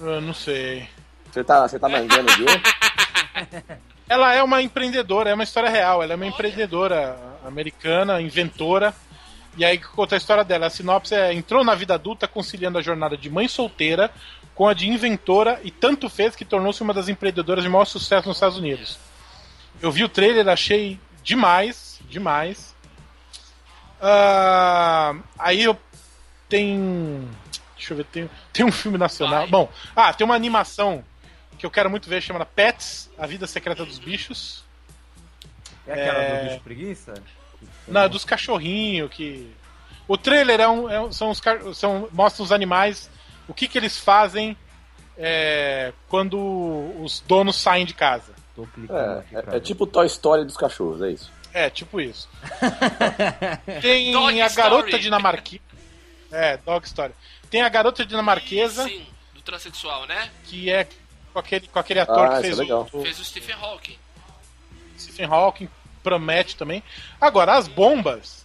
[0.00, 0.88] Eu não sei.
[1.30, 2.44] Você tá, você tá mangando aqui?
[4.08, 6.02] Ela é uma empreendedora, é uma história real.
[6.02, 7.16] Ela é uma empreendedora
[7.46, 8.94] americana, inventora.
[9.56, 10.66] E aí conta a história dela.
[10.66, 14.10] A sinopse é: entrou na vida adulta conciliando a jornada de mãe solteira
[14.54, 18.28] com a de inventora e tanto fez que tornou-se uma das empreendedoras de maior sucesso
[18.28, 18.98] nos Estados Unidos.
[19.80, 22.71] Eu vi o trailer, achei demais, demais.
[24.02, 25.78] Ah, aí eu
[26.48, 27.28] tem,
[27.76, 29.46] deixa eu ver, tem, tem um filme nacional.
[29.46, 31.04] Bom, ah, tem uma animação
[31.58, 34.64] que eu quero muito ver chamada Pets, A Vida Secreta dos Bichos.
[35.86, 36.38] É aquela É.
[36.44, 37.14] do bicho preguiça?
[37.88, 39.52] Não, é dos cachorrinhos que.
[40.08, 41.40] O trailer é um, é um- são os
[41.74, 43.08] são mostra os animais,
[43.48, 44.56] o que que eles fazem
[45.16, 46.36] é, quando
[47.00, 48.32] os donos saem de casa.
[48.90, 49.22] É,
[49.54, 51.30] é, é tipo Toy Story dos cachorros, é isso.
[51.54, 52.28] É, tipo isso.
[53.80, 55.02] Tem Dog a garota Story.
[55.02, 55.62] dinamarquesa.
[56.30, 57.12] É, Dog Story.
[57.50, 60.30] Tem a garota dinamarquesa, Sim, do transexual, né?
[60.44, 60.88] que é
[61.32, 62.88] com aquele, com aquele ator Ah, que isso fez é legal.
[62.92, 63.98] o, o Fez o Stephen Hawking.
[64.98, 65.68] Stephen Hawking,
[66.02, 66.82] promete também.
[67.20, 68.44] Agora, as bombas.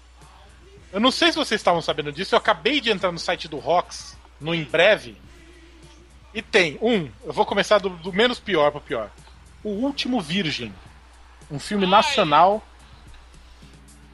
[0.92, 3.58] Eu não sei se vocês estavam sabendo disso, eu acabei de entrar no site do
[3.58, 5.16] Rox, no em breve.
[6.34, 9.10] E tem um, eu vou começar do, do menos pior para pior.
[9.64, 10.74] O Último Virgem.
[11.50, 12.62] Um filme nacional.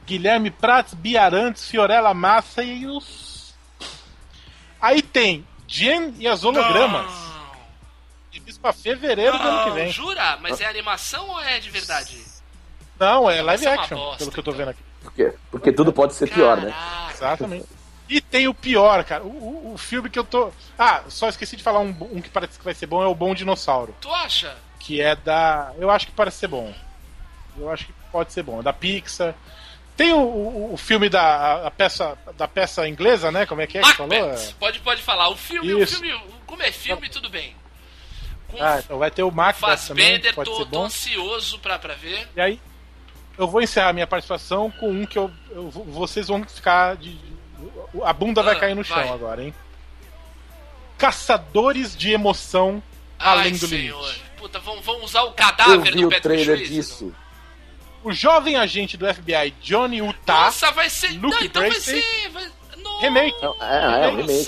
[0.06, 3.54] Guilherme Prats, Biarantes, Fiorella Massa e os.
[4.82, 7.12] Aí tem Jen e as hologramas.
[8.46, 9.92] Isso pra fevereiro do ano que Não, vem.
[9.92, 10.38] Jura?
[10.42, 12.22] Mas é animação ou é de verdade?
[13.00, 14.82] Não, é live é action, bosta, pelo que eu tô vendo aqui.
[15.02, 15.34] Por quê?
[15.50, 16.74] Porque tudo pode ser pior, né?
[17.14, 17.66] Exatamente.
[18.10, 19.24] E tem o pior, cara.
[19.24, 20.52] O, o- o filme que eu tô.
[20.78, 23.16] Ah, só esqueci de falar um, um que parece que vai ser bom, é o
[23.16, 23.96] Bom Dinossauro.
[24.02, 24.56] Tu acha?
[24.80, 25.72] Que é da.
[25.78, 26.74] Eu acho que parece ser bom.
[27.58, 28.60] Eu acho que pode ser bom.
[28.60, 29.34] É da Pixar.
[29.96, 33.46] Tem o, o- o filme da a, a peça da peça inglesa, né?
[33.46, 34.28] Como é que é que você falou?
[34.30, 34.54] Macbeth.
[34.60, 35.30] Pode, pode falar.
[35.30, 37.56] O filme, o filme, como é filme, tudo bem.
[38.48, 40.86] Com Ah, então vai ter o Macbeth também, Fassbender, pode tô, ser tô bom.
[40.86, 42.28] ansioso pra, pra ver.
[42.36, 42.60] E aí,
[43.38, 47.16] eu vou encerrar minha participação com um que eu, eu vocês vão ficar de.
[48.04, 49.10] A bunda vai Ah, cair no chão vai.
[49.10, 49.54] agora, hein?
[50.98, 52.82] Caçadores de emoção
[53.20, 54.02] Ai, além do senhor.
[54.06, 54.24] limite.
[54.38, 56.74] Puta, vão, vão usar o Eu cadáver vi do o Patrick trailer Swayze?
[56.74, 57.16] disso.
[58.04, 61.12] O jovem agente do FBI Johnny Utah Nossa, vai ser.
[61.14, 62.02] Luke não, então vai Bracey.
[62.02, 62.30] ser.
[62.30, 62.52] Vai...
[62.78, 63.02] Nossa.
[63.02, 64.48] remake É, é, um remake.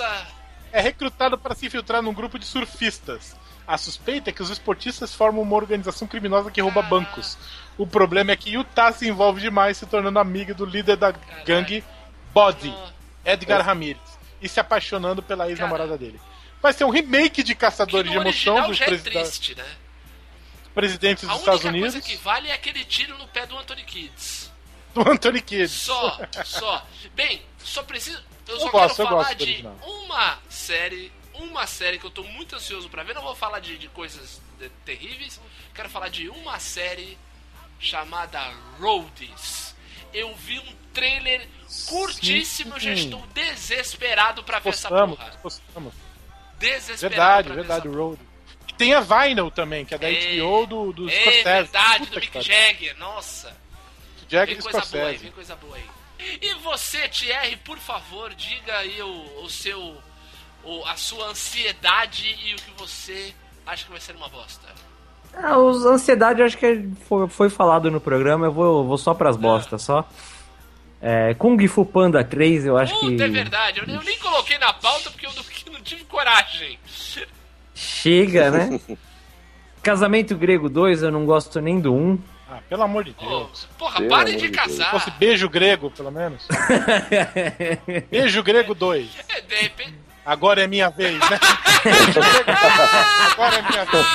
[0.74, 3.36] é recrutado para se infiltrar num grupo de surfistas.
[3.68, 7.38] A suspeita é que os esportistas formam uma organização criminosa que rouba bancos.
[7.78, 11.12] O problema é que Utah se envolve demais, se tornando amiga do líder da
[11.46, 11.84] gangue,
[12.34, 12.74] Body,
[13.26, 13.98] Edgar Ramirez,
[14.42, 16.20] e se apaixonando pela ex-namorada dele.
[16.62, 19.64] Vai ser um remake de Caçadores de Emoção dos é presida- triste, né?
[20.76, 23.58] Presidentes A dos única Estados Unidos, coisa que vale é aquele tiro no pé do
[23.58, 24.52] Anthony Kids.
[24.94, 25.68] do Anthony Kidd.
[25.70, 26.86] Só, só.
[27.16, 28.22] Bem, só preciso.
[28.48, 29.76] Eu só Eu gosto, quero falar de original.
[29.84, 31.12] uma série.
[31.34, 33.14] Uma série que eu tô muito ansioso pra ver.
[33.16, 35.40] Não vou falar de, de coisas de- terríveis.
[35.74, 37.18] Quero falar de uma série
[37.80, 38.40] chamada
[38.80, 39.76] Roadies.
[40.14, 41.46] Eu vi um trailer
[41.90, 43.04] curtíssimo, já Sim.
[43.04, 45.40] estou desesperado pra ver Postamos, essa porra.
[45.42, 45.94] postamos.
[46.58, 48.22] Desesperado Verdade, verdade, essa o Road.
[48.22, 48.35] E
[48.78, 51.44] tem a Vinyl também, que é da É, HBO do, do É Scorsese.
[51.44, 52.48] verdade, Puta do que Mick.
[52.48, 53.56] Jagger, nossa.
[54.30, 55.24] Jagger vem e coisa boa aí, Scorsese.
[55.24, 55.84] vem coisa boa aí.
[56.42, 59.80] E você, Thierry, por favor, diga aí o, o seu.
[60.64, 63.34] o- a sua ansiedade e o que você
[63.66, 64.68] acha que vai ser uma bosta.
[65.34, 69.14] Ah, os ansiedade eu acho que foi, foi falado no programa, eu vou, vou só
[69.14, 70.08] pras bostas, só.
[71.02, 74.58] É, Kung Fu Panda 3, eu acho que Puta, é verdade, eu, eu nem coloquei
[74.58, 76.80] na pauta porque eu não, que não tive coragem.
[78.06, 78.80] Chega, né?
[79.82, 82.20] Casamento Grego 2, eu não gosto nem do 1.
[82.50, 83.68] Ah, pelo amor de Deus.
[83.78, 84.72] Porra, Pelo parem de Deus.
[84.72, 84.92] Se casar.
[84.92, 86.48] fosse beijo grego, pelo menos.
[88.12, 89.10] beijo grego 2.
[89.30, 89.96] É, de repente.
[90.24, 91.40] Agora é minha vez, né?
[91.84, 92.52] Beijo grego,
[93.32, 94.06] Agora é minha vez.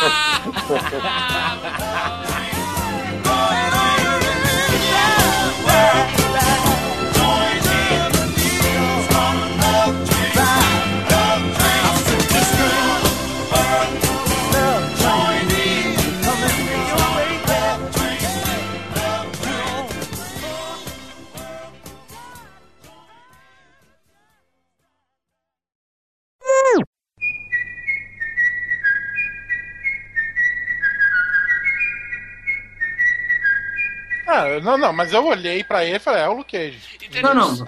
[34.32, 36.78] Ah, não, não, mas eu olhei pra ele e falei, é o Luke Cage.
[37.20, 37.66] Não, não.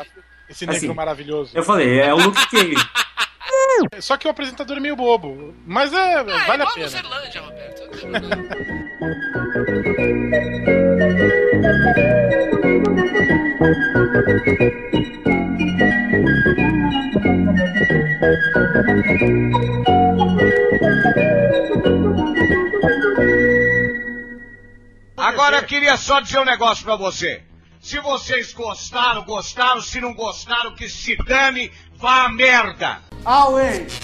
[0.48, 1.50] Esse negro Assim, maravilhoso.
[1.54, 2.74] Eu falei, é o Luke Cage.
[4.00, 5.52] Só que o apresentador é meio bobo.
[5.66, 6.88] Mas é, Ah, vale a igual pena.
[6.88, 7.82] Zerlândia, Roberto.
[25.22, 27.44] Agora eu queria só dizer um negócio pra você.
[27.80, 29.80] Se vocês gostaram, gostaram.
[29.80, 33.00] Se não gostaram, que se dane, vá a merda.
[33.24, 34.00] Always.